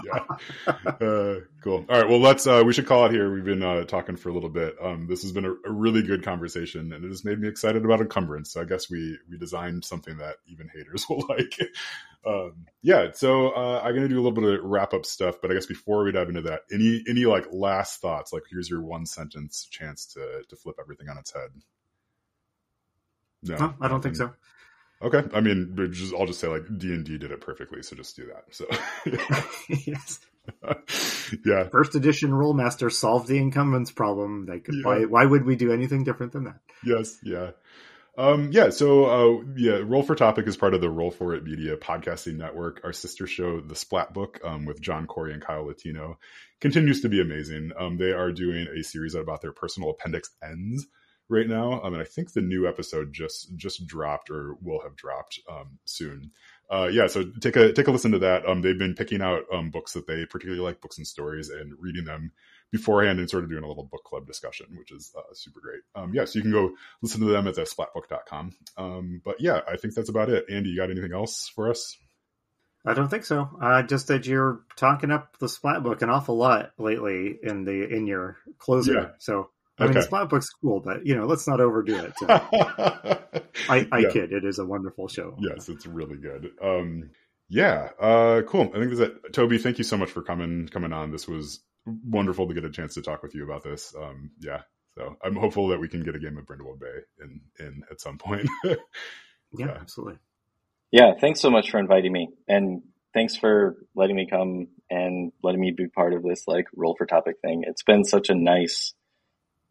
yeah. 0.04 0.24
Uh, 0.66 1.40
cool. 1.62 1.84
All 1.88 2.00
right. 2.00 2.08
Well, 2.08 2.20
let's, 2.20 2.46
uh, 2.46 2.62
we 2.64 2.72
should 2.72 2.86
call 2.86 3.04
it 3.06 3.12
here. 3.12 3.32
We've 3.32 3.44
been, 3.44 3.62
uh, 3.62 3.84
talking 3.84 4.16
for 4.16 4.30
a 4.30 4.32
little 4.32 4.48
bit. 4.48 4.76
Um, 4.82 5.06
this 5.06 5.22
has 5.22 5.32
been 5.32 5.44
a, 5.44 5.50
a 5.50 5.70
really 5.70 6.02
good 6.02 6.24
conversation 6.24 6.92
and 6.92 7.04
it 7.04 7.08
has 7.08 7.26
made 7.26 7.38
me 7.38 7.46
excited 7.46 7.84
about 7.84 8.00
encumbrance. 8.00 8.52
So 8.52 8.62
I 8.62 8.64
guess 8.64 8.88
we, 8.88 9.18
we 9.30 9.36
designed 9.36 9.84
something 9.84 10.16
that 10.16 10.36
even 10.46 10.68
haters 10.74 11.04
will 11.10 11.24
like. 11.28 11.58
Um, 12.26 12.66
yeah. 12.80 13.08
So, 13.12 13.50
uh, 13.50 13.82
I'm 13.84 13.94
going 13.94 14.08
to 14.08 14.08
do 14.08 14.16
a 14.16 14.22
little 14.22 14.32
bit 14.32 14.44
of 14.44 14.64
wrap 14.64 14.94
up 14.94 15.04
stuff, 15.04 15.36
but 15.42 15.50
I 15.50 15.54
guess 15.54 15.66
before 15.66 16.04
we 16.04 16.12
dive 16.12 16.30
into 16.30 16.42
that, 16.42 16.62
any, 16.72 17.04
any 17.06 17.26
like 17.26 17.46
last 17.52 18.00
thoughts, 18.00 18.32
like 18.32 18.44
here's 18.50 18.70
your 18.70 18.82
one 18.82 19.04
sentence 19.04 19.68
chance 19.70 20.06
to, 20.14 20.42
to 20.48 20.56
flip 20.56 20.76
everything 20.80 21.10
on 21.10 21.18
its 21.18 21.32
head. 21.32 21.50
No, 23.42 23.56
No, 23.56 23.74
I 23.80 23.88
don't 23.88 24.02
think 24.02 24.16
so. 24.16 24.32
Okay, 25.00 25.22
I 25.32 25.40
mean, 25.40 25.76
just, 25.92 26.12
I'll 26.12 26.26
just 26.26 26.40
say 26.40 26.48
like 26.48 26.62
D 26.76 26.88
and 26.92 27.04
D 27.04 27.18
did 27.18 27.30
it 27.30 27.40
perfectly, 27.40 27.82
so 27.82 27.94
just 27.94 28.16
do 28.16 28.26
that. 28.32 28.44
So, 28.50 28.66
yes. 29.86 30.20
yeah, 31.44 31.68
First 31.68 31.94
edition 31.94 32.30
Rolemaster 32.30 32.90
solved 32.90 33.28
the 33.28 33.38
encumbrance 33.38 33.90
problem. 33.92 34.46
Like, 34.46 34.66
Yeah. 34.68 34.82
why 34.82 35.04
why 35.04 35.24
would 35.24 35.44
we 35.44 35.56
do 35.56 35.72
anything 35.72 36.04
different 36.04 36.32
than 36.32 36.44
that? 36.44 36.58
yes, 36.84 37.18
yeah. 37.22 37.50
Um, 38.16 38.50
yeah, 38.50 38.70
so 38.70 39.04
uh, 39.04 39.44
yeah, 39.56 39.80
Roll 39.84 40.02
for 40.02 40.16
Topic 40.16 40.48
is 40.48 40.56
part 40.56 40.74
of 40.74 40.80
the 40.80 40.90
Roll 40.90 41.12
for 41.12 41.34
It 41.36 41.44
Media 41.44 41.76
podcasting 41.76 42.34
network. 42.36 42.80
Our 42.82 42.92
sister 42.92 43.28
show, 43.28 43.60
The 43.60 43.76
Splat 43.76 44.12
Book, 44.12 44.40
um, 44.42 44.64
with 44.64 44.80
John 44.80 45.06
Corey 45.06 45.32
and 45.32 45.40
Kyle 45.40 45.64
Latino, 45.64 46.18
continues 46.60 47.02
to 47.02 47.08
be 47.08 47.20
amazing. 47.20 47.70
Um, 47.78 47.96
they 47.96 48.10
are 48.10 48.32
doing 48.32 48.66
a 48.76 48.82
series 48.82 49.14
about 49.14 49.40
their 49.42 49.52
personal 49.52 49.90
Appendix 49.90 50.30
Ns 50.44 50.86
right 51.28 51.46
now. 51.46 51.80
I 51.82 51.90
mean, 51.90 52.00
I 52.00 52.04
think 52.04 52.32
the 52.32 52.40
new 52.40 52.66
episode 52.68 53.12
just 53.12 53.54
just 53.56 53.86
dropped 53.86 54.30
or 54.30 54.56
will 54.60 54.80
have 54.82 54.96
dropped 54.96 55.40
um, 55.50 55.78
soon. 55.84 56.32
Uh, 56.70 56.88
yeah, 56.92 57.06
so 57.06 57.24
take 57.40 57.56
a 57.56 57.72
take 57.72 57.88
a 57.88 57.90
listen 57.90 58.12
to 58.12 58.18
that. 58.18 58.46
Um, 58.46 58.60
they've 58.60 58.78
been 58.78 58.94
picking 58.94 59.22
out 59.22 59.44
um, 59.52 59.70
books 59.70 59.92
that 59.92 60.06
they 60.06 60.26
particularly 60.26 60.62
like, 60.62 60.80
books 60.80 60.98
and 60.98 61.06
stories, 61.06 61.48
and 61.48 61.74
reading 61.78 62.04
them 62.04 62.32
beforehand 62.70 63.18
and 63.18 63.30
sort 63.30 63.44
of 63.44 63.50
doing 63.50 63.64
a 63.64 63.68
little 63.68 63.84
book 63.84 64.04
club 64.04 64.26
discussion, 64.26 64.66
which 64.78 64.92
is 64.92 65.12
uh, 65.16 65.22
super 65.32 65.60
great. 65.60 65.80
Um, 65.94 66.12
yeah, 66.14 66.26
so 66.26 66.38
you 66.38 66.42
can 66.42 66.52
go 66.52 66.72
listen 67.00 67.20
to 67.20 67.26
them 67.26 67.48
at 67.48 67.54
the 67.54 67.62
splatbook.com. 67.62 68.52
Um, 68.76 69.22
but 69.24 69.40
yeah, 69.40 69.60
I 69.66 69.76
think 69.76 69.94
that's 69.94 70.10
about 70.10 70.28
it. 70.28 70.44
Andy, 70.50 70.70
you 70.70 70.76
got 70.76 70.90
anything 70.90 71.14
else 71.14 71.50
for 71.54 71.70
us? 71.70 71.96
I 72.84 72.94
don't 72.94 73.08
think 73.08 73.24
so. 73.24 73.48
Uh, 73.60 73.82
just 73.82 74.08
that 74.08 74.26
you're 74.26 74.60
talking 74.76 75.10
up 75.10 75.38
the 75.38 75.48
Splat 75.48 75.82
book 75.82 76.00
an 76.02 76.10
awful 76.10 76.36
lot 76.36 76.72
lately 76.78 77.38
in 77.42 77.64
the 77.64 77.86
in 77.88 78.06
your 78.06 78.38
closing. 78.58 78.94
Yeah. 78.94 79.08
So 79.18 79.50
I 79.78 79.84
mean, 79.84 79.94
the 79.94 80.02
Splat 80.02 80.28
book's 80.28 80.50
cool, 80.50 80.80
but 80.80 81.06
you 81.06 81.14
know, 81.14 81.26
let's 81.26 81.46
not 81.46 81.60
overdo 81.60 81.96
it. 81.96 82.12
I, 83.68 83.86
I 83.92 83.98
yeah. 83.98 84.10
kid. 84.10 84.32
It 84.32 84.44
is 84.44 84.58
a 84.58 84.64
wonderful 84.64 85.08
show. 85.08 85.36
Yes, 85.38 85.68
it's 85.68 85.86
really 85.86 86.16
good. 86.16 86.50
Um, 86.62 87.10
yeah, 87.48 87.90
uh, 88.00 88.42
cool. 88.42 88.70
I 88.74 88.78
think 88.78 88.90
that's 88.90 89.00
it. 89.00 89.32
Toby, 89.32 89.58
thank 89.58 89.78
you 89.78 89.84
so 89.84 89.96
much 89.96 90.10
for 90.10 90.22
coming 90.22 90.68
coming 90.68 90.92
on. 90.92 91.10
This 91.10 91.28
was 91.28 91.60
wonderful 91.86 92.48
to 92.48 92.54
get 92.54 92.64
a 92.64 92.70
chance 92.70 92.94
to 92.94 93.02
talk 93.02 93.22
with 93.22 93.34
you 93.34 93.44
about 93.44 93.62
this. 93.62 93.94
Um, 93.98 94.30
yeah, 94.40 94.62
so 94.94 95.16
I'm 95.22 95.36
hopeful 95.36 95.68
that 95.68 95.80
we 95.80 95.88
can 95.88 96.02
get 96.02 96.16
a 96.16 96.18
game 96.18 96.36
of 96.36 96.44
Brindlewood 96.44 96.80
Bay 96.80 97.22
in 97.22 97.40
in 97.58 97.82
at 97.90 98.00
some 98.00 98.18
point. 98.18 98.48
yeah, 98.64 98.74
yeah, 99.52 99.76
absolutely. 99.80 100.18
Yeah, 100.90 101.12
thanks 101.20 101.40
so 101.40 101.50
much 101.50 101.70
for 101.70 101.78
inviting 101.78 102.12
me, 102.12 102.28
and 102.48 102.82
thanks 103.14 103.36
for 103.36 103.76
letting 103.94 104.16
me 104.16 104.26
come 104.28 104.68
and 104.90 105.32
letting 105.42 105.60
me 105.60 105.72
be 105.76 105.88
part 105.88 106.14
of 106.14 106.22
this 106.22 106.44
like 106.46 106.66
roll 106.74 106.94
for 106.96 107.06
topic 107.06 107.36
thing. 107.42 107.64
It's 107.66 107.82
been 107.82 108.04
such 108.04 108.28
a 108.28 108.34
nice 108.34 108.94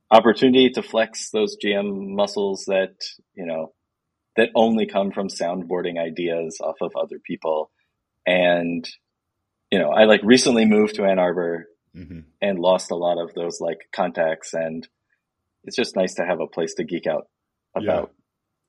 opportunity 0.09 0.69
to 0.71 0.81
flex 0.81 1.29
those 1.31 1.57
GM 1.63 2.15
muscles 2.15 2.65
that 2.67 2.95
you 3.33 3.45
know 3.45 3.73
that 4.35 4.49
only 4.55 4.85
come 4.85 5.11
from 5.11 5.27
soundboarding 5.27 5.99
ideas 5.99 6.59
off 6.61 6.77
of 6.81 6.91
other 6.95 7.19
people, 7.19 7.71
and 8.25 8.87
you 9.71 9.79
know 9.79 9.89
I 9.89 10.05
like 10.05 10.21
recently 10.23 10.65
moved 10.65 10.95
to 10.95 11.05
Ann 11.05 11.19
Arbor 11.19 11.67
mm-hmm. 11.97 12.19
and 12.41 12.59
lost 12.59 12.91
a 12.91 12.95
lot 12.95 13.17
of 13.21 13.33
those 13.33 13.59
like 13.59 13.79
contacts. 13.93 14.53
And 14.53 14.87
it's 15.63 15.75
just 15.75 15.95
nice 15.95 16.15
to 16.15 16.25
have 16.25 16.39
a 16.39 16.47
place 16.47 16.75
to 16.75 16.83
geek 16.83 17.07
out 17.07 17.27
about 17.75 18.09
yeah. 18.09 18.23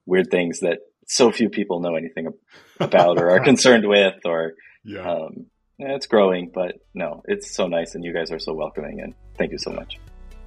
weird 0.07 0.31
things 0.31 0.61
that 0.61 0.79
so 1.07 1.31
few 1.31 1.49
people 1.49 1.81
know 1.81 1.95
anything 1.95 2.29
about 2.81 3.19
or 3.19 3.31
are 3.31 3.41
concerned 3.41 3.87
with 3.87 4.25
or, 4.25 4.55
yeah. 4.85 5.11
Um, 5.11 5.47
it's 5.81 6.07
growing, 6.07 6.51
but 6.53 6.75
no, 6.93 7.23
it's 7.27 7.55
so 7.55 7.69
nice. 7.69 7.95
And 7.95 8.05
you 8.05 8.13
guys 8.13 8.33
are 8.33 8.41
so 8.41 8.53
welcoming 8.53 9.01
and 9.01 9.15
thank 9.37 9.53
you 9.53 9.59
so 9.59 9.71
much. 9.71 9.99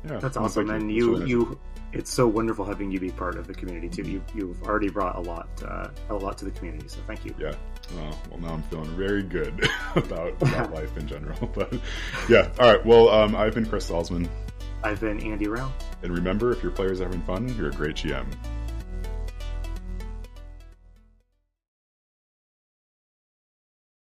Yeah, 0.06 0.18
that's 0.18 0.38
awesome. 0.38 0.70
And 0.70 0.92
you 0.92 1.24
you 1.26 1.60
it's 1.94 2.12
so 2.12 2.28
wonderful 2.28 2.66
having 2.66 2.92
you 2.92 3.00
be 3.00 3.12
part 3.12 3.38
of 3.38 3.48
the 3.48 3.54
community 3.54 3.90
too. 3.90 4.10
You, 4.10 4.24
you've 4.34 4.64
already 4.64 4.90
brought 4.90 5.18
a 5.18 5.20
lot, 5.20 5.50
uh, 5.66 5.90
a 6.10 6.16
lot 6.16 6.38
to 6.40 6.46
the 6.46 6.52
community. 6.52 6.88
So 6.88 7.00
thank 7.06 7.26
you. 7.26 7.36
Yeah. 7.38 7.54
Oh, 7.98 8.18
well, 8.30 8.40
now 8.40 8.54
I'm 8.54 8.64
feeling 8.64 8.96
very 8.96 9.24
good 9.24 9.68
about, 9.96 10.34
about 10.42 10.74
life 10.74 10.96
in 10.98 11.08
general. 11.08 11.38
But 11.54 11.74
yeah. 12.30 12.50
All 12.60 12.72
right. 12.72 12.86
Well, 12.86 13.10
um, 13.10 13.36
I've 13.36 13.54
been 13.54 13.66
Chris 13.66 13.90
Salzman. 13.90 14.30
I've 14.84 15.02
been 15.02 15.20
Andy 15.20 15.48
Rao. 15.48 15.72
And 16.02 16.14
remember, 16.14 16.52
if 16.52 16.64
your 16.64 16.72
players 16.72 17.02
are 17.02 17.06
having 17.06 17.22
fun, 17.24 17.54
you're 17.58 17.70
a 17.70 17.74
great 17.74 17.96
GM. 17.96 18.26